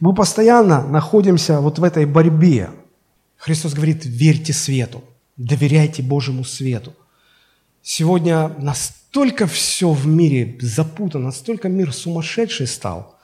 Мы 0.01 0.15
постоянно 0.15 0.87
находимся 0.87 1.61
вот 1.61 1.79
в 1.79 1.85
этой 1.85 2.05
борьбе. 2.05 2.71
Христос 3.37 3.75
говорит, 3.75 4.05
верьте 4.05 4.53
свету. 4.53 5.03
Доверяйте 5.37 6.03
Божьему 6.03 6.45
свету. 6.45 6.95
Сегодня 7.87 8.49
настолько 8.49 9.47
все 9.47 9.93
в 9.93 10.07
мире 10.07 10.57
запутано, 10.63 11.27
настолько 11.27 11.69
мир 11.69 11.93
сумасшедший 11.93 12.67
стал, 12.67 13.15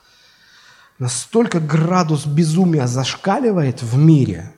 настолько 0.99 1.59
градус 1.59 2.27
безумия 2.27 2.85
зашкаливает 2.85 3.81
в 3.81 3.97
мире. 3.97 4.53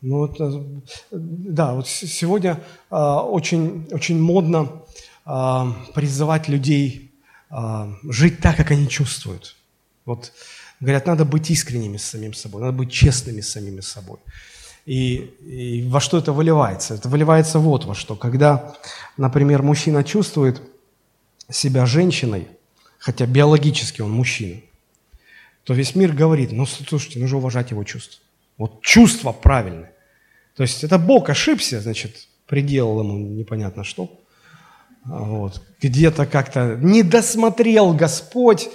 Ну, 0.00 0.24
это, 0.24 0.64
да, 1.10 1.74
вот 1.74 1.86
сегодня 1.86 2.64
э, 2.90 2.96
очень, 2.96 3.86
очень 3.90 4.18
модно 4.18 4.82
э, 5.26 5.64
призывать 5.94 6.48
людей 6.48 7.12
э, 7.50 7.92
жить 8.04 8.38
так, 8.40 8.56
как 8.56 8.70
они 8.70 8.88
чувствуют. 8.88 9.56
Вот 10.06 10.32
говорят, 10.80 11.04
надо 11.04 11.26
быть 11.26 11.50
искренними 11.50 11.98
с 11.98 12.04
самим 12.04 12.32
собой, 12.32 12.62
надо 12.62 12.78
быть 12.78 12.90
честными 12.90 13.42
с 13.42 13.50
самими 13.50 13.80
собой. 13.80 14.18
И, 14.88 15.16
и 15.44 15.86
во 15.86 16.00
что 16.00 16.16
это 16.16 16.32
выливается? 16.32 16.94
Это 16.94 17.10
выливается 17.10 17.58
вот 17.58 17.84
во 17.84 17.94
что. 17.94 18.16
Когда, 18.16 18.74
например, 19.18 19.62
мужчина 19.62 20.02
чувствует 20.02 20.62
себя 21.50 21.84
женщиной, 21.84 22.48
хотя 22.98 23.26
биологически 23.26 24.00
он 24.00 24.10
мужчина, 24.10 24.62
то 25.64 25.74
весь 25.74 25.94
мир 25.94 26.14
говорит, 26.14 26.52
ну, 26.52 26.64
слушайте, 26.64 27.18
нужно 27.18 27.36
уважать 27.36 27.70
его 27.70 27.84
чувства. 27.84 28.22
Вот 28.56 28.80
чувства 28.80 29.32
правильные. 29.32 29.92
То 30.56 30.62
есть 30.62 30.82
это 30.82 30.98
Бог 30.98 31.28
ошибся, 31.28 31.82
значит, 31.82 32.26
приделал 32.46 33.00
ему 33.00 33.18
непонятно 33.18 33.84
что. 33.84 34.18
Вот. 35.04 35.60
Где-то 35.82 36.24
как-то 36.24 36.78
не 36.80 37.02
досмотрел 37.02 37.92
Господь, 37.92 38.70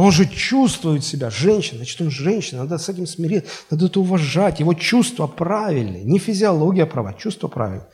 он 0.00 0.12
же 0.12 0.26
чувствует 0.26 1.04
себя 1.04 1.30
женщина, 1.30 1.78
значит, 1.78 2.00
он 2.00 2.10
женщина, 2.10 2.62
надо 2.62 2.78
с 2.78 2.88
этим 2.88 3.06
смириться, 3.06 3.50
надо 3.70 3.86
это 3.86 4.00
уважать. 4.00 4.60
Его 4.60 4.72
чувства 4.72 5.26
правильные, 5.26 6.04
не 6.04 6.18
физиология 6.18 6.86
права, 6.86 7.12
чувства 7.12 7.48
правильные. 7.48 7.86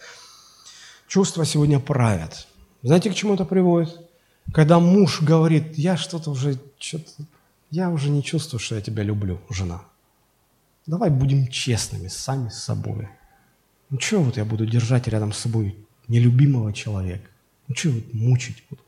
Чувства 1.08 1.44
сегодня 1.44 1.80
правят. 1.80 2.46
Знаете, 2.82 3.10
к 3.10 3.14
чему 3.14 3.34
это 3.34 3.44
приводит? 3.44 4.00
Когда 4.52 4.78
муж 4.78 5.20
говорит, 5.20 5.76
я 5.78 5.96
что-то 5.96 6.30
уже, 6.30 6.58
что-то, 6.78 7.10
я 7.70 7.90
уже 7.90 8.10
не 8.10 8.22
чувствую, 8.22 8.60
что 8.60 8.76
я 8.76 8.80
тебя 8.80 9.02
люблю, 9.02 9.40
жена. 9.50 9.82
Давай 10.86 11.10
будем 11.10 11.48
честными 11.48 12.06
сами 12.06 12.50
с 12.50 12.58
собой. 12.62 13.08
Ну 13.90 13.98
что 13.98 14.20
вот 14.20 14.36
я 14.36 14.44
буду 14.44 14.64
держать 14.64 15.08
рядом 15.08 15.32
с 15.32 15.38
собой 15.38 15.76
нелюбимого 16.06 16.72
человека? 16.72 17.28
Ну 17.66 17.74
что 17.74 17.90
вот 17.90 18.14
мучить 18.14 18.62
буду? 18.70 18.82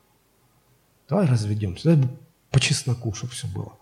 Давай 1.09 1.27
разведемся, 1.27 1.91
давай 1.91 2.09
по 2.51 2.61
чесноку, 2.61 3.13
чтобы 3.13 3.33
все 3.33 3.47
было. 3.47 3.73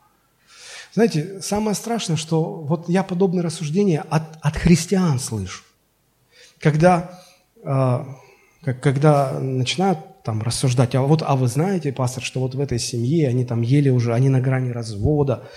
Знаете, 0.97 1.43
самое 1.43 1.75
страшное, 1.75 2.17
что 2.17 2.43
вот 2.43 2.89
я 2.89 3.03
подобные 3.03 3.43
рассуждения 3.43 4.05
от, 4.09 4.23
от 4.41 4.57
христиан 4.57 5.19
слышу. 5.19 5.63
Когда, 6.59 7.21
э, 7.63 8.05
когда 8.63 9.39
начинают 9.39 10.23
там 10.23 10.43
рассуждать, 10.43 10.95
а 10.95 11.03
вот, 11.03 11.23
а 11.25 11.37
вы 11.37 11.49
знаете, 11.49 11.93
пастор, 11.93 12.23
что 12.23 12.41
вот 12.41 12.55
в 12.55 12.61
этой 12.61 12.79
семье 12.79 13.29
они 13.29 13.45
там 13.45 13.61
ели 13.61 13.91
уже, 13.91 14.15
они 14.15 14.29
на 14.29 14.41
грани 14.41 14.71
развода. 14.71 15.49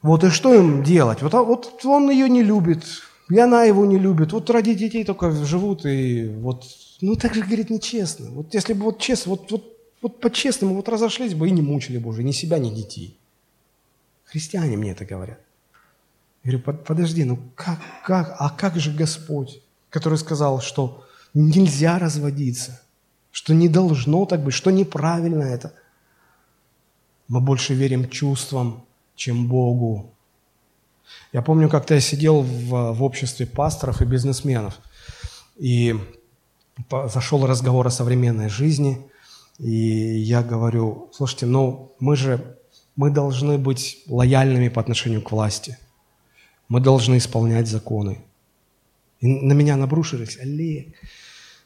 Вот 0.00 0.22
и 0.22 0.30
что 0.30 0.54
им 0.54 0.84
делать? 0.84 1.22
Вот, 1.22 1.34
а, 1.34 1.42
вот 1.42 1.84
он 1.84 2.08
ее 2.08 2.28
не 2.28 2.44
любит, 2.44 2.84
и 3.28 3.38
она 3.38 3.64
его 3.64 3.84
не 3.84 3.98
любит. 3.98 4.32
Вот 4.32 4.48
ради 4.48 4.74
детей 4.74 5.04
только 5.04 5.32
живут, 5.32 5.84
и 5.86 6.28
вот, 6.28 6.64
ну 7.00 7.16
так 7.16 7.34
же, 7.34 7.42
говорит, 7.42 7.68
нечестно. 7.68 8.30
Вот 8.30 8.54
если 8.54 8.74
бы 8.74 8.84
вот 8.84 9.00
честно, 9.00 9.30
вот, 9.30 9.50
вот 9.50 9.77
вот 10.00 10.20
по-честному, 10.20 10.74
вот 10.74 10.88
разошлись 10.88 11.34
бы 11.34 11.48
и 11.48 11.52
не 11.52 11.62
мучили 11.62 11.98
бы 11.98 12.10
уже 12.10 12.22
ни 12.22 12.32
себя, 12.32 12.58
ни 12.58 12.70
детей. 12.70 13.18
Христиане 14.24 14.76
мне 14.76 14.92
это 14.92 15.04
говорят. 15.04 15.40
Я 16.44 16.52
говорю, 16.52 16.82
подожди, 16.84 17.24
ну 17.24 17.38
как, 17.54 17.80
как, 18.04 18.36
а 18.38 18.50
как 18.50 18.76
же 18.76 18.92
Господь, 18.92 19.60
который 19.90 20.18
сказал, 20.18 20.60
что 20.60 21.04
нельзя 21.34 21.98
разводиться, 21.98 22.80
что 23.32 23.54
не 23.54 23.68
должно 23.68 24.24
так 24.24 24.44
быть, 24.44 24.54
что 24.54 24.70
неправильно 24.70 25.42
это. 25.42 25.72
Мы 27.26 27.40
больше 27.40 27.74
верим 27.74 28.08
чувствам, 28.08 28.84
чем 29.16 29.48
Богу. 29.48 30.14
Я 31.32 31.42
помню, 31.42 31.68
как-то 31.68 31.94
я 31.94 32.00
сидел 32.00 32.42
в, 32.42 32.92
в 32.92 33.02
обществе 33.02 33.46
пасторов 33.46 34.00
и 34.00 34.04
бизнесменов, 34.04 34.78
и 35.56 35.98
зашел 36.90 37.46
разговор 37.46 37.86
о 37.88 37.90
современной 37.90 38.48
жизни– 38.48 39.04
и 39.58 40.18
я 40.18 40.42
говорю, 40.42 41.10
слушайте, 41.12 41.46
ну 41.46 41.92
мы 41.98 42.16
же, 42.16 42.58
мы 42.96 43.10
должны 43.10 43.58
быть 43.58 43.98
лояльными 44.06 44.68
по 44.68 44.80
отношению 44.80 45.22
к 45.22 45.32
власти. 45.32 45.78
Мы 46.68 46.80
должны 46.80 47.18
исполнять 47.18 47.66
законы. 47.66 48.18
И 49.20 49.26
на 49.26 49.52
меня 49.52 49.76
набрушились, 49.76 50.38
Олег, 50.38 50.94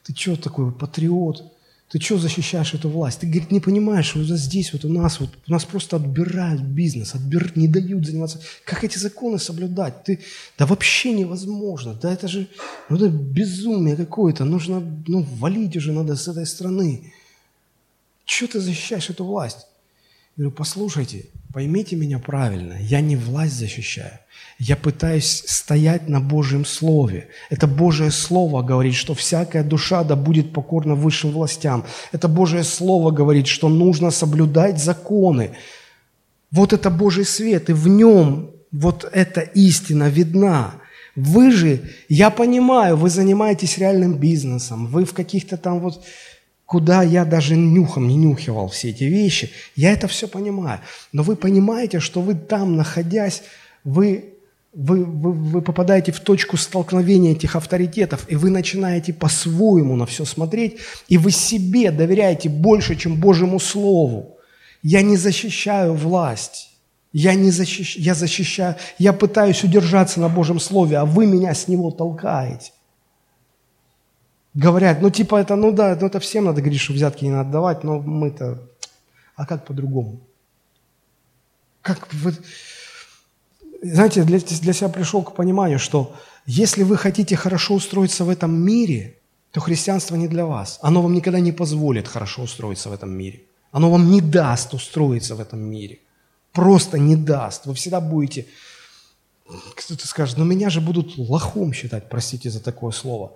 ты 0.05 0.15
что 0.15 0.37
такой 0.37 0.73
патриот? 0.73 1.53
Ты 1.91 2.01
что 2.01 2.17
защищаешь 2.17 2.73
эту 2.73 2.89
власть? 2.89 3.21
Ты, 3.21 3.27
говорит, 3.27 3.51
не 3.51 3.61
понимаешь, 3.61 4.15
вот 4.15 4.25
здесь 4.25 4.73
вот 4.73 4.87
у 4.87 4.89
нас 4.89 5.21
вот, 5.21 5.29
у 5.47 5.53
нас 5.53 5.67
просто 5.67 5.97
отбирают 5.97 6.63
бизнес, 6.63 7.15
отбир, 7.15 7.53
не 7.55 7.69
дают 7.69 8.07
заниматься. 8.07 8.41
Как 8.65 8.83
эти 8.83 8.97
законы 8.97 9.39
соблюдать? 9.39 10.03
Ты, 10.05 10.21
да 10.57 10.65
вообще 10.65 11.13
невозможно. 11.13 11.93
Да 11.93 12.11
это 12.11 12.29
же 12.29 12.49
ну, 12.89 12.97
это 12.97 13.09
безумие 13.09 13.97
какое-то. 13.97 14.47
Нужно, 14.47 14.81
ну, 15.07 15.27
валить 15.39 15.77
уже 15.77 15.93
надо 15.93 16.17
с 16.17 16.27
этой 16.29 16.47
страны. 16.47 17.13
Чего 18.33 18.49
ты 18.49 18.61
защищаешь 18.61 19.11
эту 19.11 19.25
власть? 19.25 19.67
Я 20.37 20.45
говорю, 20.45 20.57
послушайте, 20.57 21.27
поймите 21.53 21.97
меня 21.97 22.19
правильно, 22.19 22.79
я 22.81 23.03
не 23.03 23.15
власть 23.15 23.53
защищаю. 23.53 24.19
Я 24.59 24.77
пытаюсь 24.77 25.45
стоять 25.47 26.09
на 26.09 26.19
Божьем 26.19 26.65
Слове. 26.65 27.29
Это 27.51 27.67
Божье 27.67 28.11
Слово 28.11 28.63
говорит, 28.63 28.95
что 28.95 29.13
всякая 29.13 29.63
душа 29.63 30.03
да 30.03 30.17
будет 30.17 30.55
покорна 30.55 30.95
высшим 30.95 31.33
властям. 31.33 31.85
Это 32.11 32.27
Божье 32.27 32.65
Слово 32.65 33.11
говорит, 33.11 33.49
что 33.49 33.69
нужно 33.69 34.11
соблюдать 34.11 34.83
законы. 34.83 35.51
Вот 36.51 36.73
это 36.73 36.89
Божий 36.89 37.27
свет, 37.27 37.69
и 37.69 37.75
в 37.75 37.87
нем 37.87 38.53
вот 38.73 39.07
эта 39.13 39.43
истина 39.43 40.09
видна. 40.09 40.77
Вы 41.17 41.53
же, 41.53 41.83
я 42.09 42.31
понимаю, 42.31 42.97
вы 42.97 43.11
занимаетесь 43.11 43.77
реальным 43.77 44.15
бизнесом, 44.15 44.87
вы 44.87 45.05
в 45.05 45.13
каких-то 45.13 45.59
там 45.59 45.81
вот, 45.81 46.03
куда 46.73 47.03
я 47.03 47.27
даже 47.27 47.55
нюхом 47.55 48.09
не 48.09 48.17
нюхивал 48.17 48.69
все 48.69 48.89
эти 48.89 49.05
вещи, 49.05 49.51
я 49.77 49.93
это 49.93 50.09
все 50.09 50.27
понимаю. 50.27 50.81
Но 51.13 51.23
вы 51.23 51.37
понимаете, 51.37 52.01
что 52.01 52.23
вы 52.23 52.35
там, 52.35 52.77
находясь, 52.77 53.43
вы, 53.85 54.33
вы, 54.73 55.05
вы, 55.05 55.33
вы 55.33 55.61
попадаете 55.61 56.13
в 56.13 56.21
точку 56.21 56.57
столкновения 56.57 57.33
этих 57.33 57.57
авторитетов, 57.57 58.25
и 58.31 58.37
вы 58.37 58.49
начинаете 58.49 59.13
по-своему 59.13 59.97
на 59.97 60.07
все 60.07 60.25
смотреть, 60.25 60.79
и 61.09 61.19
вы 61.19 61.31
себе 61.31 61.91
доверяете 61.91 62.49
больше, 62.49 62.97
чем 62.97 63.21
Божьему 63.21 63.61
Слову. 63.61 64.39
Я 64.83 65.03
не 65.03 65.19
защищаю 65.19 65.93
власть. 65.93 66.71
Я, 67.13 67.35
не 67.35 67.51
защищ... 67.51 67.97
я 67.99 68.15
защищаю, 68.15 68.77
я 68.99 69.13
пытаюсь 69.13 69.63
удержаться 69.63 70.21
на 70.21 70.31
Божьем 70.31 70.59
Слове, 70.59 70.97
а 70.97 71.05
вы 71.05 71.27
меня 71.27 71.55
с 71.55 71.69
него 71.69 71.91
толкаете. 71.91 72.73
Говорят, 74.55 75.01
ну 75.01 75.11
типа 75.11 75.37
это, 75.37 75.57
ну 75.57 75.73
да, 75.73 75.97
ну 76.01 76.07
это 76.07 76.21
всем 76.21 76.45
надо 76.45 76.61
говорить, 76.61 76.81
что 76.81 76.93
взятки 76.93 77.25
не 77.25 77.31
надо 77.31 77.51
давать, 77.51 77.85
но 77.85 78.01
мы-то, 78.01 78.59
а 79.35 79.47
как 79.47 79.65
по-другому? 79.65 80.21
Как 81.81 82.13
вы... 82.13 82.35
Знаете, 83.83 84.23
для, 84.25 84.39
для 84.39 84.73
себя 84.73 84.89
пришел 84.89 85.23
к 85.23 85.35
пониманию, 85.35 85.79
что 85.79 86.15
если 86.47 86.83
вы 86.83 86.97
хотите 86.97 87.35
хорошо 87.35 87.75
устроиться 87.75 88.25
в 88.25 88.31
этом 88.31 88.55
мире, 88.55 89.17
то 89.51 89.61
христианство 89.61 90.17
не 90.17 90.29
для 90.29 90.47
вас. 90.47 90.79
Оно 90.83 91.03
вам 91.03 91.15
никогда 91.15 91.41
не 91.41 91.53
позволит 91.53 92.07
хорошо 92.07 92.43
устроиться 92.43 92.91
в 92.91 92.93
этом 92.93 93.11
мире. 93.11 93.43
Оно 93.73 93.91
вам 93.91 94.11
не 94.11 94.21
даст 94.21 94.75
устроиться 94.75 95.35
в 95.35 95.41
этом 95.41 95.61
мире– 95.61 95.99
просто 96.53 96.99
не 96.99 97.17
даст. 97.17 97.67
Вы 97.67 97.75
всегда 97.75 98.01
будете, 98.01 98.47
кто-то 99.75 100.07
скажет, 100.07 100.39
но 100.39 100.45
меня 100.45 100.71
же 100.71 100.81
будут 100.81 101.19
лохом 101.19 101.73
считать, 101.73 102.09
простите 102.09 102.51
за 102.51 102.61
такое 102.61 102.93
слово. 102.93 103.33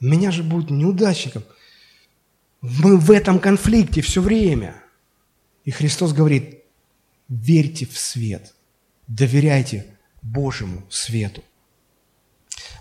Меня 0.00 0.30
же 0.30 0.42
будут 0.42 0.70
неудачником. 0.70 1.44
Мы 2.60 2.96
в 2.96 3.10
этом 3.10 3.38
конфликте 3.38 4.02
все 4.02 4.20
время. 4.20 4.82
И 5.64 5.70
Христос 5.70 6.12
говорит, 6.12 6.62
верьте 7.28 7.86
в 7.86 7.98
свет, 7.98 8.54
доверяйте 9.08 9.86
Божьему 10.22 10.84
свету. 10.90 11.42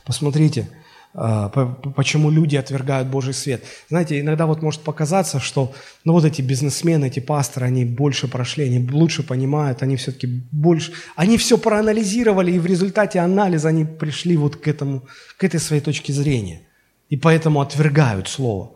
Посмотрите, 0.05 0.70
а, 1.18 1.49
почему 1.49 2.30
люди 2.30 2.57
отвергают 2.57 3.07
Божий 3.07 3.34
свет. 3.34 3.63
Знаете, 3.89 4.20
иногда 4.20 4.45
вот 4.45 4.61
может 4.61 4.82
показаться, 4.82 5.39
что 5.39 5.74
ну 6.03 6.11
вот 6.11 6.26
эти 6.26 6.41
бизнесмены, 6.41 7.05
эти 7.05 7.22
пасторы, 7.22 7.68
они 7.68 7.86
больше 7.86 8.28
прошли, 8.28 8.66
они 8.66 8.89
лучше 8.91 9.24
понимают, 9.24 9.82
они 9.82 9.95
все-таки 9.95 10.28
больше, 10.51 10.91
они 11.16 11.38
все 11.38 11.57
проанализировали, 11.57 12.51
и 12.51 12.59
в 12.59 12.66
результате 12.66 13.20
анализа 13.20 13.70
они 13.70 13.86
пришли 13.86 14.36
вот 14.36 14.57
к 14.57 14.68
этому, 14.68 15.07
к 15.38 15.43
этой 15.45 15.61
своей 15.61 15.82
точке 15.82 16.11
зрения. 16.11 16.61
И 17.09 17.17
поэтому 17.17 17.61
отвергают 17.61 18.27
Слово. 18.27 18.71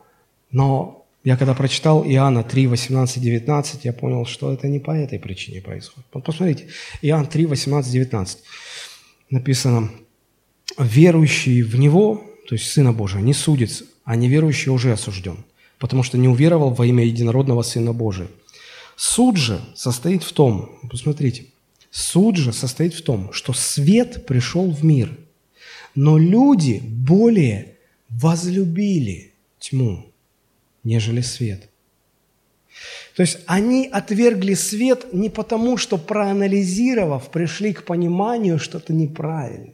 Но 0.52 1.06
я 1.24 1.38
когда 1.38 1.54
прочитал 1.54 2.06
Иоанна 2.06 2.44
3, 2.44 2.68
18, 2.68 3.22
19, 3.22 3.86
я 3.86 3.94
понял, 3.94 4.26
что 4.26 4.54
это 4.54 4.68
не 4.68 4.80
по 4.80 4.92
этой 4.92 5.20
причине 5.20 5.62
происходит. 5.62 6.08
Посмотрите, 6.10 6.68
Иоанн 7.02 7.28
3, 7.28 7.46
18, 7.46 7.92
19 7.92 8.40
написано, 9.30 9.92
верующий 10.78 11.62
в 11.62 11.76
Него 11.76 12.24
то 12.50 12.56
есть 12.56 12.72
Сына 12.72 12.94
Божия, 12.94 13.22
не 13.22 13.36
судится, 13.36 13.86
а 14.04 14.16
неверующий 14.16 14.72
уже 14.72 14.92
осужден, 14.92 15.46
потому 15.78 16.02
что 16.02 16.18
не 16.18 16.28
уверовал 16.28 16.72
во 16.72 16.84
имя 16.84 17.06
единородного 17.06 17.62
Сына 17.62 17.94
Божия. 17.94 18.28
Суд 18.96 19.38
же 19.38 19.62
состоит 19.76 20.24
в 20.24 20.34
том, 20.34 20.80
посмотрите, 20.90 21.46
суд 21.92 22.38
же 22.38 22.52
состоит 22.52 22.96
в 22.96 23.04
том, 23.04 23.32
что 23.34 23.54
свет 23.54 24.26
пришел 24.26 24.72
в 24.72 24.84
мир, 24.84 25.16
но 25.94 26.18
люди 26.18 26.82
более 26.84 27.76
возлюбили 28.10 29.34
тьму, 29.60 30.12
нежели 30.84 31.22
свет. 31.22 31.70
То 33.16 33.24
есть 33.24 33.40
они 33.46 33.88
отвергли 33.88 34.54
свет 34.54 35.14
не 35.14 35.30
потому, 35.30 35.78
что 35.78 35.98
проанализировав, 35.98 37.30
пришли 37.30 37.74
к 37.74 37.84
пониманию, 37.84 38.60
что 38.60 38.78
это 38.78 38.94
неправильно. 38.94 39.74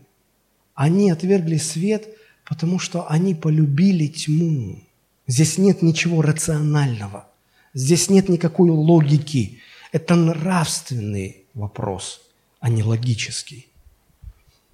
Они 0.74 1.12
отвергли 1.12 1.58
свет– 1.58 2.08
Потому 2.46 2.78
что 2.78 3.10
они 3.10 3.34
полюбили 3.34 4.08
тьму. 4.08 4.80
Здесь 5.28 5.58
нет 5.58 5.82
ничего 5.82 6.22
рационального. 6.22 7.28
Здесь 7.74 8.10
нет 8.10 8.30
никакой 8.30 8.70
логики. 8.70 9.60
Это 9.92 10.16
нравственный 10.16 11.46
вопрос, 11.56 12.22
а 12.60 12.70
не 12.70 12.84
логический. 12.84 13.68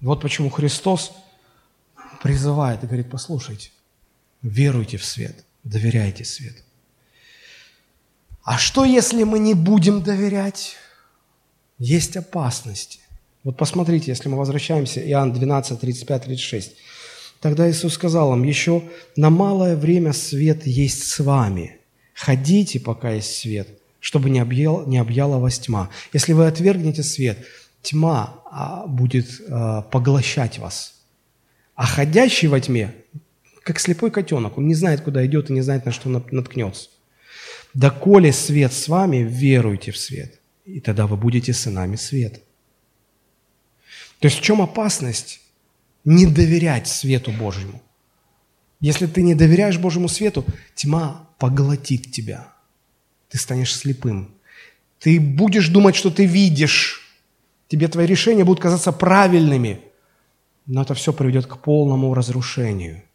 Вот 0.00 0.20
почему 0.20 0.50
Христос 0.50 1.12
призывает 2.22 2.82
и 2.84 2.86
говорит, 2.86 3.10
послушайте, 3.10 3.70
веруйте 4.42 4.96
в 4.96 5.04
свет, 5.04 5.44
доверяйте 5.64 6.24
свету. 6.24 6.62
А 8.44 8.58
что, 8.58 8.84
если 8.84 9.24
мы 9.24 9.38
не 9.38 9.54
будем 9.54 10.02
доверять? 10.02 10.76
Есть 11.78 12.16
опасности. 12.16 13.00
Вот 13.44 13.56
посмотрите, 13.56 14.12
если 14.12 14.28
мы 14.28 14.38
возвращаемся, 14.38 15.00
Иоанн 15.00 15.32
12, 15.32 15.80
35, 15.80 16.24
36. 16.24 16.72
Тогда 17.40 17.68
Иисус 17.68 17.94
сказал 17.94 18.32
им, 18.34 18.44
еще 18.44 18.84
на 19.16 19.30
малое 19.30 19.76
время 19.76 20.12
свет 20.12 20.64
есть 20.64 21.04
с 21.08 21.18
вами. 21.18 21.78
Ходите, 22.14 22.78
пока 22.78 23.10
есть 23.10 23.34
свет, 23.36 23.68
чтобы 23.98 24.30
не, 24.30 24.38
объял, 24.38 24.86
не 24.86 24.98
объяла 24.98 25.38
вас 25.38 25.58
тьма. 25.58 25.90
Если 26.12 26.34
вы 26.34 26.46
отвергнете 26.46 27.02
свет, 27.02 27.44
тьма 27.82 28.42
а, 28.48 28.86
будет 28.86 29.28
а, 29.48 29.82
поглощать 29.82 30.58
вас. 30.58 31.01
А 31.74 31.86
ходящий 31.86 32.48
во 32.48 32.60
тьме, 32.60 32.94
как 33.62 33.80
слепой 33.80 34.10
котенок, 34.10 34.58
он 34.58 34.66
не 34.66 34.74
знает, 34.74 35.00
куда 35.00 35.24
идет 35.24 35.50
и 35.50 35.52
не 35.52 35.62
знает, 35.62 35.86
на 35.86 35.92
что 35.92 36.08
наткнется. 36.08 36.90
Доколе 37.74 38.32
свет 38.32 38.72
с 38.72 38.88
вами, 38.88 39.18
веруйте 39.18 39.92
в 39.92 39.98
свет, 39.98 40.40
и 40.66 40.80
тогда 40.80 41.06
вы 41.06 41.16
будете 41.16 41.52
сынами 41.52 41.96
света. 41.96 42.40
То 44.18 44.26
есть 44.26 44.38
в 44.38 44.42
чем 44.42 44.60
опасность 44.60 45.40
не 46.04 46.26
доверять 46.26 46.86
свету 46.86 47.32
Божьему. 47.32 47.80
Если 48.80 49.06
ты 49.06 49.22
не 49.22 49.34
доверяешь 49.34 49.78
Божьему 49.78 50.08
свету, 50.08 50.44
тьма 50.74 51.28
поглотит 51.38 52.10
тебя. 52.12 52.52
Ты 53.28 53.38
станешь 53.38 53.74
слепым. 53.74 54.34
Ты 54.98 55.18
будешь 55.20 55.68
думать, 55.68 55.96
что 55.96 56.10
ты 56.10 56.26
видишь. 56.26 57.00
Тебе 57.68 57.88
твои 57.88 58.06
решения 58.06 58.44
будут 58.44 58.62
казаться 58.62 58.92
правильными. 58.92 59.80
Но 60.66 60.82
это 60.82 60.94
все 60.94 61.12
приведет 61.12 61.46
к 61.46 61.58
полному 61.58 62.14
разрушению– 62.14 63.02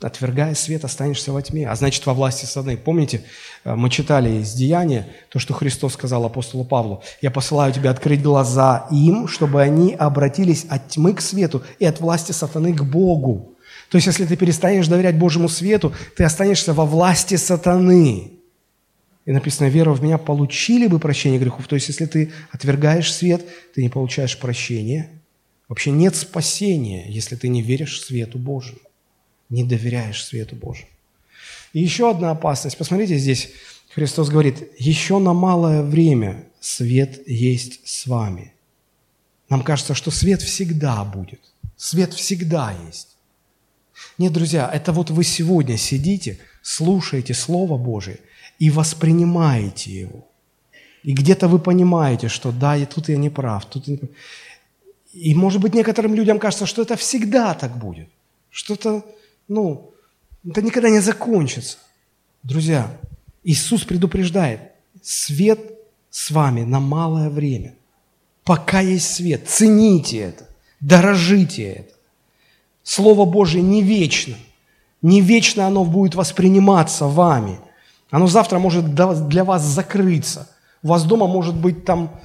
Отвергая 0.00 0.54
свет, 0.54 0.84
останешься 0.84 1.32
во 1.32 1.42
тьме, 1.42 1.68
а 1.68 1.74
значит, 1.74 2.06
во 2.06 2.14
власти 2.14 2.44
сатаны. 2.44 2.76
Помните, 2.76 3.24
э, 3.64 3.74
мы 3.74 3.90
читали 3.90 4.42
из 4.42 4.52
Деяния 4.52 5.08
то, 5.30 5.38
что 5.38 5.52
Христос 5.52 5.94
сказал 5.94 6.24
апостолу 6.24 6.64
Павлу. 6.64 7.02
«Я 7.20 7.30
посылаю 7.30 7.72
тебя 7.72 7.90
открыть 7.90 8.22
глаза 8.22 8.86
им, 8.90 9.26
чтобы 9.26 9.60
они 9.60 9.94
обратились 9.94 10.64
от 10.68 10.88
тьмы 10.88 11.14
к 11.14 11.20
свету 11.20 11.62
и 11.78 11.86
от 11.86 12.00
власти 12.00 12.32
сатаны 12.32 12.72
к 12.72 12.82
Богу». 12.82 13.56
То 13.90 13.96
есть, 13.96 14.06
если 14.06 14.26
ты 14.26 14.36
перестанешь 14.36 14.86
доверять 14.86 15.18
Божьему 15.18 15.48
свету, 15.48 15.92
ты 16.16 16.24
останешься 16.24 16.72
во 16.72 16.84
власти 16.84 17.36
сатаны. 17.36 18.32
И 19.24 19.32
написано, 19.32 19.68
вера 19.68 19.92
в 19.92 20.02
меня 20.02 20.18
получили 20.18 20.86
бы 20.86 20.98
прощение 21.00 21.40
грехов. 21.40 21.66
То 21.66 21.74
есть, 21.74 21.88
если 21.88 22.06
ты 22.06 22.32
отвергаешь 22.52 23.12
свет, 23.12 23.44
ты 23.74 23.82
не 23.82 23.88
получаешь 23.88 24.38
прощения. 24.38 25.17
Вообще 25.68 25.90
нет 25.90 26.16
спасения, 26.16 27.06
если 27.08 27.36
ты 27.36 27.48
не 27.48 27.62
веришь 27.62 28.02
свету 28.02 28.38
Божьему 28.38 28.80
не 29.50 29.64
доверяешь 29.64 30.24
свету 30.24 30.56
Божьему. 30.56 30.90
И 31.72 31.80
еще 31.80 32.10
одна 32.10 32.30
опасность. 32.30 32.76
Посмотрите, 32.76 33.18
здесь 33.18 33.50
Христос 33.94 34.28
говорит, 34.28 34.70
еще 34.78 35.18
на 35.18 35.32
малое 35.32 35.82
время 35.82 36.46
свет 36.60 37.26
есть 37.26 37.86
с 37.88 38.06
вами. 38.06 38.52
Нам 39.48 39.62
кажется, 39.62 39.94
что 39.94 40.10
свет 40.10 40.42
всегда 40.42 41.04
будет. 41.04 41.40
Свет 41.76 42.12
всегда 42.12 42.74
есть. 42.86 43.16
Нет, 44.18 44.32
друзья, 44.32 44.70
это 44.72 44.92
вот 44.92 45.10
вы 45.10 45.24
сегодня 45.24 45.76
сидите, 45.76 46.38
слушаете 46.62 47.34
Слово 47.34 47.78
Божие 47.78 48.18
и 48.58 48.70
воспринимаете 48.70 49.92
его. 49.92 50.26
И 51.02 51.12
где-то 51.12 51.48
вы 51.48 51.58
понимаете, 51.58 52.28
что 52.28 52.52
да, 52.52 52.76
и 52.76 52.84
тут 52.84 53.08
я 53.08 53.16
не 53.16 53.30
прав, 53.30 53.64
тут 53.66 53.86
я 53.86 53.92
не 53.92 53.98
прав. 53.98 54.10
И, 55.18 55.34
может 55.34 55.60
быть, 55.60 55.74
некоторым 55.74 56.14
людям 56.14 56.38
кажется, 56.38 56.66
что 56.66 56.82
это 56.82 56.96
всегда 56.96 57.54
так 57.54 57.76
будет. 57.76 58.08
Что-то 58.50 59.04
ну, 59.48 59.90
это 60.46 60.62
никогда 60.62 60.90
не 60.90 61.00
закончится. 61.00 61.78
Друзья, 62.42 62.90
Иисус 63.42 63.84
предупреждает, 63.84 64.60
свет 65.02 65.58
с 66.10 66.30
вами 66.30 66.62
на 66.62 66.78
малое 66.78 67.30
время. 67.30 67.74
Пока 68.44 68.80
есть 68.80 69.12
свет, 69.14 69.48
цените 69.48 70.18
это, 70.18 70.48
дорожите 70.80 71.64
это. 71.64 71.94
Слово 72.82 73.24
Божье 73.24 73.60
не 73.60 73.82
вечно. 73.82 74.36
Не 75.02 75.20
вечно 75.20 75.66
оно 75.66 75.84
будет 75.84 76.14
восприниматься 76.14 77.06
вами. 77.06 77.60
Оно 78.10 78.26
завтра 78.26 78.58
может 78.58 78.94
для 78.94 79.44
вас 79.44 79.62
закрыться. 79.62 80.48
У 80.82 80.88
вас 80.88 81.04
дома 81.04 81.26
может 81.26 81.56
быть 81.56 81.84
там 81.84 82.18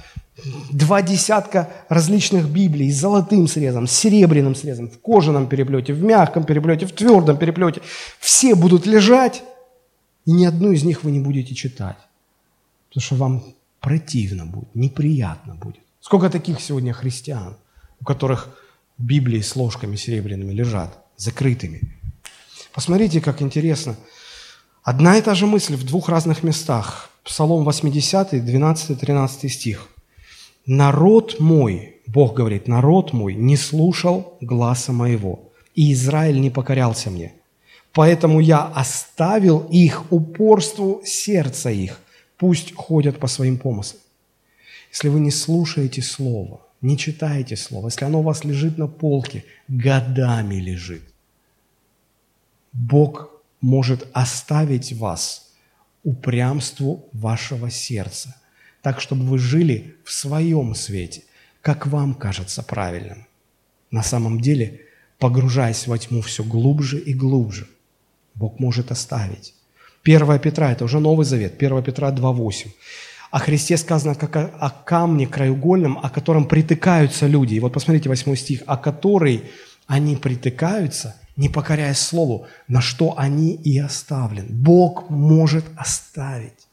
два 0.70 1.02
десятка 1.02 1.70
различных 1.88 2.48
Библий 2.48 2.90
с 2.90 3.00
золотым 3.00 3.46
срезом, 3.46 3.86
с 3.86 3.92
серебряным 3.92 4.54
срезом, 4.54 4.88
в 4.88 4.98
кожаном 4.98 5.46
переплете, 5.46 5.92
в 5.92 6.02
мягком 6.02 6.44
переплете, 6.44 6.86
в 6.86 6.92
твердом 6.92 7.36
переплете. 7.36 7.82
Все 8.18 8.54
будут 8.54 8.86
лежать, 8.86 9.42
и 10.26 10.32
ни 10.32 10.44
одну 10.44 10.72
из 10.72 10.84
них 10.84 11.04
вы 11.04 11.12
не 11.12 11.20
будете 11.20 11.54
читать. 11.54 11.96
Потому 12.88 13.02
что 13.02 13.14
вам 13.16 13.44
противно 13.80 14.46
будет, 14.46 14.74
неприятно 14.74 15.54
будет. 15.54 15.82
Сколько 16.00 16.30
таких 16.30 16.60
сегодня 16.60 16.92
христиан, 16.92 17.56
у 18.00 18.04
которых 18.04 18.48
Библии 18.98 19.40
с 19.40 19.56
ложками 19.56 19.96
серебряными 19.96 20.52
лежат, 20.52 20.98
закрытыми. 21.16 21.80
Посмотрите, 22.72 23.20
как 23.20 23.40
интересно. 23.40 23.96
Одна 24.82 25.16
и 25.16 25.22
та 25.22 25.34
же 25.34 25.46
мысль 25.46 25.76
в 25.76 25.84
двух 25.84 26.08
разных 26.08 26.42
местах. 26.42 27.10
Псалом 27.22 27.64
80, 27.64 28.34
12-13 28.34 29.48
стих. 29.48 29.88
«Народ 30.66 31.40
мой, 31.40 31.96
Бог 32.06 32.34
говорит, 32.34 32.68
народ 32.68 33.12
мой 33.12 33.34
не 33.34 33.56
слушал 33.56 34.38
гласа 34.40 34.92
моего, 34.92 35.52
и 35.74 35.92
Израиль 35.92 36.40
не 36.40 36.50
покорялся 36.50 37.10
мне. 37.10 37.34
Поэтому 37.92 38.40
я 38.40 38.64
оставил 38.66 39.66
их 39.70 40.10
упорству 40.10 41.02
сердца 41.04 41.70
их, 41.70 42.00
пусть 42.38 42.74
ходят 42.74 43.18
по 43.18 43.26
своим 43.26 43.58
помыслам». 43.58 44.00
Если 44.94 45.08
вы 45.08 45.18
не 45.18 45.32
слушаете 45.32 46.02
Слово, 46.02 46.60
не 46.80 46.96
читаете 46.96 47.56
Слово, 47.56 47.88
если 47.88 48.04
оно 48.04 48.20
у 48.20 48.22
вас 48.22 48.44
лежит 48.44 48.78
на 48.78 48.86
полке, 48.86 49.44
годами 49.66 50.54
лежит, 50.54 51.02
Бог 52.72 53.42
может 53.60 54.06
оставить 54.12 54.92
вас 54.92 55.52
упрямству 56.04 57.08
вашего 57.12 57.70
сердца, 57.70 58.36
так, 58.84 59.00
чтобы 59.00 59.24
вы 59.24 59.38
жили 59.38 59.96
в 60.04 60.12
своем 60.12 60.74
свете, 60.74 61.22
как 61.62 61.86
вам 61.86 62.12
кажется 62.12 62.62
правильным. 62.62 63.26
На 63.90 64.02
самом 64.02 64.40
деле, 64.40 64.82
погружаясь 65.18 65.86
во 65.86 65.96
тьму 65.96 66.20
все 66.20 66.44
глубже 66.44 66.98
и 66.98 67.14
глубже, 67.14 67.66
Бог 68.34 68.60
может 68.60 68.92
оставить. 68.92 69.54
1 70.04 70.38
Петра, 70.38 70.70
это 70.70 70.84
уже 70.84 71.00
Новый 71.00 71.24
Завет, 71.24 71.54
1 71.56 71.82
Петра 71.82 72.10
2.8. 72.10 72.66
О 73.30 73.38
Христе 73.38 73.78
сказано 73.78 74.14
как 74.16 74.36
о, 74.36 74.44
о 74.60 74.68
камне 74.68 75.26
краеугольном, 75.26 75.98
о 76.02 76.10
котором 76.10 76.46
притыкаются 76.46 77.26
люди. 77.26 77.54
И 77.54 77.60
вот 77.60 77.72
посмотрите 77.72 78.10
8 78.10 78.36
стих, 78.36 78.62
о 78.66 78.76
который 78.76 79.44
они 79.86 80.16
притыкаются, 80.16 81.16
не 81.36 81.48
покоряясь 81.48 82.00
Слову, 82.00 82.46
на 82.68 82.82
что 82.82 83.14
они 83.16 83.54
и 83.54 83.78
оставлены. 83.78 84.48
Бог 84.50 85.08
может 85.08 85.64
оставить. 85.74 86.63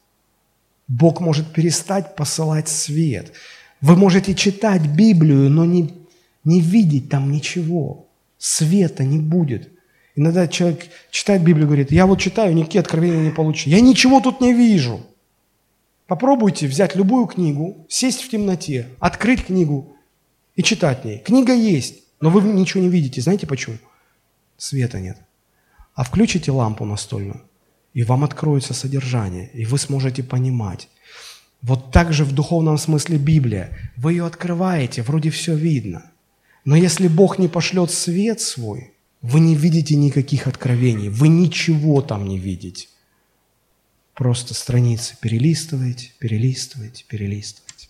Бог 0.92 1.20
может 1.20 1.50
перестать 1.54 2.16
посылать 2.16 2.68
свет. 2.68 3.32
Вы 3.80 3.96
можете 3.96 4.34
читать 4.34 4.82
Библию, 4.82 5.48
но 5.48 5.64
не, 5.64 5.90
не 6.44 6.60
видеть 6.60 7.08
там 7.08 7.32
ничего. 7.32 8.08
Света 8.36 9.02
не 9.02 9.18
будет. 9.18 9.70
Иногда 10.16 10.46
человек 10.46 10.84
читает 11.10 11.42
Библию 11.42 11.64
и 11.64 11.66
говорит, 11.68 11.92
я 11.92 12.04
вот 12.04 12.20
читаю, 12.20 12.54
никакие 12.54 12.80
откровения 12.80 13.22
не 13.22 13.30
получу. 13.30 13.70
Я 13.70 13.80
ничего 13.80 14.20
тут 14.20 14.42
не 14.42 14.52
вижу. 14.52 15.00
Попробуйте 16.06 16.66
взять 16.66 16.94
любую 16.94 17.24
книгу, 17.24 17.86
сесть 17.88 18.20
в 18.20 18.28
темноте, 18.28 18.88
открыть 18.98 19.46
книгу 19.46 19.96
и 20.56 20.62
читать 20.62 21.02
в 21.02 21.04
ней. 21.06 21.20
Книга 21.20 21.54
есть, 21.54 22.02
но 22.20 22.28
вы 22.28 22.42
ничего 22.42 22.82
не 22.82 22.90
видите. 22.90 23.22
Знаете 23.22 23.46
почему? 23.46 23.78
Света 24.58 25.00
нет. 25.00 25.16
А 25.94 26.04
включите 26.04 26.52
лампу 26.52 26.84
настольную, 26.84 27.40
и 27.94 28.04
вам 28.04 28.24
откроется 28.24 28.74
содержание, 28.74 29.50
и 29.52 29.64
вы 29.64 29.78
сможете 29.78 30.22
понимать. 30.22 30.88
Вот 31.60 31.92
так 31.92 32.12
же 32.12 32.24
в 32.24 32.32
духовном 32.32 32.78
смысле 32.78 33.18
Библия. 33.18 33.92
Вы 33.96 34.12
ее 34.12 34.26
открываете, 34.26 35.02
вроде 35.02 35.30
все 35.30 35.54
видно. 35.54 36.10
Но 36.64 36.76
если 36.76 37.08
Бог 37.08 37.38
не 37.38 37.48
пошлет 37.48 37.90
свет 37.90 38.40
свой, 38.40 38.92
вы 39.20 39.40
не 39.40 39.54
видите 39.54 39.94
никаких 39.94 40.46
откровений, 40.46 41.08
вы 41.08 41.28
ничего 41.28 42.02
там 42.02 42.26
не 42.26 42.38
видите. 42.38 42.88
Просто 44.14 44.54
страницы 44.54 45.16
перелистываете, 45.20 46.12
перелистываете, 46.18 47.04
перелистываете. 47.06 47.88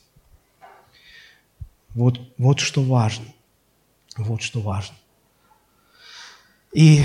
Вот, 1.91 2.21
вот 2.39 2.61
что 2.61 2.83
важно. 2.83 3.27
Вот 4.17 4.43
что 4.43 4.61
важно. 4.61 4.97
И 6.73 7.03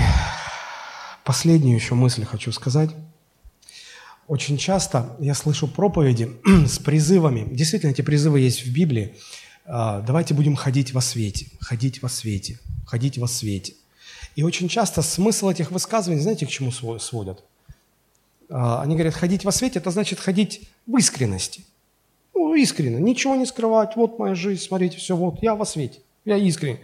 последнюю 1.28 1.74
еще 1.74 1.94
мысль 1.94 2.24
хочу 2.24 2.50
сказать. 2.52 2.88
Очень 4.28 4.56
часто 4.56 5.14
я 5.20 5.34
слышу 5.34 5.68
проповеди 5.68 6.30
с 6.66 6.78
призывами. 6.78 7.46
Действительно, 7.54 7.90
эти 7.90 8.00
призывы 8.00 8.40
есть 8.40 8.64
в 8.64 8.72
Библии. 8.72 9.14
А, 9.66 10.00
давайте 10.00 10.32
будем 10.32 10.56
ходить 10.56 10.94
во 10.94 11.02
свете, 11.02 11.48
ходить 11.60 12.00
во 12.00 12.08
свете, 12.08 12.58
ходить 12.86 13.18
во 13.18 13.28
свете. 13.28 13.74
И 14.36 14.42
очень 14.42 14.70
часто 14.70 15.02
смысл 15.02 15.50
этих 15.50 15.70
высказываний, 15.70 16.22
знаете, 16.22 16.46
к 16.46 16.48
чему 16.48 16.72
сводят? 16.72 17.44
А, 18.48 18.80
они 18.80 18.94
говорят, 18.94 19.14
ходить 19.14 19.44
во 19.44 19.52
свете– 19.52 19.78
это 19.80 19.90
значит 19.90 20.18
ходить 20.20 20.62
в 20.86 20.96
искренности. 20.96 21.62
Ну, 22.34 22.54
искренне, 22.54 23.02
ничего 23.02 23.36
не 23.36 23.44
скрывать. 23.44 23.96
Вот 23.96 24.18
моя 24.18 24.34
жизнь, 24.34 24.62
смотрите, 24.62 24.96
все, 24.96 25.14
вот, 25.14 25.42
я 25.42 25.54
во 25.54 25.66
свете, 25.66 25.98
я 26.24 26.38
искренне. 26.38 26.80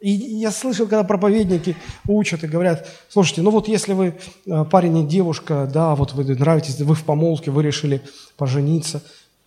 И 0.00 0.10
я 0.10 0.50
слышал, 0.50 0.86
когда 0.86 1.04
проповедники 1.04 1.76
учат 2.06 2.44
и 2.44 2.46
говорят, 2.46 2.88
слушайте, 3.08 3.42
ну 3.42 3.50
вот 3.50 3.68
если 3.68 3.94
вы 3.94 4.18
а, 4.46 4.64
парень 4.64 4.98
и 4.98 5.06
девушка, 5.06 5.70
да, 5.72 5.94
вот 5.94 6.12
вы 6.12 6.24
нравитесь, 6.24 6.78
вы 6.80 6.94
в 6.94 7.04
помолвке, 7.04 7.50
вы 7.50 7.62
решили 7.62 8.02
пожениться, 8.36 9.02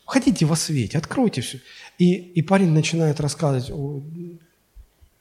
ходите 0.05 0.45
во 0.45 0.55
свете, 0.55 0.97
откройте 0.97 1.41
все. 1.41 1.59
И, 1.99 2.13
и 2.13 2.41
парень 2.41 2.71
начинает 2.71 3.19
рассказывать, 3.19 3.71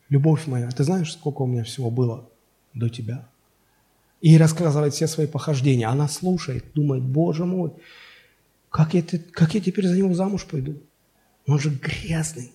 любовь 0.09 0.47
моя, 0.47 0.71
ты 0.71 0.85
знаешь, 0.85 1.13
сколько 1.13 1.43
у 1.43 1.47
меня 1.47 1.65
всего 1.65 1.91
было 1.91 2.29
до 2.73 2.89
тебя? 2.89 3.29
и 4.21 4.39
рассказывает 4.39 4.95
все 4.95 5.07
свои 5.07 5.27
похождения. 5.27 5.87
Она 5.87 6.09
слушает, 6.09 6.65
думает, 6.75 7.03
боже 7.03 7.45
мой, 7.45 7.73
как 8.71 8.95
я, 8.95 9.03
как 9.33 9.55
я 9.55 9.61
теперь 9.61 9.87
за 9.87 9.97
него 9.97 10.13
замуж 10.15 10.47
пойду? 10.47 10.83
Он 11.47 11.59
же 11.59 11.71
грязный, 11.71 12.53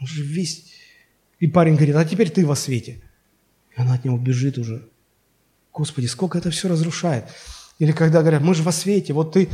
он 0.00 0.06
же 0.06 0.22
весь... 0.22 0.64
И 1.42 1.48
парень 1.48 1.74
говорит, 1.74 1.96
а 1.96 2.04
теперь 2.04 2.30
ты 2.30 2.46
во 2.46 2.54
свете. 2.54 3.02
И 3.76 3.80
она 3.80 3.94
от 3.94 4.04
него 4.04 4.16
бежит 4.16 4.58
уже. 4.58 4.88
Господи, 5.72 6.06
сколько 6.06 6.38
это 6.38 6.52
все 6.52 6.68
разрушает. 6.68 7.24
Или 7.80 7.90
когда 7.90 8.20
говорят, 8.20 8.42
мы 8.42 8.54
же 8.54 8.62
во 8.62 8.70
свете, 8.70 9.12
вот 9.12 9.32
ты, 9.32 9.48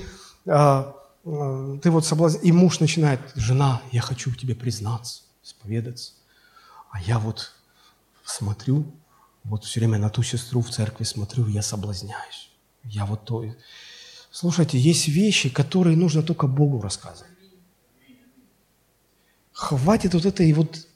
а, 0.46 0.94
а, 1.24 1.78
ты 1.78 1.90
вот 1.90 2.04
соблазн... 2.04 2.40
И 2.40 2.52
муж 2.52 2.80
начинает, 2.80 3.20
жена, 3.36 3.80
я 3.90 4.02
хочу 4.02 4.34
тебе 4.34 4.54
признаться, 4.54 5.22
исповедаться. 5.42 6.12
А 6.90 7.00
я 7.00 7.18
вот 7.18 7.52
смотрю, 8.22 8.94
вот 9.44 9.64
все 9.64 9.80
время 9.80 9.98
на 9.98 10.10
ту 10.10 10.22
сестру 10.22 10.60
в 10.60 10.68
церкви 10.68 11.04
смотрю, 11.04 11.46
я 11.46 11.62
соблазняюсь. 11.62 12.50
Я 12.84 13.06
вот 13.06 13.24
то... 13.24 13.46
Слушайте, 14.30 14.78
есть 14.78 15.08
вещи, 15.08 15.48
которые 15.48 15.96
нужно 15.96 16.22
только 16.22 16.48
Богу 16.48 16.82
рассказывать. 16.82 17.32
Хватит 19.54 20.12
вот 20.12 20.26
этой 20.26 20.52
вот 20.52 20.87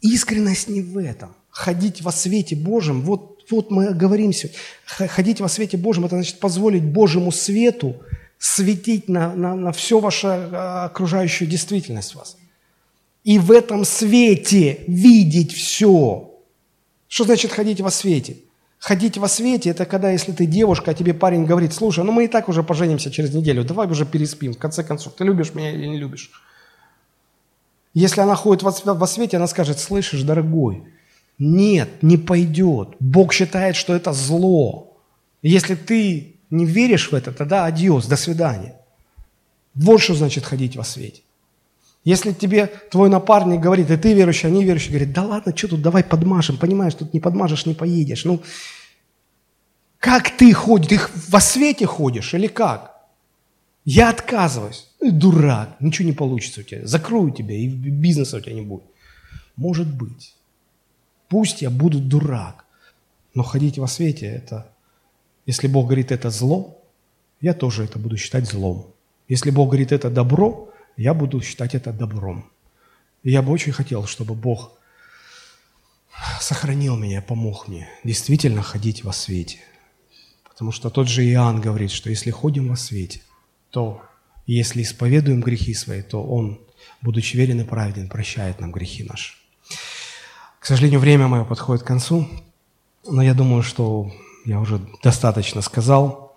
искренность 0.00 0.68
не 0.68 0.82
в 0.82 0.98
этом. 0.98 1.34
Ходить 1.50 2.02
во 2.02 2.12
свете 2.12 2.56
Божьем, 2.56 3.02
вот, 3.02 3.44
вот 3.50 3.70
мы 3.70 3.92
говорим 3.92 4.32
все. 4.32 4.50
Ходить 4.86 5.40
во 5.40 5.48
свете 5.48 5.76
Божьем, 5.76 6.04
это 6.04 6.16
значит 6.16 6.38
позволить 6.38 6.84
Божьему 6.84 7.32
свету 7.32 7.96
светить 8.38 9.08
на, 9.08 9.34
на, 9.34 9.54
на 9.56 9.72
всю 9.72 9.98
вашу 9.98 10.28
а, 10.28 10.84
окружающую 10.84 11.48
действительность 11.48 12.14
вас. 12.14 12.36
И 13.24 13.38
в 13.38 13.50
этом 13.50 13.84
свете 13.84 14.80
видеть 14.86 15.52
все. 15.52 16.30
Что 17.08 17.24
значит 17.24 17.50
ходить 17.50 17.80
во 17.80 17.90
свете? 17.90 18.36
Ходить 18.78 19.18
во 19.18 19.28
свете– 19.28 19.70
это 19.70 19.84
когда, 19.86 20.12
если 20.12 20.30
ты 20.30 20.46
девушка, 20.46 20.92
а 20.92 20.94
тебе 20.94 21.12
парень 21.12 21.44
говорит, 21.44 21.74
слушай, 21.74 22.04
ну 22.04 22.12
мы 22.12 22.26
и 22.26 22.28
так 22.28 22.48
уже 22.48 22.62
поженимся 22.62 23.10
через 23.10 23.34
неделю, 23.34 23.64
давай 23.64 23.88
уже 23.88 24.06
переспим, 24.06 24.54
в 24.54 24.58
конце 24.58 24.84
концов, 24.84 25.14
ты 25.14 25.24
любишь 25.24 25.52
меня 25.52 25.72
или 25.72 25.86
не 25.86 25.98
любишь? 25.98 26.30
Если 27.94 28.20
она 28.20 28.34
ходит 28.34 28.62
во 28.62 29.06
свете, 29.06 29.36
она 29.38 29.46
скажет, 29.46 29.78
слышишь, 29.78 30.22
дорогой, 30.22 30.84
нет, 31.38 32.02
не 32.02 32.16
пойдет. 32.16 32.96
Бог 33.00 33.32
считает, 33.32 33.76
что 33.76 33.94
это 33.94 34.12
зло. 34.12 34.96
Если 35.42 35.74
ты 35.74 36.36
не 36.50 36.64
веришь 36.66 37.10
в 37.10 37.14
это, 37.14 37.32
тогда 37.32 37.64
адьос, 37.66 38.06
до 38.06 38.16
свидания. 38.16 38.76
Вот 39.74 40.00
что 40.00 40.14
значит 40.14 40.44
ходить 40.44 40.76
во 40.76 40.84
свете. 40.84 41.22
Если 42.04 42.32
тебе 42.32 42.66
твой 42.90 43.08
напарник 43.08 43.60
говорит, 43.60 43.90
и 43.90 43.96
ты 43.96 44.14
верующий, 44.14 44.48
а 44.48 44.50
не 44.50 44.64
верующий, 44.64 44.90
говорит, 44.90 45.12
да 45.12 45.24
ладно, 45.24 45.56
что 45.56 45.68
тут, 45.68 45.82
давай 45.82 46.02
подмажем, 46.02 46.56
понимаешь, 46.56 46.94
тут 46.94 47.12
не 47.12 47.20
подмажешь, 47.20 47.66
не 47.66 47.74
поедешь. 47.74 48.24
Ну, 48.24 48.42
как 49.98 50.30
ты 50.30 50.52
ходишь? 50.52 50.88
Ты 50.88 51.00
во 51.28 51.40
свете 51.40 51.86
ходишь 51.86 52.34
или 52.34 52.46
как? 52.46 52.97
Я 53.90 54.10
отказываюсь. 54.10 54.86
Ну, 55.00 55.10
дурак, 55.12 55.80
ничего 55.80 56.06
не 56.08 56.12
получится 56.12 56.60
у 56.60 56.62
тебя. 56.62 56.86
Закрою 56.86 57.30
тебя, 57.30 57.54
и 57.54 57.68
бизнеса 57.68 58.36
у 58.36 58.40
тебя 58.40 58.52
не 58.52 58.60
будет. 58.60 58.84
Может 59.56 59.86
быть. 59.86 60.36
Пусть 61.30 61.62
я 61.62 61.70
буду 61.70 61.98
дурак, 61.98 62.66
но 63.32 63.42
ходить 63.42 63.78
во 63.78 63.86
свете– 63.86 64.26
это, 64.26 64.70
если 65.46 65.68
Бог 65.68 65.86
говорит, 65.86 66.12
это 66.12 66.28
зло, 66.28 66.84
я 67.40 67.54
тоже 67.54 67.84
это 67.84 67.98
буду 67.98 68.18
считать 68.18 68.46
злом. 68.46 68.92
Если 69.26 69.50
Бог 69.50 69.68
говорит, 69.68 69.90
это 69.90 70.10
добро, 70.10 70.70
я 70.98 71.14
буду 71.14 71.40
считать 71.40 71.74
это 71.74 71.90
добром. 71.90 72.44
И 73.22 73.30
я 73.30 73.40
бы 73.40 73.50
очень 73.50 73.72
хотел, 73.72 74.04
чтобы 74.04 74.34
Бог 74.34 74.72
сохранил 76.42 76.98
меня, 76.98 77.22
помог 77.22 77.68
мне 77.68 77.88
действительно 78.04 78.60
ходить 78.60 79.02
во 79.02 79.14
свете. 79.14 79.60
Потому 80.44 80.72
что 80.72 80.90
тот 80.90 81.08
же 81.08 81.24
Иоанн 81.24 81.62
говорит, 81.62 81.90
что 81.90 82.10
если 82.10 82.30
ходим 82.30 82.68
во 82.68 82.76
свете, 82.76 83.22
то 83.70 84.02
если 84.46 84.82
исповедуем 84.82 85.40
грехи 85.40 85.74
свои, 85.74 86.02
то 86.02 86.22
Он, 86.22 86.60
будучи 87.02 87.36
верен 87.36 87.60
и 87.60 87.64
праведен, 87.64 88.08
прощает 88.08 88.60
нам 88.60 88.72
грехи 88.72 89.04
наши. 89.04 89.34
К 90.58 90.66
сожалению, 90.66 91.00
время 91.00 91.28
мое 91.28 91.44
подходит 91.44 91.84
к 91.84 91.86
концу, 91.86 92.28
но 93.06 93.22
я 93.22 93.34
думаю, 93.34 93.62
что 93.62 94.10
я 94.44 94.60
уже 94.60 94.80
достаточно 95.02 95.62
сказал. 95.62 96.36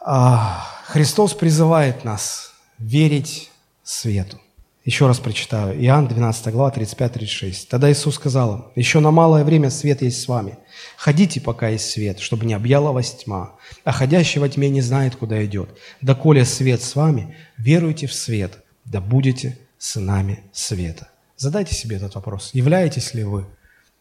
А, 0.00 0.66
Христос 0.86 1.34
призывает 1.34 2.04
нас 2.04 2.52
верить 2.78 3.50
свету. 3.82 4.40
Еще 4.84 5.06
раз 5.06 5.18
прочитаю. 5.18 5.78
Иоанн 5.84 6.08
12 6.08 6.52
глава, 6.52 6.72
35-36. 6.74 7.66
Тогда 7.68 7.92
Иисус 7.92 8.14
сказал 8.14 8.54
им, 8.54 8.64
«Еще 8.76 9.00
на 9.00 9.10
малое 9.10 9.44
время 9.44 9.68
свет 9.68 10.00
есть 10.00 10.22
с 10.22 10.28
вами. 10.28 10.56
Ходите, 10.96 11.40
пока 11.40 11.68
есть 11.68 11.90
свет, 11.90 12.18
чтобы 12.18 12.46
не 12.46 12.54
объяла 12.54 12.92
вас 12.92 13.12
тьма. 13.12 13.52
А 13.84 13.92
ходящий 13.92 14.40
во 14.40 14.48
тьме 14.48 14.70
не 14.70 14.80
знает, 14.80 15.16
куда 15.16 15.44
идет. 15.44 15.68
Да 16.00 16.14
коли 16.14 16.44
свет 16.44 16.80
с 16.80 16.96
вами, 16.96 17.36
веруйте 17.58 18.06
в 18.06 18.14
свет, 18.14 18.64
да 18.86 19.00
будете 19.00 19.58
сынами 19.78 20.44
света». 20.52 21.08
Задайте 21.36 21.74
себе 21.74 21.96
этот 21.96 22.14
вопрос. 22.14 22.50
Являетесь 22.54 23.14
ли 23.14 23.24
вы 23.24 23.46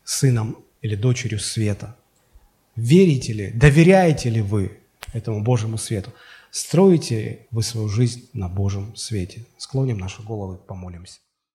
сыном 0.03 0.57
или 0.81 0.95
дочерью 0.95 1.39
света? 1.39 1.95
Верите 2.75 3.33
ли, 3.33 3.51
доверяете 3.51 4.29
ли 4.29 4.41
вы 4.41 4.77
этому 5.13 5.41
Божьему 5.41 5.77
свету? 5.77 6.13
Строите 6.51 7.47
вы 7.51 7.61
свою 7.63 7.87
жизнь 7.87 8.29
на 8.33 8.49
Божьем 8.49 8.95
свете? 8.95 9.45
Склоним 9.57 9.97
наши 9.99 10.23
головы, 10.23 10.57
помолимся. 10.57 11.19